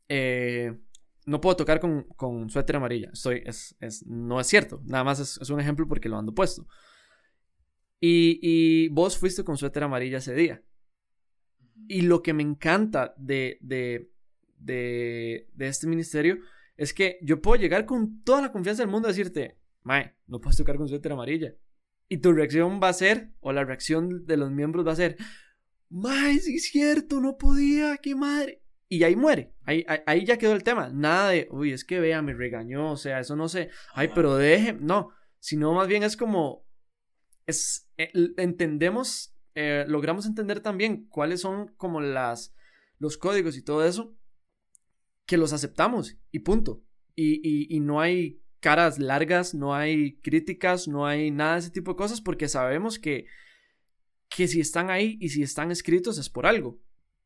[0.07, 0.79] eh,
[1.25, 3.09] no puedo tocar con, con suéter amarilla.
[3.11, 4.81] Estoy, es, es, no es cierto.
[4.85, 6.67] Nada más es, es un ejemplo porque lo ando puesto.
[8.01, 10.63] Y, vos fuiste con suéter amarilla ese día.
[11.87, 14.11] Y lo que me encanta de, de,
[14.57, 16.37] de, este ministerio
[16.77, 20.39] es que yo puedo llegar con toda la confianza del mundo a decirte, Mae, no
[20.39, 21.55] puedes tocar con suéter amarilla.
[22.07, 25.17] Y tu reacción va a ser, o la reacción de los miembros va a ser,
[25.89, 28.61] Mae, sí es cierto, no podía, qué madre.
[28.87, 30.89] Y ahí muere, ahí, ahí, ya quedó el tema.
[30.89, 34.35] Nada de, uy, es que vea, me regañó, o sea, eso no sé, ay, pero
[34.35, 36.65] deje, no, sino más bien es como,
[37.49, 42.53] es, eh, entendemos, eh, logramos entender también cuáles son como las,
[42.99, 44.15] los códigos y todo eso,
[45.25, 46.83] que los aceptamos y punto.
[47.15, 51.91] Y, y, no hay caras largas, no hay críticas, no hay nada de ese tipo
[51.91, 53.25] de cosas porque sabemos que,
[54.29, 56.79] que si están ahí y si están escritos es por algo.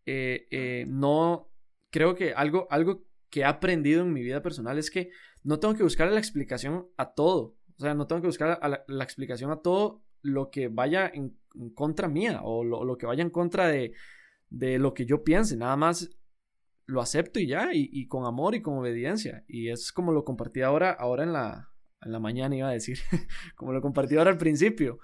[0.08, 1.52] Eh, no,
[1.92, 5.12] creo que algo, algo que he aprendido en mi vida personal es que
[5.44, 7.56] no tengo que buscar la explicación a todo.
[7.78, 11.38] O sea, no tengo que buscar la explicación a todo lo que vaya en,
[11.76, 13.94] contra mía o lo, que vaya en contra de,
[14.50, 15.56] de, lo que yo piense.
[15.56, 16.10] Nada más
[16.86, 19.44] lo acepto y ya, y, con amor y con obediencia.
[19.48, 21.70] Y es como lo compartí ahora, ahora en la,
[22.02, 22.98] en la mañana, iba a decir,
[23.56, 25.00] como lo compartí ahora al principio.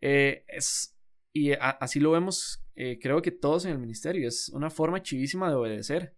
[0.00, 0.96] Eh, es,
[1.32, 4.28] y así lo vemos, eh, creo que todos en el ministerio.
[4.28, 6.14] Es una forma chivísima de obedecer.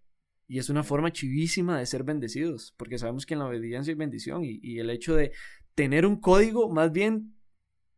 [0.46, 3.96] Y es una forma chivísima de ser bendecidos, porque sabemos que en la obediencia hay
[3.96, 5.32] bendición y, y el hecho de
[5.74, 7.34] tener un código más bien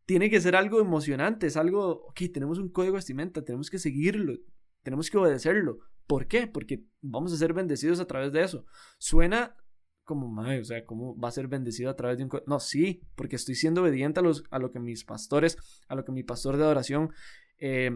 [0.06, 3.78] tiene que ser algo emocionante, es algo, ok, tenemos un código de vestimenta, tenemos que
[3.78, 4.38] seguirlo,
[4.82, 5.78] tenemos que obedecerlo.
[6.06, 6.46] ¿Por qué?
[6.46, 8.64] Porque vamos a ser bendecidos a través de eso.
[8.98, 9.56] Suena
[10.04, 12.46] como, madre, o sea, ¿cómo va a ser bendecido a través de un código?
[12.48, 15.58] No, sí, porque estoy siendo obediente a, los, a lo que mis pastores,
[15.88, 17.10] a lo que mi pastor de adoración
[17.58, 17.90] eh,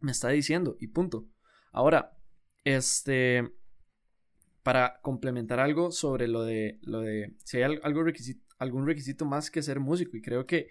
[0.00, 1.28] me está diciendo, y punto.
[1.72, 2.12] Ahora,
[2.64, 3.48] Este,
[4.62, 8.02] para complementar algo sobre lo de, lo de si hay algo
[8.58, 10.16] algún requisito más que ser músico.
[10.16, 10.68] Y creo que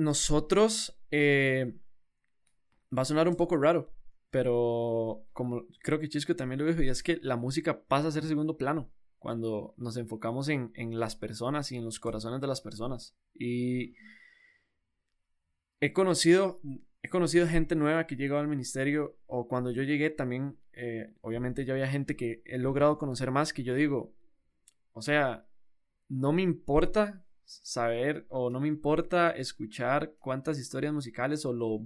[0.00, 1.76] nosotros, eh,
[2.96, 3.92] va a sonar un poco raro,
[4.30, 8.10] pero como creo que Chisco también lo dijo, y es que la música pasa a
[8.10, 12.46] ser segundo plano cuando nos enfocamos en, en las personas y en los corazones de
[12.46, 13.14] las personas.
[13.34, 13.94] Y
[15.80, 16.60] he conocido,
[17.02, 21.66] he conocido gente nueva que llegó al ministerio, o cuando yo llegué también, eh, obviamente
[21.66, 24.14] ya había gente que he logrado conocer más, que yo digo,
[24.92, 25.46] o sea,
[26.08, 27.24] no me importa
[27.62, 31.80] saber o no me importa escuchar cuántas historias musicales o lo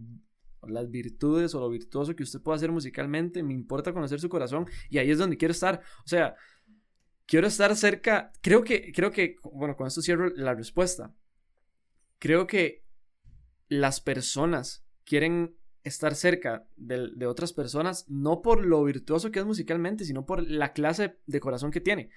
[0.68, 4.66] las virtudes o lo virtuoso que usted pueda hacer musicalmente, me importa conocer su corazón
[4.88, 5.82] y ahí es donde quiero estar.
[6.04, 6.36] O sea,
[7.26, 11.14] quiero estar cerca, creo que, creo que, bueno, con esto cierro la respuesta.
[12.18, 12.84] Creo que
[13.68, 20.04] las personas quieren estar cerca de, otras personas no por lo virtuoso que es musicalmente,
[20.04, 22.10] sino por la clase de corazón que tiene.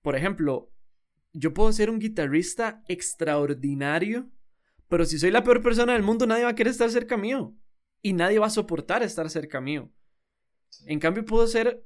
[0.00, 0.72] Por ejemplo,
[1.32, 4.30] yo puedo ser un guitarrista extraordinario,
[4.88, 7.54] pero si soy la peor persona del mundo, nadie va a querer estar cerca mío.
[8.00, 9.92] Y nadie va a soportar estar cerca mío.
[10.86, 11.84] En cambio, puedo ser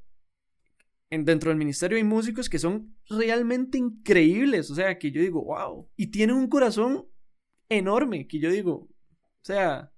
[1.20, 5.89] dentro del ministerio hay músicos que son realmente increíbles, o sea, que yo digo, wow,
[5.94, 7.06] y tienen un corazón
[7.69, 9.93] enorme, que yo digo, o sea,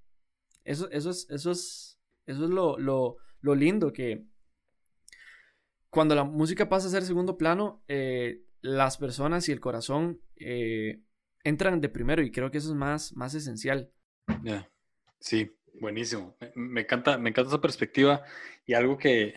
[0.64, 4.26] eso, eso es, eso es, eso es lo, lo, lo lindo, que
[5.88, 11.02] cuando la música pasa a ser segundo plano, eh, las personas y el corazón eh,
[11.42, 13.92] entran de primero y creo que eso es más, más esencial.
[15.20, 16.34] Sí, buenísimo.
[16.54, 18.24] Me, encanta, me encanta esa perspectiva
[18.64, 19.34] y algo que,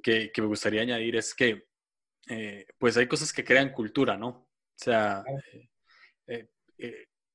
[0.00, 1.66] que, me gustaría añadir es que,
[2.28, 4.28] eh, pues hay cosas que crean cultura, ¿no?
[4.28, 5.24] O sea,
[6.28, 6.48] eh,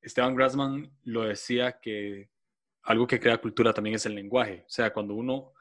[0.02, 2.30] Esteban Grassman lo decía que
[2.84, 4.64] algo que crea cultura también es el lenguaje.
[4.66, 5.52] O sea, cuando uno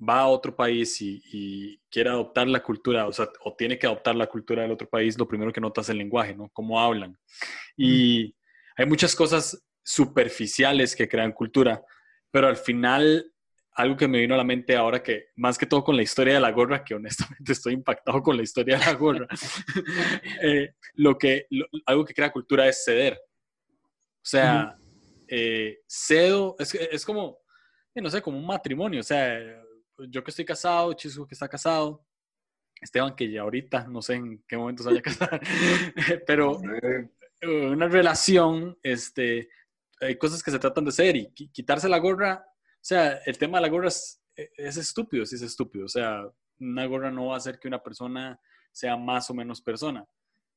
[0.00, 4.14] va a otro país y, quiere adoptar la cultura, o sea, o tiene que adoptar
[4.14, 6.48] la cultura del otro país, lo primero que nota es el lenguaje, ¿no?
[6.52, 7.18] Cómo hablan.
[7.76, 8.34] Y
[8.76, 11.82] hay muchas cosas superficiales que crean cultura,
[12.30, 13.26] pero al final
[13.72, 16.34] algo que me vino a la mente ahora que, más que todo con la historia
[16.34, 19.26] de la gorra, que honestamente estoy impactado con la historia de la gorra,
[20.42, 21.46] eh, lo que,
[21.86, 23.18] algo que crea cultura es ceder.
[24.22, 24.76] O sea,
[25.26, 27.38] eh, cedo, es, es como,
[27.94, 29.00] eh, no sé, como un matrimonio.
[29.00, 29.40] O sea,
[30.08, 32.04] yo que estoy casado, Chisco que está casado,
[32.80, 35.40] Esteban que ya ahorita, no sé en qué momento se vaya a casar,
[36.26, 36.60] pero
[37.42, 39.48] una relación, este,
[40.00, 42.46] hay cosas que se tratan de ser y quitarse la gorra
[42.80, 45.84] o sea, el tema de la gorra es, e, es estúpido, sí es estúpido.
[45.84, 46.24] O sea,
[46.58, 48.40] una gorra no va a hacer que una persona
[48.72, 50.06] sea más o menos persona.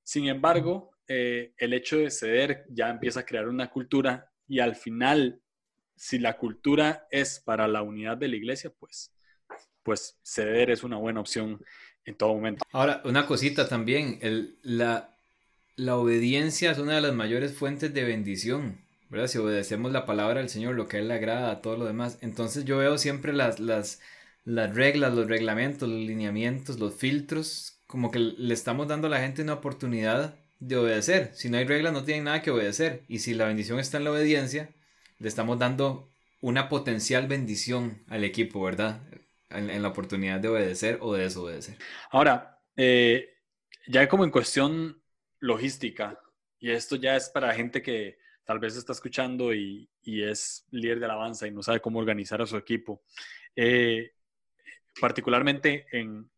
[0.03, 4.75] Sin embargo, eh, el hecho de ceder ya empieza a crear una cultura y al
[4.75, 5.41] final,
[5.95, 9.12] si la cultura es para la unidad de la iglesia, pues,
[9.84, 11.64] pues ceder es una buena opción
[12.05, 12.65] en todo momento.
[12.72, 15.15] Ahora, una cosita también, el, la,
[15.76, 18.84] la obediencia es una de las mayores fuentes de bendición.
[19.27, 22.18] Si obedecemos la palabra del Señor, lo que Él le agrada, a todo lo demás.
[22.22, 24.01] Entonces yo veo siempre las, las,
[24.43, 29.19] las reglas, los reglamentos, los lineamientos, los filtros, como que le estamos dando a la
[29.19, 31.30] gente una oportunidad de obedecer.
[31.35, 33.03] Si no hay reglas, no tienen nada que obedecer.
[33.07, 34.69] Y si la bendición está en la obediencia,
[35.19, 36.10] le estamos dando
[36.41, 39.01] una potencial bendición al equipo, ¿verdad?
[39.53, 41.77] En, la oportunidad de obedecer o de desobedecer.
[42.11, 43.38] Ahora, eh,
[43.88, 45.01] ya como en cuestión
[45.39, 46.19] logística,
[46.59, 51.05] y esto ya es para gente que tal vez está escuchando y, es líder de
[51.05, 53.03] alabanza y no sabe cómo organizar a su equipo.
[53.55, 54.11] Eh,
[54.99, 56.30] particularmente en,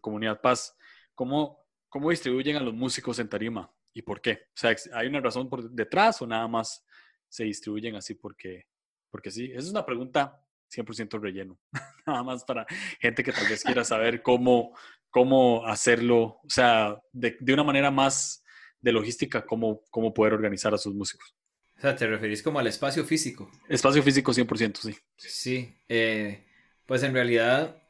[0.00, 0.76] Comunidad Paz,
[1.12, 4.46] ¿cómo, ¿cómo distribuyen a los músicos en tarima y por qué?
[4.54, 6.84] O sea, ¿hay una razón por detrás o nada más
[7.28, 8.68] se distribuyen así porque,
[9.10, 9.50] porque sí?
[9.50, 11.58] Esa es una pregunta 100% relleno,
[12.06, 12.66] nada más para
[13.00, 14.76] gente que tal vez quiera saber cómo,
[15.10, 18.44] cómo hacerlo, o sea, de, de una manera más
[18.80, 21.34] de logística, cómo, cómo poder organizar a sus músicos.
[21.78, 23.50] O sea, te referís como al espacio físico.
[23.68, 24.96] Espacio físico 100%, sí.
[25.16, 26.46] Sí, eh,
[26.86, 27.82] pues en realidad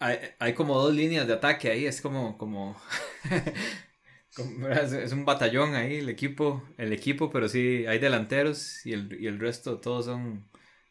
[0.00, 2.80] hay, como dos líneas de ataque ahí, es como, como,
[4.70, 9.26] es un batallón ahí, el equipo, el equipo, pero sí, hay delanteros y el, y
[9.26, 10.48] el resto todos son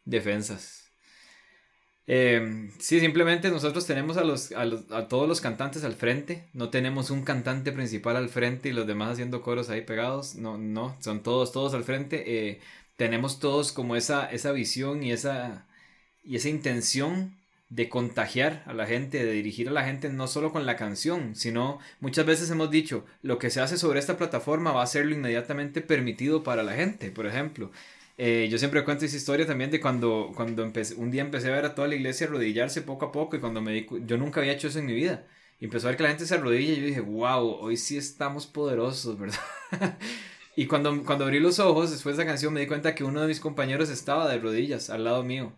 [0.09, 0.79] defensas.
[2.11, 6.49] Eh, sí, simplemente nosotros tenemos a, los, a, todos los cantantes al frente.
[6.53, 10.35] No tenemos un cantante principal al frente y los demás haciendo coros ahí pegados.
[10.35, 12.23] No, no, son todos, todos al frente.
[12.25, 12.61] Eh,
[12.95, 15.67] tenemos todos como esa, esa visión y esa,
[16.23, 17.37] y esa intención
[17.69, 21.35] de contagiar a la gente, de dirigir a la gente no solo con la canción,
[21.35, 25.05] sino muchas veces hemos dicho, lo que se hace sobre esta plataforma va a ser
[25.05, 27.11] lo inmediatamente permitido para la gente.
[27.11, 27.71] Por ejemplo,
[28.21, 31.51] Eh, yo siempre cuento esa historia también de cuando, cuando empecé, un día empecé a
[31.51, 34.41] ver a toda la iglesia arrodillarse poco a poco y cuando me di, yo nunca
[34.41, 35.25] había hecho eso en mi vida.
[35.61, 38.45] Empezó a ver que la gente se arrodilla y yo dije, wow, hoy sí estamos
[38.45, 39.39] poderosos, ¿verdad?
[40.57, 43.21] y cuando, cuando abrí los ojos después de esa canción me di cuenta que uno
[43.21, 45.53] de mis compañeros estaba de rodillas al lado mío.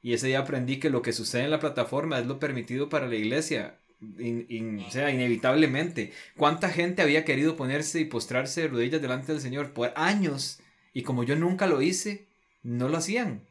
[0.00, 3.08] Y ese día aprendí que lo que sucede en la plataforma es lo permitido para
[3.08, 3.78] la iglesia.
[4.00, 6.12] o sea, inevitablemente.
[6.34, 10.60] ¿Cuánta gente había querido ponerse y postrarse de rodillas delante del Señor por años?
[10.96, 12.26] Y como yo nunca lo hice,
[12.62, 13.42] no lo hacían.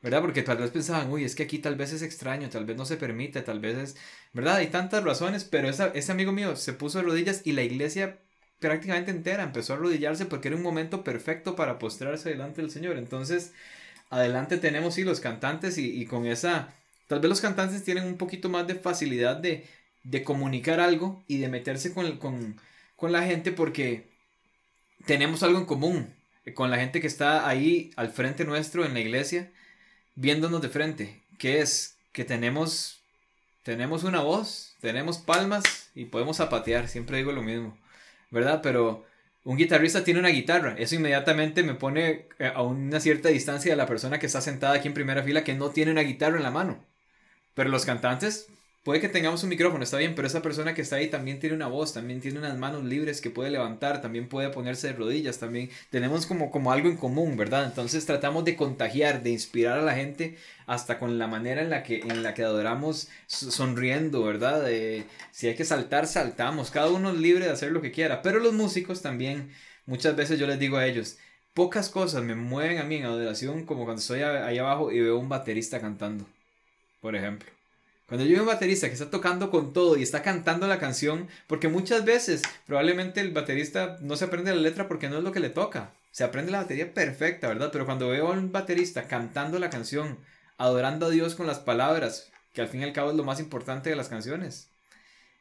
[0.00, 0.20] ¿Verdad?
[0.20, 2.86] Porque tal vez pensaban, uy, es que aquí tal vez es extraño, tal vez no
[2.86, 3.96] se permite, tal vez es...
[4.32, 4.58] ¿Verdad?
[4.58, 8.20] Hay tantas razones, pero ese amigo mío se puso de rodillas y la iglesia
[8.60, 12.96] prácticamente entera empezó a arrodillarse porque era un momento perfecto para postrarse delante del Señor.
[12.96, 13.54] Entonces,
[14.08, 16.76] adelante tenemos, sí, los cantantes y, con esa...
[17.08, 19.66] Tal vez los cantantes tienen un poquito más de facilidad de,
[20.04, 22.60] de comunicar algo y de meterse con, con,
[22.94, 24.10] con la gente porque
[25.06, 29.00] tenemos algo en común con la gente que está ahí al frente nuestro en la
[29.00, 29.50] iglesia,
[30.14, 33.00] viéndonos de frente, que es que tenemos,
[33.62, 37.78] tenemos una voz, tenemos palmas y podemos zapatear, siempre digo lo mismo,
[38.30, 38.60] ¿verdad?
[38.62, 39.06] Pero
[39.44, 43.76] un guitarrista tiene una guitarra, eso inmediatamente me pone eh, a una cierta distancia de
[43.76, 46.42] la persona que está sentada aquí en primera fila que no tiene una guitarra en
[46.42, 46.84] la mano.
[47.54, 48.48] Pero los cantantes,
[48.84, 51.56] puede que tengamos un micrófono, está bien, pero esa persona que está ahí también tiene
[51.56, 55.38] una voz, también tiene unas manos libres que puede levantar, también puede ponerse de rodillas,
[55.38, 57.64] también tenemos como, como algo en común, ¿verdad?
[57.64, 60.36] Entonces tratamos de contagiar, de inspirar a la gente
[60.66, 64.66] hasta con la manera en la que, en la que adoramos sonriendo, ¿verdad?
[65.32, 68.38] si hay que saltar, saltamos, cada uno es libre de hacer lo que quiera, pero
[68.38, 69.50] los músicos también,
[69.86, 71.16] muchas veces yo les digo a ellos,
[71.54, 75.18] pocas cosas me mueven a mí en adoración como cuando estoy ahí abajo y veo
[75.18, 76.26] un baterista cantando,
[77.00, 77.53] por ejemplo.
[78.06, 81.28] Cuando yo veo un baterista que está tocando con todo y está cantando la canción,
[81.46, 85.32] porque muchas veces probablemente el baterista no se aprende la letra porque no es lo
[85.32, 85.92] que le toca.
[86.10, 87.70] Se aprende la batería perfecta, ¿verdad?
[87.72, 90.18] Pero cuando veo a un baterista cantando la canción,
[90.58, 93.40] adorando a Dios con las palabras, que al fin y al cabo es lo más
[93.40, 94.68] importante de las canciones.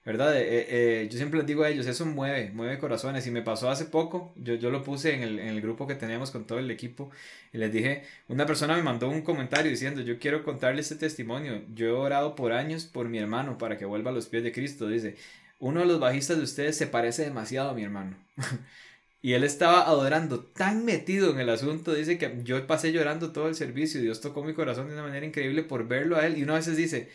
[0.06, 0.36] ¿Verdad?
[0.38, 3.26] Eh, eh, yo siempre les digo a ellos, eso mueve, mueve corazones.
[3.26, 5.96] Y me pasó hace poco, yo, yo lo puse en el, en el, grupo que
[5.96, 7.10] teníamos con todo el equipo.
[7.54, 11.62] Y les dije, una persona me mandó un comentario diciendo, yo quiero contarle este testimonio.
[11.74, 14.52] Yo he orado por años por mi hermano para que vuelva a los pies de
[14.52, 14.88] Cristo.
[14.90, 15.16] Dice,
[15.60, 18.18] uno de los bajistas de ustedes se parece demasiado a mi hermano.
[19.26, 23.48] Y él estaba adorando, tan metido en el asunto, dice que yo pasé llorando todo
[23.48, 26.38] el servicio y Dios tocó mi corazón de una manera increíble por verlo a él.
[26.38, 27.10] Y una vez dice,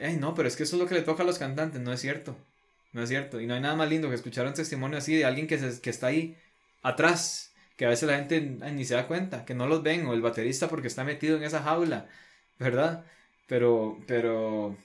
[0.00, 1.92] ay no, pero es que eso es lo que le toca a los cantantes, no
[1.92, 2.36] es cierto,
[2.92, 3.40] no es cierto.
[3.40, 5.80] Y no hay nada más lindo que escuchar un testimonio así de alguien que, se,
[5.80, 6.36] que está ahí
[6.82, 10.14] atrás, que a veces la gente ni se da cuenta, que no los ven, o
[10.14, 12.08] el baterista porque está metido en esa jaula,
[12.58, 13.04] ¿verdad?
[13.48, 14.76] Pero, pero,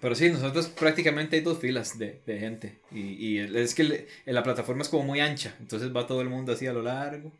[0.00, 2.80] pero sí, nosotros prácticamente hay dos filas de, de gente.
[2.90, 5.54] Y, y, es que la plataforma es como muy ancha.
[5.60, 7.32] Entonces va todo el mundo así a lo largo.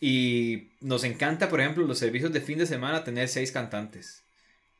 [0.00, 4.22] Y nos encanta, por ejemplo, los servicios de fin de semana tener seis cantantes.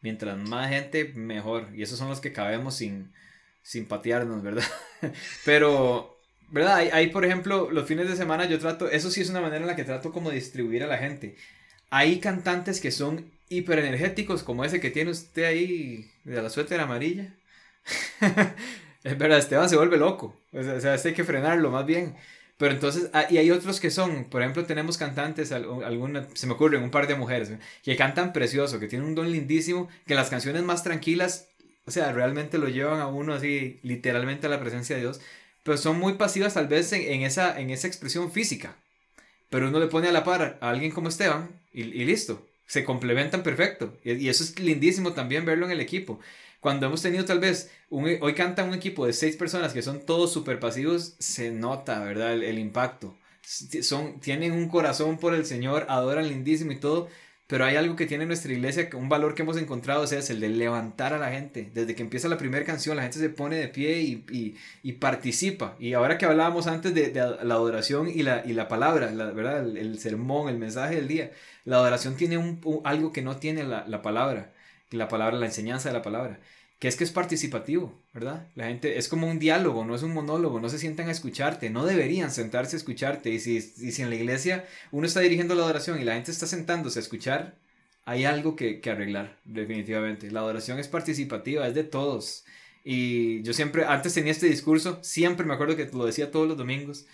[0.01, 1.69] Mientras más gente, mejor.
[1.75, 3.13] Y esos son los que cabemos sin,
[3.63, 4.65] sin patearnos, ¿verdad?
[5.45, 6.19] Pero,
[6.51, 6.77] ¿verdad?
[6.77, 9.61] Hay, hay, por ejemplo, los fines de semana yo trato, eso sí es una manera
[9.61, 11.37] en la que trato como distribuir a la gente.
[11.91, 17.35] Hay cantantes que son hiperenergéticos, como ese que tiene usted ahí de la suéter amarilla.
[19.05, 20.37] es verdad, Esteban se vuelve loco.
[20.53, 22.15] O sea, este hay que frenarlo más bien.
[22.59, 26.55] Pero entonces, ah, y hay otros que son, por ejemplo, tenemos cantantes, alguna, se me
[26.55, 27.53] ocurren un par de mujeres,
[27.83, 31.49] que cantan precioso, que tienen un don lindísimo, que las canciones más tranquilas,
[31.87, 35.21] o sea, realmente lo llevan a uno así, literalmente a la presencia de Dios,
[35.63, 38.77] pero son muy pasivas tal vez en, esa, en esa expresión física.
[39.51, 42.85] Pero uno le pone a la par a alguien como Esteban y, y listo se
[42.85, 43.99] complementan perfecto.
[44.05, 46.21] Y, eso es lindísimo también verlo en el equipo.
[46.61, 50.33] Cuando hemos tenido tal vez, hoy canta un equipo de seis personas que son todos
[50.33, 52.33] súper pasivos, se nota, ¿verdad?
[52.33, 53.17] El, impacto.
[53.43, 57.09] Son, tienen un corazón por el Señor, adoran lindísimo y todo,
[57.49, 60.29] pero hay algo que tiene nuestra iglesia, un valor que hemos encontrado, o sea, es
[60.29, 61.71] el de levantar a la gente.
[61.73, 65.75] Desde que empieza la primera canción, la gente se pone de pie y, y, participa.
[65.79, 69.31] Y ahora que hablábamos antes de, de, la adoración y la, y la palabra, la,
[69.31, 69.65] ¿verdad?
[69.65, 71.31] El, el, sermón, el mensaje del día,
[71.65, 74.53] la adoración tiene un, algo que no tiene la, la, palabra,
[74.91, 76.41] la palabra, la enseñanza de la palabra,
[76.79, 78.49] que es que es participativo, ¿verdad?
[78.55, 81.71] La gente es como un diálogo, no es un monólogo, no se sientan a escucharte,
[81.71, 83.31] no deberían sentarse a escucharte.
[83.31, 86.31] Y si, y si en la iglesia uno está dirigiendo la adoración y la gente
[86.31, 87.59] está sentándose a escuchar,
[88.05, 90.31] hay algo que, que arreglar, definitivamente.
[90.31, 92.45] La adoración es participativa, es de todos.
[92.85, 96.57] Y yo siempre, antes tenía este discurso, siempre me acuerdo que lo decía todos los
[96.57, 97.07] domingos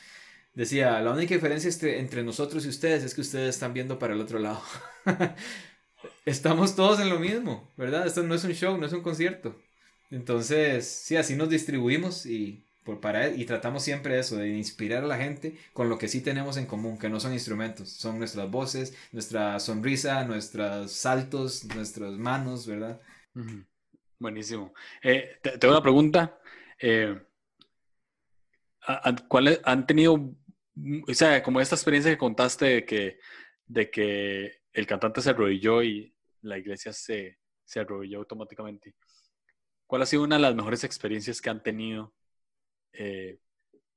[0.55, 1.69] Decía, la única diferencia
[1.99, 4.63] entre, nosotros y ustedes es que ustedes están viendo para el otro lado.
[6.25, 8.07] Estamos todos en lo mismo, ¿verdad?
[8.07, 9.61] Esto no es un show, no es un concierto.
[10.11, 15.07] Entonces, sí, así nos distribuimos y por, para y tratamos siempre eso, de inspirar a
[15.07, 18.51] la gente con lo que sí tenemos en común, que no son instrumentos, son nuestras
[18.51, 23.01] voces, nuestra sonrisa, nuestros saltos, nuestras manos, ¿verdad?
[24.19, 24.73] Buenísimo.
[25.03, 26.39] Eh, te, tengo una pregunta.
[26.79, 27.21] Eh,
[29.29, 33.19] ¿Cuáles han tenido, o sea, como esta experiencia que contaste de que,
[33.67, 36.14] de que el cantante se arrodilló y
[36.45, 38.95] la iglesia se, se arrodilló automáticamente?
[39.87, 42.15] ¿Cuál ha sido una de las mejores experiencias que han tenido
[42.93, 43.39] eh,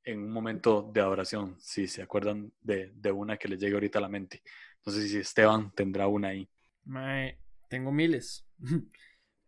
[0.03, 1.56] en un momento de adoración?
[1.60, 4.41] Si se acuerdan de, de, una que les llegue ahorita a la mente.
[4.86, 6.49] No sé si Esteban tendrá una ahí.
[7.68, 8.45] tengo miles,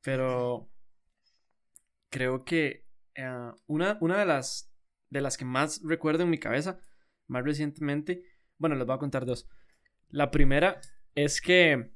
[0.01, 0.69] pero
[2.09, 2.85] creo que
[3.17, 4.71] uh, una, una de, las,
[5.09, 6.79] de las que más recuerdo en mi cabeza,
[7.27, 8.23] más recientemente,
[8.57, 9.47] bueno, les voy a contar dos.
[10.09, 10.81] La primera
[11.15, 11.91] es que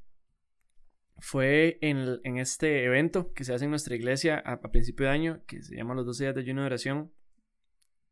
[1.24, 5.42] fue en, en, este evento que se hace en nuestra iglesia a, principio de año,
[5.48, 7.14] que se llama los 12 días de ayuno de oración.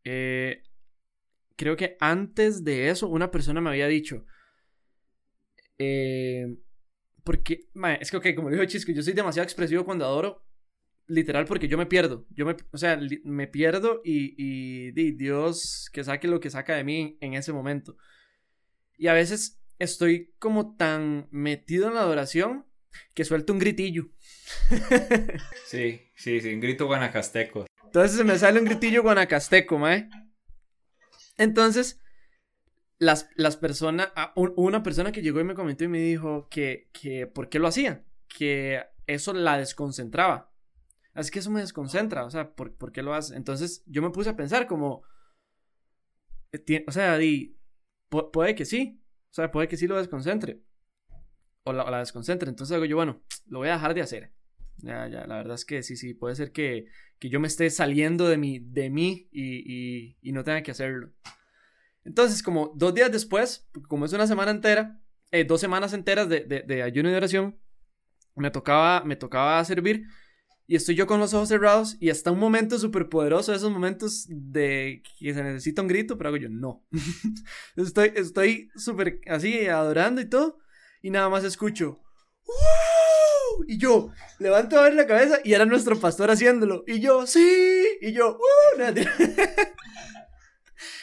[0.05, 0.63] Eh,
[1.57, 4.25] creo que antes de eso, una persona me había dicho,
[5.77, 6.55] eh,
[7.25, 7.67] porque,
[7.99, 10.45] es que, ok, como dijo Chisco, yo soy demasiado expresivo cuando adoro,
[11.07, 15.89] literal, porque yo me pierdo, yo me, o sea, me pierdo y, y, y Dios
[15.91, 17.97] que saque lo que saca de mí en ese momento.
[18.97, 22.70] Y a veces estoy como tan metido en la adoración
[23.13, 24.09] que suelto un gritillo.
[25.65, 27.65] sí, sí, sí, un grito guanacasteco.
[27.85, 30.09] Entonces se me sale un gritillo guanacasteco, mae.
[31.37, 32.01] Entonces,
[32.97, 36.89] las, las personas, ah, una persona que llegó y me comentó y me dijo que,
[36.93, 38.05] que, ¿por qué lo hacía?
[38.27, 40.53] Que eso la desconcentraba.
[41.13, 43.35] Así que eso me desconcentra, o sea, ¿por, ¿por qué lo hace?
[43.35, 45.03] Entonces yo me puse a pensar como,
[46.53, 47.57] eh, o sea, di,
[48.07, 50.61] puede que sí, o sea, puede que sí lo desconcentre
[51.63, 52.49] o la, desconcentre.
[52.49, 54.31] Entonces digo yo, bueno, lo voy a dejar de hacer.
[54.77, 56.87] Ya, ya, la verdad es que sí, sí, puede ser que,
[57.19, 61.11] que yo me esté saliendo de mí, de mí y, y, no tenga que hacerlo.
[62.03, 64.99] Entonces, como dos días después, como es una semana entera,
[65.31, 67.59] eh, dos semanas enteras de, de, de, ayuno y oración,
[68.35, 70.07] me tocaba, me tocaba servir
[70.65, 74.25] y estoy yo con los ojos cerrados y hasta un momento súper poderoso, esos momentos
[74.29, 76.83] de que se necesita un grito, pero hago yo, no.
[77.75, 80.60] estoy estoy súper así adorando y todo
[81.01, 81.99] y nada más escucho.
[83.67, 86.83] Y yo levanto a ver la cabeza y era nuestro pastor haciéndolo.
[86.87, 87.97] Y yo, sí.
[88.01, 88.37] Y yo,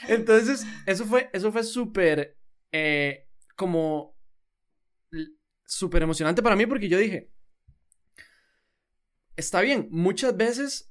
[0.09, 2.37] Entonces, eso fue, eso fue súper,
[2.73, 4.17] eh, como,
[5.65, 7.31] súper emocionante para mí porque yo dije,
[9.37, 10.91] está bien, muchas veces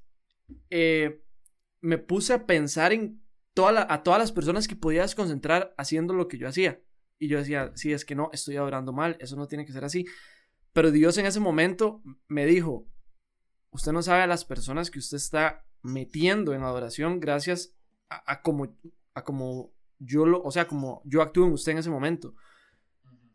[0.69, 1.21] eh,
[1.81, 3.21] me puse a pensar en
[3.53, 6.79] toda a todas las personas que podías concentrar haciendo lo que yo hacía.
[7.19, 9.84] Y yo decía, sí, es que no, estoy adorando mal, eso no tiene que ser
[9.84, 10.06] así.
[10.73, 12.88] Pero Dios en ese momento me dijo,
[13.72, 17.76] usted no sabe a las personas que usted está metiendo en adoración gracias
[18.10, 18.77] a, como,
[19.14, 22.35] a como yo lo, o sea, como yo actúo en usted en ese momento.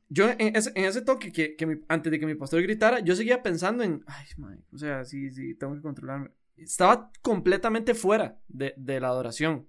[0.08, 3.16] Yo en ese, en ese toque que, que antes de que mi pastor gritara, yo
[3.16, 4.26] seguía pensando en, ay,
[4.70, 6.30] o sea, sí, sí, tengo que controlarme.
[6.56, 9.68] Estaba completamente fuera de, de la adoración.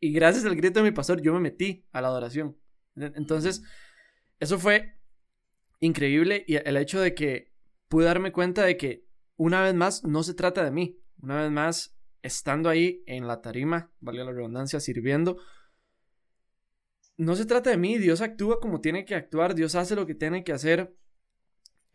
[0.00, 2.56] Y gracias al grito de mi pastor, yo me metí a la adoración.
[3.00, 3.62] Entonces,
[4.40, 4.98] eso fue
[5.80, 7.52] increíble y el hecho de que
[7.88, 9.06] pude darme cuenta de que
[9.36, 13.40] una vez más no se trata de mí, una vez más estando ahí en la
[13.40, 15.38] tarima, valga la redundancia, sirviendo,
[17.16, 20.14] no se trata de mí, Dios actúa como tiene que actuar, Dios hace lo que
[20.14, 20.96] tiene que hacer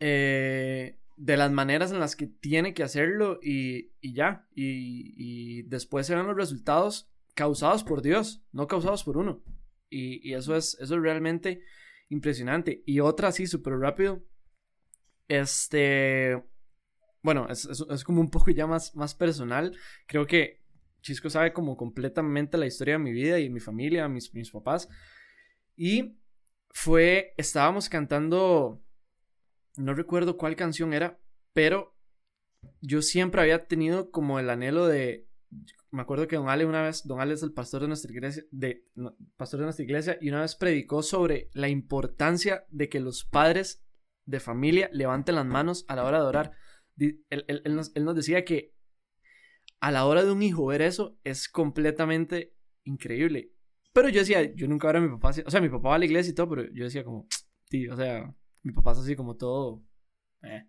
[0.00, 6.06] eh, de las maneras en las que tiene que hacerlo y, ya, y, y después
[6.06, 9.42] se ven los resultados causados por Dios, no causados por uno.
[9.90, 11.62] Y, eso, es, eso es realmente
[12.08, 12.82] impresionante.
[12.86, 14.24] Y otra así, súper rápido.
[15.28, 16.42] Este.
[17.22, 19.76] Bueno, es, es, como un poco ya más, más personal.
[20.06, 20.62] Creo que
[21.00, 24.88] Chisco sabe como completamente la historia de mi vida y mi familia, mis, mis papás.
[25.76, 26.18] Y
[26.70, 27.34] fue.
[27.36, 28.82] Estábamos cantando.
[29.76, 31.18] No recuerdo cuál canción era,
[31.52, 31.96] pero
[32.80, 35.26] yo siempre había tenido como el anhelo de
[35.94, 38.42] me acuerdo que don Ale una vez, don Ale es el pastor de nuestra iglesia,
[38.50, 38.84] de,
[39.36, 43.84] pastor de nuestra iglesia, y una vez predicó sobre la importancia de que los padres
[44.26, 46.52] de familia levanten las manos a la hora de orar.
[46.98, 48.74] Él, nos, decía que
[49.80, 53.52] a la hora de un hijo ver eso es completamente increíble.
[53.92, 55.98] Pero yo decía, yo nunca veo a mi papá o sea, mi papá va a
[55.98, 57.28] la iglesia y todo, pero yo decía como,
[57.68, 59.84] tío, o sea, mi papá es así como todo.
[60.42, 60.66] Eh.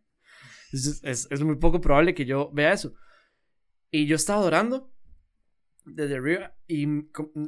[0.72, 2.94] Es, es muy poco probable que yo vea eso.
[3.90, 4.95] Y yo estaba adorando
[5.86, 6.84] desde arriba y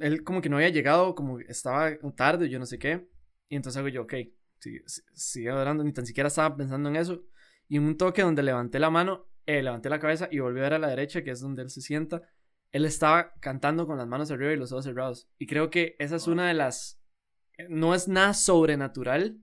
[0.02, 3.08] él como que no había llegado, como estaba tarde, yo no sé qué.
[3.50, 4.14] Y entonces hago yo, ok,
[4.60, 4.84] sigue,
[5.14, 7.24] sigue adorando, ni tan siquiera estaba pensando en eso.
[7.68, 10.74] Y un toque donde levanté la mano, eh, levanté la cabeza y volví a ver
[10.74, 12.22] a la derecha, que es donde él se sienta.
[12.72, 15.30] él estaba cantando con las manos arriba y los ojos cerrados.
[15.40, 17.02] Y creo que esa es una de las...
[17.70, 19.40] No es nada sobrenatural,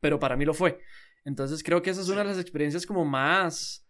[0.00, 0.80] pero para mí lo fue.
[1.24, 3.86] Entonces creo que esa es una de las experiencias como más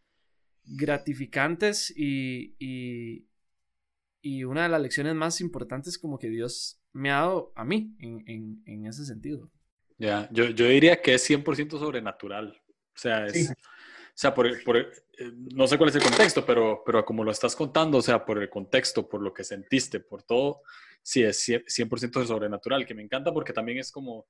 [0.65, 3.28] gratificantes y, y,
[4.21, 7.95] y una de las lecciones más importantes como que Dios me ha dado a mí
[8.01, 9.51] en, en, en ese sentido.
[9.99, 12.61] Ya, yo, yo, diría que es 100% sobrenatural.
[12.95, 13.55] O sea, es, o
[14.15, 14.89] sea por, por, eh,
[15.55, 18.41] no sé cuál es el contexto, pero, pero como lo estás contando, o sea, por
[18.41, 20.63] el contexto, por lo que sentiste, por todo,
[21.03, 24.29] sí es 100% sobrenatural, que me encanta porque también es como,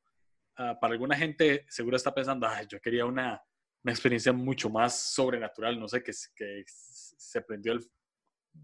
[0.59, 3.43] uh, para alguna gente seguro está pensando, Ay, yo quería una,
[3.83, 7.81] una experiencia mucho más sobrenatural, no sé, que, que se prendió el,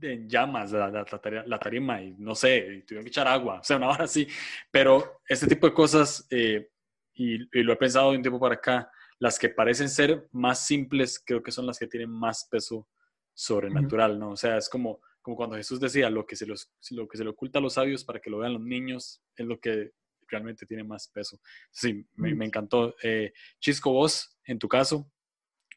[0.00, 1.04] en llamas la, la,
[1.46, 4.26] la, tarima y no sé, y tuvieron que echar agua, o sea, una hora así,
[4.70, 6.70] pero este tipo de cosas, eh,
[7.14, 10.66] y, y, lo he pensado de un tiempo para acá, las que parecen ser más
[10.66, 12.88] simples, creo que son las que tienen más peso
[13.34, 14.30] sobrenatural, ¿no?
[14.30, 17.24] O sea, es como, como cuando Jesús decía, lo que, se los, lo que se
[17.24, 19.92] le oculta a los sabios para que lo vean los niños, es lo que
[20.28, 21.40] realmente tiene más peso.
[21.70, 22.94] Sí, me, me encantó.
[23.02, 25.10] Eh, Chisco, vos, en tu caso,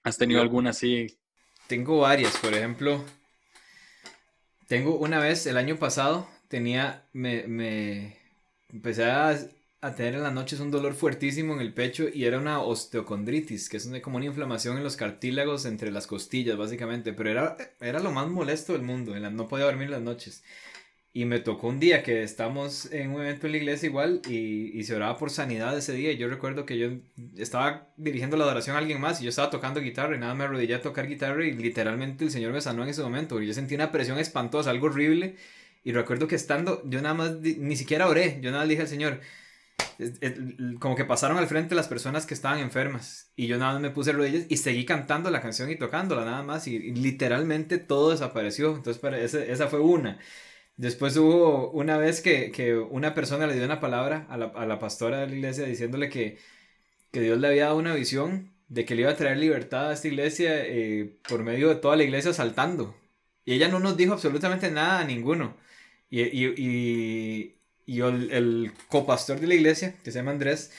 [0.03, 1.19] ¿has tenido alguna así?
[1.67, 3.03] Tengo varias, por ejemplo,
[4.67, 8.17] tengo una vez, el año pasado, tenía, me, me
[8.69, 9.37] empecé a,
[9.81, 13.69] a, tener en las noches un dolor fuertísimo en el pecho y era una osteocondritis,
[13.69, 17.57] que es una, como una inflamación en los cartílagos entre las costillas, básicamente, pero era,
[17.79, 20.43] era lo más molesto del mundo, no podía dormir las noches.
[21.17, 24.77] Y me tocó un día que estamos en un evento en la iglesia igual y,
[24.79, 26.11] y, se oraba por sanidad ese día.
[26.11, 26.89] Y yo recuerdo que yo
[27.35, 30.43] estaba dirigiendo la adoración a alguien más y yo estaba tocando guitarra y nada me
[30.43, 33.41] arrodillé a tocar guitarra y literalmente el Señor me sanó en ese momento.
[33.41, 35.37] Y yo sentí una presión espantosa, algo horrible.
[35.83, 38.87] Y recuerdo que estando, yo nada más, ni siquiera oré, yo nada más dije al
[38.87, 39.19] Señor,
[40.79, 43.89] como que pasaron al frente las personas que estaban enfermas y yo nada más me
[43.89, 48.11] puse rodillas y seguí cantando la canción y tocándola nada más y, y literalmente todo
[48.11, 48.75] desapareció.
[48.75, 50.19] Entonces para esa, esa fue una.
[50.77, 54.65] Después hubo una vez que, que, una persona le dio una palabra a la, a
[54.67, 56.37] la pastora de la iglesia diciéndole que,
[57.11, 59.93] que, Dios le había dado una visión de que le iba a traer libertad a
[59.93, 62.95] esta iglesia eh, por medio de toda la iglesia saltando.
[63.45, 65.57] Y ella no nos dijo absolutamente nada a ninguno.
[66.09, 67.55] Y, y,
[67.85, 70.71] y, el, el, copastor de la iglesia, que se llama Andrés,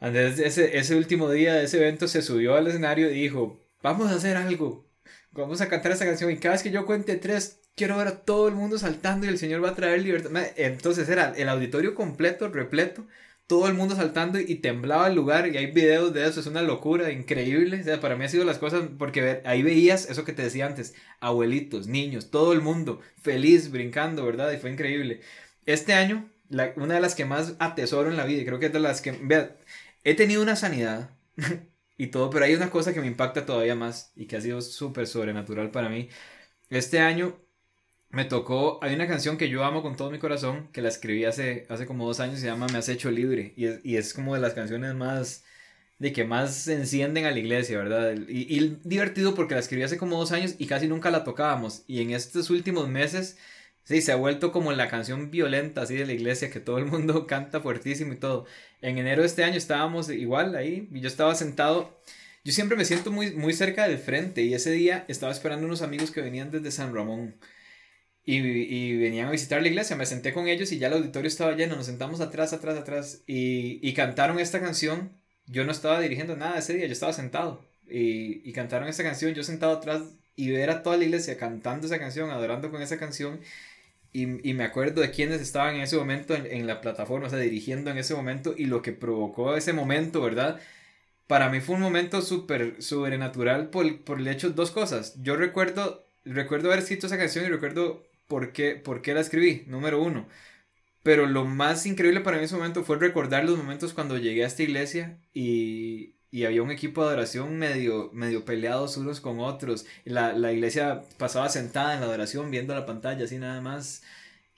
[0.00, 4.10] Andrés ese, ese último día de ese evento se subió al escenario y dijo, vamos
[4.10, 4.86] a hacer algo.
[5.32, 8.20] Vamos a cantar esa canción y cada vez que yo cuente tres, quiero ver a
[8.24, 10.30] todo el mundo saltando y el Señor va a traer libertad.
[10.56, 13.06] Entonces era el auditorio completo, repleto,
[13.46, 16.62] todo el mundo saltando y temblaba el lugar y hay videos de eso, es una
[16.62, 17.80] locura, increíble.
[17.80, 20.66] O sea, para mí ha sido las cosas, porque ahí veías eso que te decía
[20.66, 24.52] antes, abuelitos, niños, todo el mundo feliz, brincando, ¿verdad?
[24.52, 25.20] Y fue increíble.
[25.66, 26.30] Este año,
[26.76, 29.00] una de las que más atesoro en la vida, y creo que es de las
[29.00, 29.56] que, vea,
[30.04, 31.10] he tenido una sanidad
[31.98, 34.60] y todo, pero hay una cosa que me impacta todavía más y que ha sido
[34.62, 36.08] súper sobrenatural para mí.
[36.70, 37.45] Este año
[38.16, 41.26] me tocó, hay una canción que yo amo con todo mi corazón, que la escribí
[41.26, 44.14] hace, hace como dos años, se llama Me has hecho libre, y es, y es
[44.14, 45.44] como de las canciones más,
[45.98, 48.14] de que más se encienden a la iglesia, ¿verdad?
[48.26, 51.84] Y, y, divertido porque la escribí hace como dos años y casi nunca la tocábamos,
[51.86, 53.36] y en estos últimos meses,
[53.84, 56.86] sí, se ha vuelto como la canción violenta así de la iglesia, que todo el
[56.86, 58.46] mundo canta fuertísimo y todo.
[58.80, 62.00] En enero de este año estábamos igual ahí, y yo estaba sentado...
[62.44, 65.82] Yo siempre me siento muy, muy cerca del frente y ese día estaba esperando unos
[65.82, 67.34] amigos que venían desde San Ramón.
[68.28, 71.28] Y, y, venían a visitar la iglesia, me senté con ellos y ya el auditorio
[71.28, 75.12] estaba lleno, nos sentamos atrás, atrás, atrás y, y cantaron esta canción.
[75.46, 79.32] Yo no estaba dirigiendo nada ese día, yo estaba sentado y, y, cantaron esta canción,
[79.34, 80.02] yo sentado atrás
[80.34, 83.40] y ver a toda la iglesia cantando esa canción, adorando con esa canción
[84.16, 87.38] y, me acuerdo de quienes estaban en ese momento en, en, la plataforma, o sea,
[87.38, 90.58] dirigiendo en ese momento y lo que provocó ese momento, ¿verdad?
[91.26, 95.16] Para mí fue un momento súper sobrenatural por, por el hecho dos cosas.
[95.22, 99.64] Yo recuerdo, recuerdo haber escrito esa canción y recuerdo por qué, por qué la escribí,
[99.66, 100.28] número uno.
[101.02, 104.44] Pero lo más increíble para mí en ese momento fue recordar los momentos cuando llegué
[104.44, 109.40] a esta iglesia y, y había un equipo de adoración medio, medio peleados unos con
[109.40, 109.86] otros.
[110.04, 114.02] La, la iglesia pasaba sentada en la adoración viendo la pantalla así nada más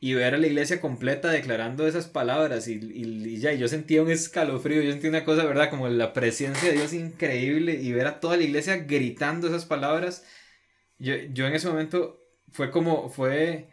[0.00, 3.04] y ver a la iglesia completa declarando esas palabras y, y,
[3.34, 5.70] y, ya, yo sentía un escalofrío, yo sentía una cosa, ¿verdad?
[5.70, 10.24] Como la presencia de Dios increíble y ver a toda la iglesia gritando esas palabras.
[10.98, 13.70] Yo, yo en ese momento fue como, fue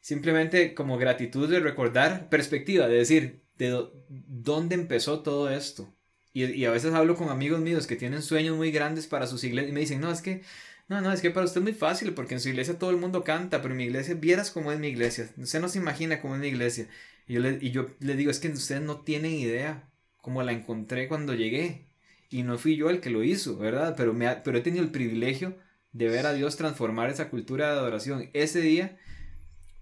[0.00, 5.94] simplemente como gratitud de recordar perspectiva, de decir, de dónde empezó todo esto.
[6.32, 9.44] Y, y, a veces hablo con amigos míos que tienen sueños muy grandes para sus
[9.44, 10.42] iglesias y me dicen, no, es que,
[10.88, 12.96] no, no, es que para usted es muy fácil porque en su iglesia todo el
[12.96, 16.20] mundo canta, pero en mi iglesia, vieras cómo es mi iglesia, usted no se imagina
[16.20, 16.88] cómo es mi iglesia.
[17.26, 20.52] Y yo le, y yo le digo, es que ustedes no tienen idea cómo la
[20.52, 21.86] encontré cuando llegué.
[22.30, 23.94] Y no fui yo el que lo hizo, ¿verdad?
[23.96, 25.56] Pero, me pero he tenido el privilegio
[25.94, 28.28] de ver a Dios transformar esa cultura de adoración.
[28.34, 28.98] Ese día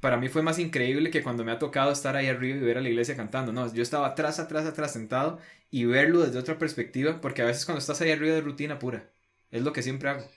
[0.02, 2.76] para mí fue más increíble que cuando me ha tocado estar ahí arriba y ver
[2.76, 3.52] a la iglesia cantando.
[3.52, 5.38] No, yo estaba atrás, atrás, atrás sentado
[5.70, 9.10] y verlo desde otra perspectiva, porque a veces cuando estás ahí arriba de rutina pura,
[9.52, 10.28] es lo que siempre hago.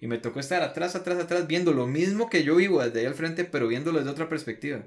[0.00, 3.06] Y me tocó estar atrás, atrás, atrás, viendo lo mismo que yo vivo desde ahí
[3.06, 4.86] al frente, pero viéndolo desde otra perspectiva.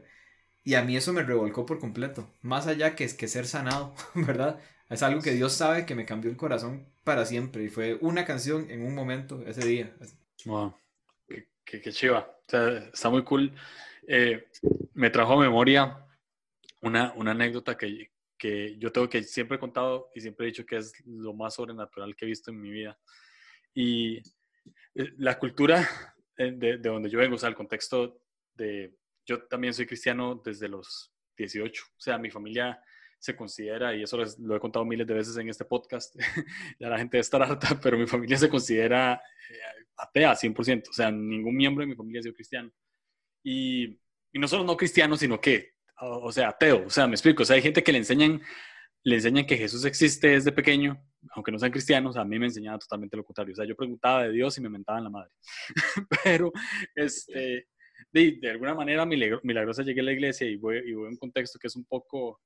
[0.64, 2.34] Y a mí eso me revolcó por completo.
[2.42, 4.60] Más allá que, que ser sanado, ¿verdad?
[4.90, 7.66] Es algo que Dios sabe que me cambió el corazón para siempre.
[7.66, 9.94] Y fue una canción en un momento ese día.
[10.46, 10.76] Wow.
[11.64, 12.20] Qué, qué, chiva.
[12.20, 13.54] O sea, está muy cool.
[14.08, 14.48] Eh,
[14.94, 16.06] me trajo a memoria
[16.82, 20.66] una, una anécdota que, que yo tengo que siempre he contado y siempre he dicho
[20.66, 23.00] que es lo más sobrenatural que he visto en mi vida.
[23.74, 24.18] Y
[24.96, 25.88] eh, la cultura
[26.38, 28.22] de, de, donde yo vengo, o sea, el contexto
[28.56, 28.96] de,
[29.26, 32.82] yo también soy cristiano desde los 18, o sea, mi familia
[33.22, 36.16] se considera, y eso lo he contado miles de veces en este podcast,
[36.80, 40.94] ya la gente debe estar harta, pero mi familia se considera eh, atea 100%, o
[40.94, 42.72] sea, ningún miembro de mi familia ha sido cristiano.
[43.44, 44.00] Y,
[44.34, 47.46] y no solo no cristiano, sino que, o, sea, ateo, o sea, me explico, o
[47.46, 48.42] sea, hay gente que le enseñan,
[49.04, 51.00] le enseñan que Jesús existe desde pequeño,
[51.36, 54.24] aunque no sean cristianos, a mí me enseñaba totalmente lo contrario, o sea, yo preguntaba
[54.24, 55.32] de Dios y me mentaban la madre,
[56.24, 56.52] pero,
[56.96, 57.68] este
[58.12, 61.18] de, de alguna manera milagrosa llegué a la iglesia y voy, y voy a un
[61.18, 62.42] contexto que es un poco,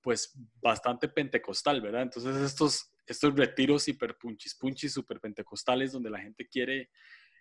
[0.00, 2.02] pues, bastante pentecostal, ¿verdad?
[2.02, 6.90] Entonces estos, estos retiros hiper punchis punchis, super pentecostales, donde la gente quiere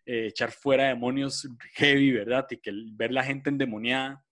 [0.06, 2.48] eh, echar fuera demonios heavy, ¿verdad?
[2.50, 4.24] Y que ver la gente endemoniada.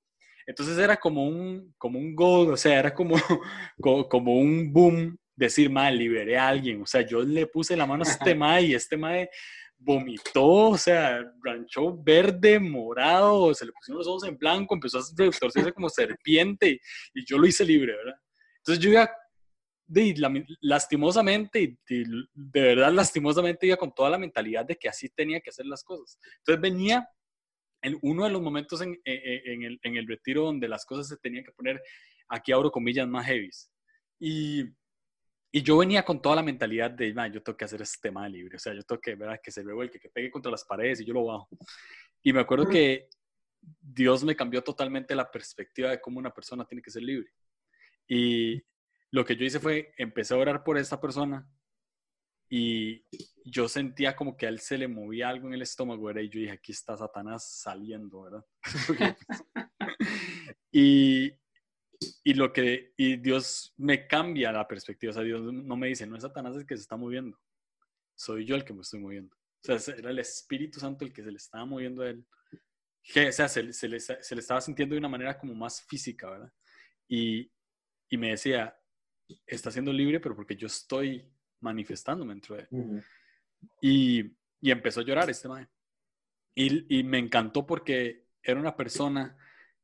[0.46, 3.16] Entonces era como un, como un goal, o sea, era como,
[3.82, 6.82] como, como un boom decir, mal, liberé a alguien.
[6.82, 9.30] O sea, yo le puse la mano a este mae y este mae
[9.80, 15.04] vomitó, o sea, ranchó verde, morado, se le pusieron los ojos en blanco, empezó a
[15.16, 16.82] retorcerse como serpiente
[17.14, 18.20] y yo lo hice libre, ¿verdad?
[18.58, 19.10] Entonces yo iba,
[19.86, 20.16] de,
[20.62, 25.66] lastimosamente, de, verdad lastimosamente iba con toda la mentalidad de que así tenía que hacer
[25.66, 26.20] las cosas.
[26.40, 27.08] Entonces venía
[27.82, 31.18] en uno de los momentos en, en, el, en el retiro donde las cosas se
[31.18, 31.82] tenían que poner,
[32.28, 33.72] aquí abro comillas, más heavies.
[34.20, 34.64] Y
[35.52, 38.58] y yo venía con toda la mentalidad de, yo tengo que hacer este tema libre,
[38.58, 39.40] o sea, yo tengo que, ¿verdad?
[39.42, 41.50] que se revuelque, que pegue contra las paredes y yo lo bajo.
[42.22, 43.10] Y me acuerdo que
[43.82, 47.32] Dios me cambió totalmente la perspectiva de cómo una persona tiene que ser libre.
[48.08, 48.62] Y
[49.12, 51.48] lo que yo hice fue, empecé a orar por esta persona
[52.50, 53.04] y
[53.44, 56.22] yo sentía como que a él se le movía algo en el estómago, ¿verdad?
[56.22, 58.46] Y yo dije, aquí está Satanás saliendo, ¿verdad?
[60.72, 61.34] y,
[62.24, 66.06] y lo que y Dios me cambia la perspectiva, o sea, Dios no me dice,
[66.06, 67.40] no es Satanás el que se está moviendo,
[68.16, 69.36] soy yo el que me estoy moviendo.
[69.68, 72.26] O sea, era el Espíritu Santo el que se le estaba moviendo a él.
[73.04, 75.82] Que, o sea, se, se, le, se, le, estaba sintiendo de una manera como más
[75.84, 76.54] física, ¿verdad?
[77.08, 77.52] Y,
[78.10, 78.78] y me decía,
[79.46, 81.26] está siendo libre, pero porque yo estoy
[81.62, 83.04] manifestándome dentro de él.
[83.82, 85.70] y, y, empezó a llorar este man.
[86.54, 89.38] Y, y me encantó porque era una persona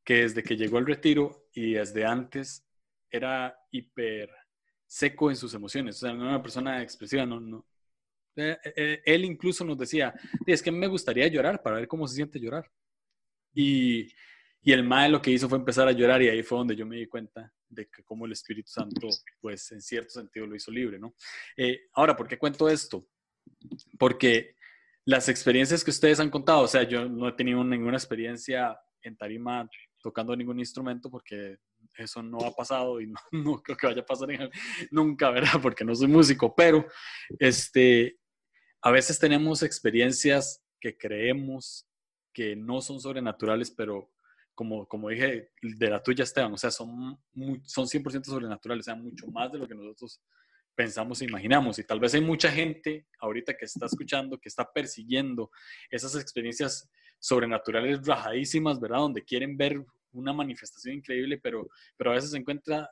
[0.03, 2.66] que desde que llegó al retiro y desde antes
[3.10, 4.30] era hiper
[4.86, 7.66] seco en sus emociones, o sea, no era una persona expresiva, no, no.
[8.36, 10.14] Eh, eh, él incluso nos decía,
[10.46, 12.70] es que me gustaría llorar para ver cómo se siente llorar.
[13.54, 14.08] Y,
[14.64, 16.86] y el mae lo que hizo fue empezar a llorar y ahí fue donde yo
[16.86, 19.08] me di cuenta de que cómo el Espíritu Santo,
[19.40, 21.16] pues en cierto sentido lo hizo libre, ¿no?
[21.58, 23.08] Eh, ahora, ¿por qué cuento esto?
[24.00, 24.56] Porque
[25.06, 29.18] las experiencias que ustedes han contado, o sea, yo no he tenido ninguna experiencia en
[29.18, 29.70] tarima
[30.04, 31.58] tocando ningún instrumento porque
[31.98, 34.30] eso no ha pasado y no, creo que vaya a pasar
[34.92, 35.60] nunca, ¿verdad?
[35.62, 36.86] Porque no soy músico, pero
[37.40, 38.20] este,
[38.82, 41.88] a veces tenemos experiencias que creemos
[42.34, 44.12] que no son sobrenaturales, pero
[44.54, 47.18] como, como dije de la tuya, Esteban, o sea, son,
[47.64, 50.22] son 100% sobrenaturales, o sea, mucho más de lo que nosotros
[50.76, 51.80] pensamos e imaginamos.
[51.80, 55.50] Y tal vez hay mucha gente ahorita que está escuchando, que está persiguiendo
[55.90, 56.90] esas experiencias
[57.24, 58.98] sobrenaturales rajadísimas, ¿verdad?
[58.98, 59.82] Donde quieren ver
[60.12, 62.90] una manifestación increíble, pero, pero a veces se encuentra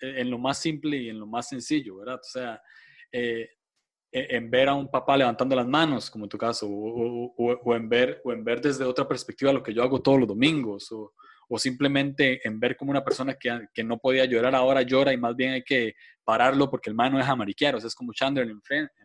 [0.00, 2.16] en lo más simple y en lo más sencillo, ¿verdad?
[2.16, 2.60] O sea,
[3.12, 3.48] eh,
[4.10, 7.88] e, en ver a un papá levantando las manos, como en tu caso, o, en
[7.88, 11.12] ver, o en ver desde otra perspectiva lo que yo hago todos los domingos, o,
[11.56, 15.36] simplemente en ver como una persona que, que, no podía llorar ahora llora y más
[15.36, 15.94] bien hay que
[16.24, 18.60] pararlo porque el man no deja mariquear, o sea, es como Chandler en,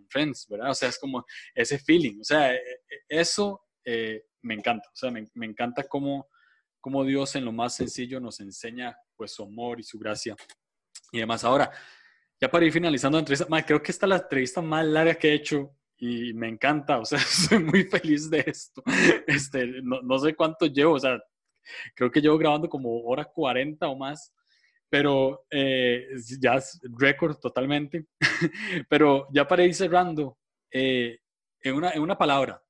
[0.09, 0.71] Friends, ¿verdad?
[0.71, 1.23] O sea, es como
[1.53, 5.83] ese feeling, o sea, e, e, eso eh, me encanta, o sea, me, me, encanta
[5.83, 6.27] cómo,
[6.79, 10.35] cómo Dios en lo más sencillo nos enseña pues su amor y su gracia
[11.11, 11.43] y demás.
[11.43, 11.71] Ahora,
[12.39, 15.29] ya para ir finalizando la entrevista, creo que esta es la entrevista más larga que
[15.29, 18.81] he hecho y me encanta, o sea, estoy muy feliz de esto.
[19.27, 21.19] Este, no, no sé cuánto llevo, o sea,
[21.95, 24.33] creo que llevo grabando como hora 40 o más,
[24.89, 26.07] pero eh,
[26.39, 28.07] ya es récord totalmente.
[28.89, 30.37] pero ya para ir cerrando,
[30.71, 31.19] eh,
[31.61, 32.61] en, una, en una palabra,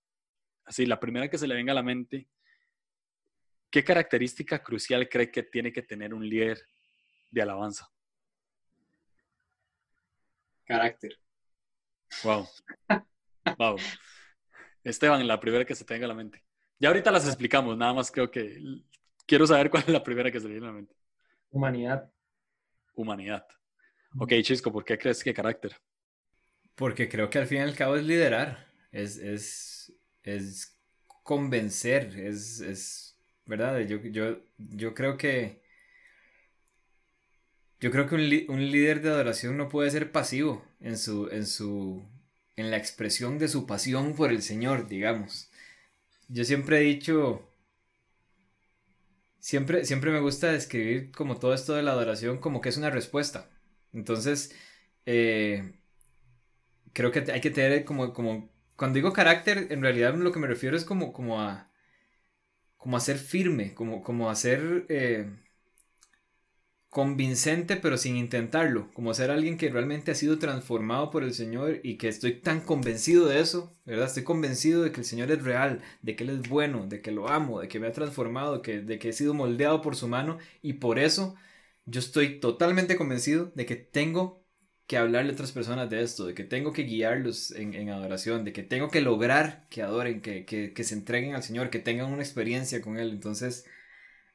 [0.70, 2.30] así, la primera que se le venga a la mente,
[3.72, 6.62] ¿qué característica crucial cree que tiene que tener un líder
[7.32, 7.90] de alabanza?
[10.66, 11.20] Carácter.
[12.24, 12.48] Wow.
[13.58, 13.78] wow.
[14.84, 16.44] Esteban, la primera que se tenga a la mente.
[16.78, 18.62] Ya ahorita las explicamos, nada más creo que
[19.26, 20.96] quiero saber cuál es la primera que se le viene a la mente.
[21.50, 22.12] Humanidad.
[22.94, 23.48] Humanidad.
[24.20, 25.76] Ok, Chisco, ¿por qué crees que carácter?
[26.76, 29.79] Porque creo que al fin y al cabo es liderar, es, es,
[30.24, 30.78] es
[31.24, 33.80] convencer, es, es ¿verdad?
[33.82, 35.62] Yo, yo, yo creo que
[37.80, 41.46] yo creo que un, un, líder de adoración no puede ser pasivo en su, en
[41.46, 42.04] su,
[42.58, 45.50] en la expresión de su pasión por el Señor, digamos.
[46.28, 47.50] Yo siempre he dicho,
[49.40, 52.90] siempre, siempre me gusta describir como todo esto de la adoración como que es una
[52.90, 53.50] respuesta.
[53.94, 54.54] Entonces,
[55.06, 55.74] eh,
[56.94, 58.50] creo que hay que tener como, como,
[58.80, 61.70] cuando digo carácter, en realidad lo que me refiero es como, como a,
[62.78, 64.86] como a ser firme, como, como a ser...
[64.90, 65.30] Eh,
[66.90, 71.80] convincente pero sin intentarlo, como ser alguien que realmente ha sido transformado por el Señor
[71.84, 74.08] y que estoy tan convencido de eso, ¿verdad?
[74.08, 77.12] Estoy convencido de que el Señor es real, de que Él es bueno, de que
[77.12, 80.08] lo amo, de que me ha transformado, que, de que he sido moldeado por su
[80.08, 81.36] mano y por eso
[81.86, 84.39] yo estoy totalmente convencido de que tengo
[84.90, 88.54] que hablarle a otras personas de esto, de que tengo que guiarlos en, adoración, de
[88.54, 92.24] que tengo que lograr que adoren, que, que, se entreguen al Señor, que tengan una
[92.24, 93.12] experiencia con Él.
[93.12, 93.68] Entonces,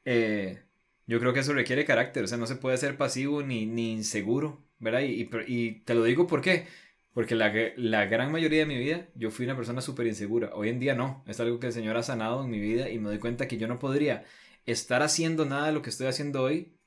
[0.05, 0.63] eh,
[1.07, 3.91] yo creo que eso requiere carácter, o sea, no se puede ser pasivo ni, ni
[3.91, 5.01] inseguro, ¿verdad?
[5.01, 6.67] Y, y, te lo digo por qué.
[7.13, 10.51] Porque la, la, gran mayoría de mi vida yo fui una persona súper insegura.
[10.53, 11.25] Hoy en día no.
[11.27, 13.57] Es algo que el Señor ha sanado en mi vida y me doy cuenta que
[13.57, 14.23] yo no podría
[14.65, 16.77] estar haciendo nada de lo que estoy haciendo hoy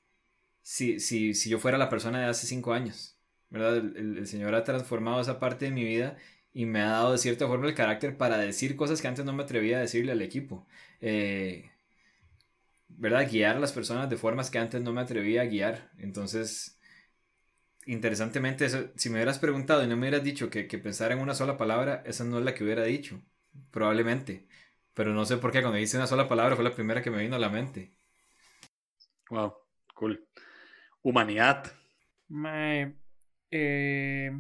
[0.62, 3.17] si, si, si yo fuera la persona de hace cinco años.
[3.50, 3.76] ¿Verdad?
[3.78, 6.16] El, el, Señor ha transformado esa parte de mi vida
[6.52, 9.32] y me ha dado de cierta forma el carácter para decir cosas que antes no
[9.32, 10.66] me atrevía a decirle al equipo.
[11.00, 11.70] Eh,
[12.88, 13.28] ¿verdad?
[13.30, 15.90] Guiar a las personas de formas que antes no me atrevía a guiar.
[15.98, 16.78] Entonces,
[17.86, 21.20] interesantemente, eso, si me hubieras preguntado y no me hubieras dicho que, que pensara en
[21.20, 23.22] una sola palabra, esa no es la que hubiera dicho,
[23.70, 24.48] probablemente.
[24.94, 27.22] Pero no sé por qué cuando hice una sola palabra fue la primera que me
[27.22, 27.92] vino a la mente.
[29.30, 29.54] Wow,
[29.94, 30.26] cool.
[31.02, 31.72] Humanidad.
[33.50, 34.30] Eh,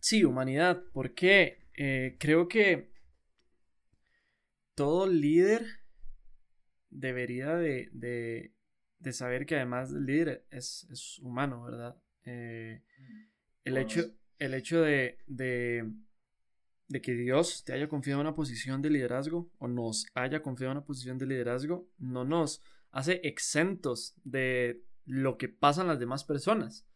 [0.00, 0.82] sí, humanidad.
[0.92, 2.92] Porque eh, creo que
[4.74, 5.64] todo líder
[6.90, 8.52] debería de,
[9.12, 11.96] saber que además el líder es, humano, ¿verdad?
[12.24, 12.82] Eh,
[13.64, 14.02] el, hecho,
[14.38, 15.92] el hecho de, de,
[17.02, 21.18] que Dios te haya confiado una posición de liderazgo o nos haya confiado una posición
[21.18, 26.86] de liderazgo no nos hace exentos de lo que pasan las demás personas.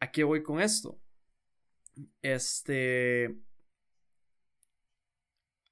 [0.00, 1.00] ¿A qué voy con esto?
[2.22, 3.38] Este...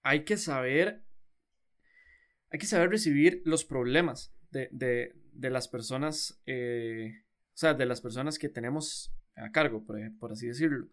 [0.03, 1.05] Hay que saber
[2.55, 8.39] hay que saber recibir los problemas de, las personas, eh, o sea, de las personas
[8.39, 10.87] que tenemos a cargo, por, así decirlo.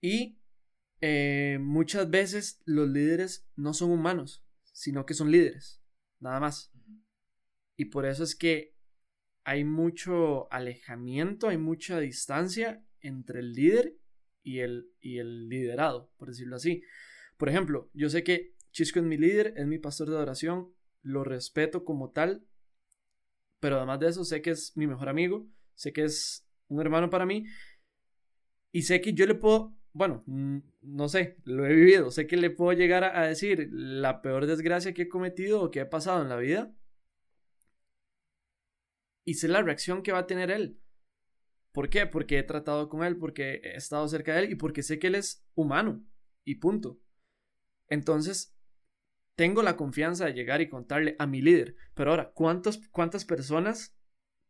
[0.00, 0.38] Y
[1.02, 5.82] eh, muchas veces los líderes no son humanos, sino que son líderes,
[6.18, 6.72] nada más.
[7.76, 8.73] Y por eso es que
[9.44, 13.96] hay mucho alejamiento, hay mucha distancia entre el líder
[14.42, 16.82] y el, y el liderado, por decirlo así.
[17.36, 20.72] Por ejemplo, yo sé que Chisco es mi líder, es mi pastor de adoración,
[21.02, 22.44] lo respeto como tal,
[23.60, 27.10] pero además de eso sé que es mi mejor amigo, sé que es un hermano
[27.10, 27.44] para mí
[28.72, 32.50] y sé que yo le puedo, bueno, no sé, lo he vivido, sé que le
[32.50, 36.28] puedo llegar a, decir la peor desgracia que he cometido o que he pasado en
[36.28, 36.74] la vida
[39.24, 40.80] y sé la reacción que va a tener él.
[41.72, 42.06] ¿Por qué?
[42.06, 45.08] Porque he tratado con él, porque he estado cerca de él y porque sé que
[45.08, 46.06] él es humano
[46.44, 47.00] y punto.
[47.88, 48.56] Entonces,
[49.34, 51.74] tengo la confianza de llegar y contarle a mi líder.
[51.94, 53.96] Pero ahora, ¿cuántos, ¿cuántas personas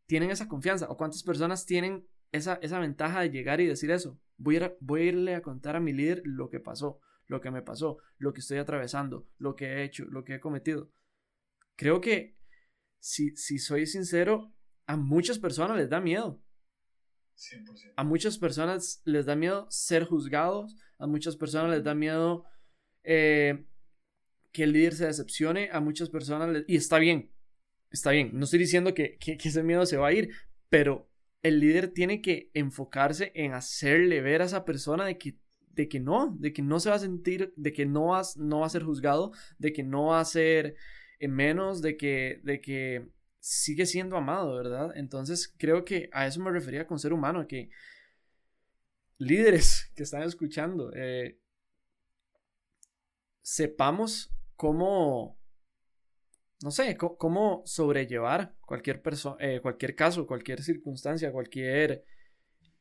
[0.05, 0.87] tienen esa confianza?
[0.89, 4.19] ¿O cuántas personas tienen esa, esa ventaja de llegar y decir eso?
[4.37, 7.51] Voy a, voy a irle a contar a mi líder lo que pasó, lo que
[7.51, 10.91] me pasó, lo que estoy atravesando, lo que he hecho, lo que he cometido.
[11.75, 12.37] Creo que,
[12.99, 14.54] si, si soy sincero,
[14.87, 16.41] a muchas personas les da miedo.
[17.35, 17.93] 100%.
[17.95, 22.45] A muchas personas les da miedo ser juzgados, a muchas personas les da miedo
[23.03, 23.65] eh,
[24.51, 27.29] que el líder se decepcione a muchas personas y está bien,
[27.91, 30.29] está bien, no estoy diciendo que, ese miedo se va a ir,
[30.69, 31.09] pero
[31.41, 35.37] el líder tiene que enfocarse en hacerle ver a esa persona de que,
[35.71, 38.61] de que no, de que no se va a sentir, de que no va, no
[38.61, 40.75] va a ser juzgado, de que no va a ser
[41.19, 43.09] en menos, de que, de que
[43.45, 44.91] sigue siendo amado, ¿verdad?
[44.95, 47.69] Entonces creo que a eso me refería con ser humano, que
[49.19, 51.37] líderes que están escuchando, eh,
[53.43, 55.39] sepamos cómo,
[56.63, 59.03] no sé, cómo sobrellevar cualquier,
[59.37, 62.03] eh, cualquier caso, cualquier circunstancia, cualquier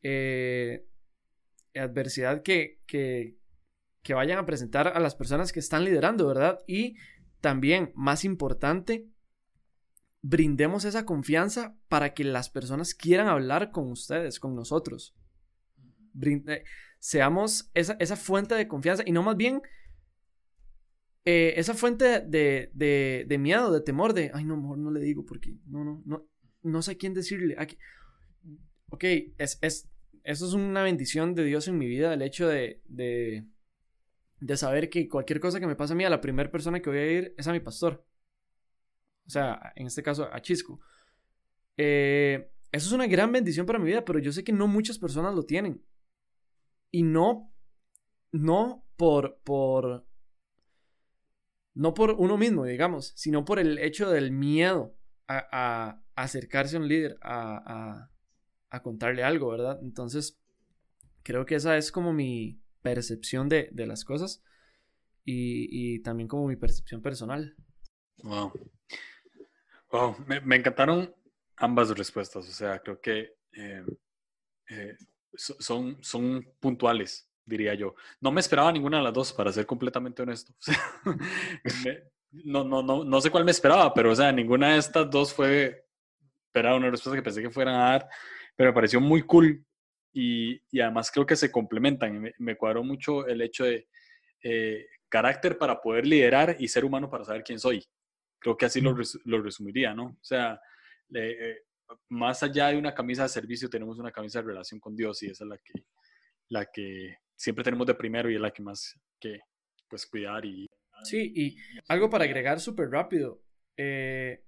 [0.00, 0.86] eh,
[1.74, 6.60] adversidad que, que vayan a presentar a las personas que están liderando, ¿verdad?
[6.66, 6.96] Y
[7.42, 9.10] también, más importante,
[10.26, 15.14] brindemos esa confianza para que las personas quieran hablar con ustedes, con nosotros.
[16.22, 16.64] Eh,
[16.98, 19.60] seamos esa, esa, fuente de confianza y no más bien
[21.26, 25.00] eh, esa fuente de, de, de, miedo, de temor, de, ay, no, mejor no le
[25.00, 26.26] digo porque no, no, no,
[26.62, 27.56] no sé a quién decirle.
[27.58, 27.76] Aquí.
[28.88, 29.04] Ok,
[29.36, 29.90] es, es,
[30.22, 33.44] eso es una bendición de Dios en mi vida, el hecho de, de,
[34.40, 36.88] de saber que cualquier cosa que me pase a mí, a la primera persona que
[36.88, 38.06] voy a ir es a mi pastor.
[39.26, 40.80] O sea, en este caso a Chisco.
[41.76, 44.98] Eh, eso es una gran bendición para mi vida, pero yo sé que no muchas
[44.98, 45.84] personas lo tienen.
[46.90, 47.52] Y no,
[48.32, 50.06] no por, por,
[51.74, 54.96] no por uno mismo, digamos, sino por el hecho del miedo
[55.28, 58.10] a, acercarse a un líder, a,
[58.82, 59.78] contarle algo, ¿verdad?
[59.82, 60.40] Entonces,
[61.22, 64.42] creo que esa es como mi percepción de, las cosas
[65.24, 67.54] y, y, también como mi percepción personal.
[68.24, 68.52] Wow.
[69.94, 71.14] Wow, me, encantaron
[71.56, 72.48] ambas respuestas.
[72.48, 73.84] O sea, creo que eh,
[74.68, 74.96] eh,
[75.36, 77.94] son, son puntuales, diría yo.
[78.20, 80.52] No me esperaba ninguna de las dos, para ser completamente honesto.
[82.32, 85.32] no, no, no, no sé cuál me esperaba, pero o sea, ninguna de estas dos
[85.32, 85.86] fue
[86.46, 88.08] esperaba una respuesta que pensé que fueran a dar,
[88.56, 89.64] pero me pareció muy cool
[90.12, 92.20] y, y además creo que se complementan.
[92.20, 93.86] Me, me cuadró mucho el hecho de
[94.42, 97.86] eh, carácter para poder liderar y ser humano para saber quién soy.
[98.44, 98.94] Creo que así lo,
[99.24, 100.04] lo resumiría, ¿no?
[100.04, 100.60] O sea,
[101.14, 101.62] eh,
[102.10, 105.30] más allá de una camisa de servicio, tenemos una camisa de relación con Dios y
[105.30, 105.72] esa es la que,
[106.50, 109.40] la que siempre tenemos de primero y es la que más que
[109.88, 110.68] pues cuidar y...
[111.04, 111.56] Sí, y
[111.88, 113.42] algo para agregar súper rápido.
[113.78, 114.44] Eh,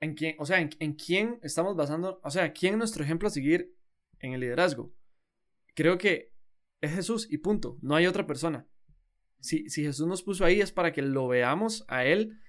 [0.00, 3.28] ¿en quién, o sea, en, en, quién estamos basando, o sea, quién es nuestro ejemplo
[3.28, 3.76] a seguir
[4.18, 4.92] en el liderazgo?
[5.76, 6.32] Creo que
[6.80, 8.66] es Jesús y punto, no hay otra persona.
[9.38, 12.40] Si, si Jesús nos puso ahí es para que lo veamos a Él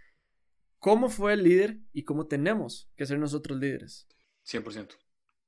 [0.79, 4.07] cómo fue el líder y cómo tenemos que ser nosotros líderes.
[4.45, 4.95] 100%,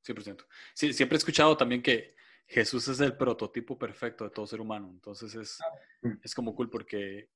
[0.06, 0.46] 100%.
[0.74, 2.14] Sí, siempre he escuchado también que
[2.46, 5.60] Jesús es el prototipo perfecto de todo ser humano, entonces es,
[6.22, 7.30] es como cool porque eh,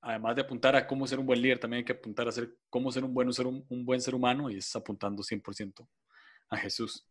[0.00, 2.56] además de apuntar a cómo ser un buen líder, también hay que apuntar a ser,
[2.70, 5.86] cómo ser un buen ser, un, buen ser humano y es apuntando 100%
[6.48, 7.06] a Jesús.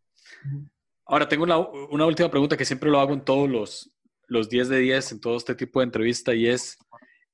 [1.05, 3.91] Ahora, tengo una, una, última pregunta que siempre lo hago en todos los,
[4.27, 6.77] los 10 de 10, en todo este tipo de entrevista, y es,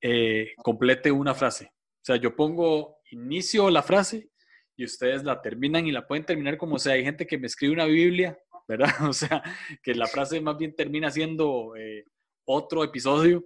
[0.01, 1.71] eh, complete una frase.
[2.01, 4.29] O sea, yo pongo inicio la frase
[4.75, 6.93] y ustedes la terminan y la pueden terminar como sea.
[6.93, 8.89] Hay gente que me escribe una Biblia, ¿verdad?
[9.09, 9.43] O sea,
[9.83, 12.05] que la frase más bien termina siendo eh,
[12.45, 13.45] otro episodio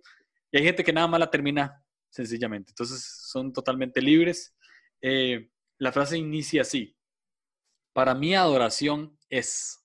[0.51, 2.71] y hay gente que nada más la termina sencillamente.
[2.71, 4.55] Entonces son totalmente libres.
[5.01, 5.49] Eh,
[5.79, 6.95] la frase inicia así.
[7.91, 9.83] Para mí adoración es...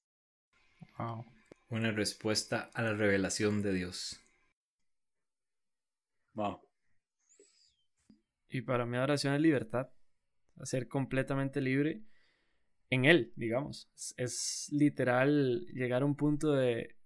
[1.70, 4.20] Una respuesta a la revelación de Dios.
[6.35, 6.68] Wow.
[8.49, 9.91] Y para mí adoración es libertad,
[10.65, 12.03] ser completamente libre
[12.91, 13.91] en Él, digamos.
[14.16, 16.97] Es, literal llegar a un punto de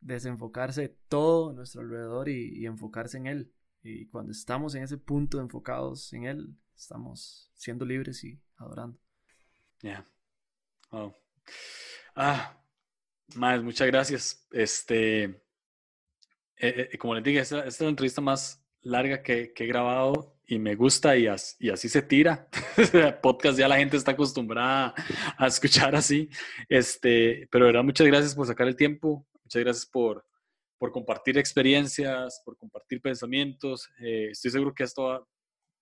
[0.00, 3.52] desenfocarse todo nuestro alrededor y, enfocarse en Él.
[3.82, 8.98] Y cuando estamos en ese punto enfocados en Él, estamos siendo libres y adorando.
[9.80, 10.04] Ya.
[12.14, 12.60] Ah,
[13.36, 14.46] más, muchas gracias.
[14.50, 15.40] Este, eh,
[16.56, 20.38] eh, como les dije, esta, esta, es la entrevista más larga que, que he grabado
[20.46, 21.26] y me gusta y,
[21.58, 22.48] y así se tira.
[23.22, 24.94] Podcast ya la gente está acostumbrada
[25.36, 26.30] a escuchar así.
[26.68, 30.24] Este, pero de verdad, muchas gracias por sacar el tiempo, muchas gracias por,
[30.78, 33.90] por compartir experiencias, por compartir pensamientos.
[34.00, 35.26] Eh, estoy seguro que esto va,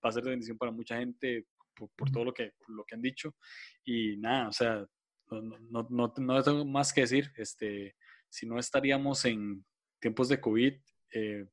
[0.03, 3.37] a ser de bendición para mucha gente por, todo lo que, lo que han dicho.
[3.85, 4.85] Y nada, o sea,
[5.31, 7.31] no, no, no, no tengo más que decir.
[7.37, 7.95] Este,
[8.29, 9.65] si no estaríamos en
[10.01, 10.75] tiempos de COVID,
[11.13, 11.47] eh,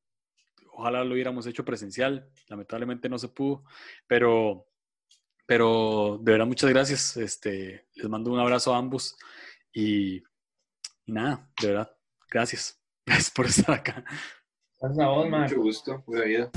[0.76, 3.64] ojalá lo hubiéramos hecho presencial, lamentablemente no se pudo,
[4.06, 4.66] pero,
[5.46, 9.16] pero de verdad muchas gracias, este, les mando un abrazo a ambos
[9.72, 10.22] y,
[11.06, 11.96] nada, de verdad,
[12.30, 14.04] gracias, gracias por estar acá.
[15.54, 16.50] Mucho gusto, buena vida.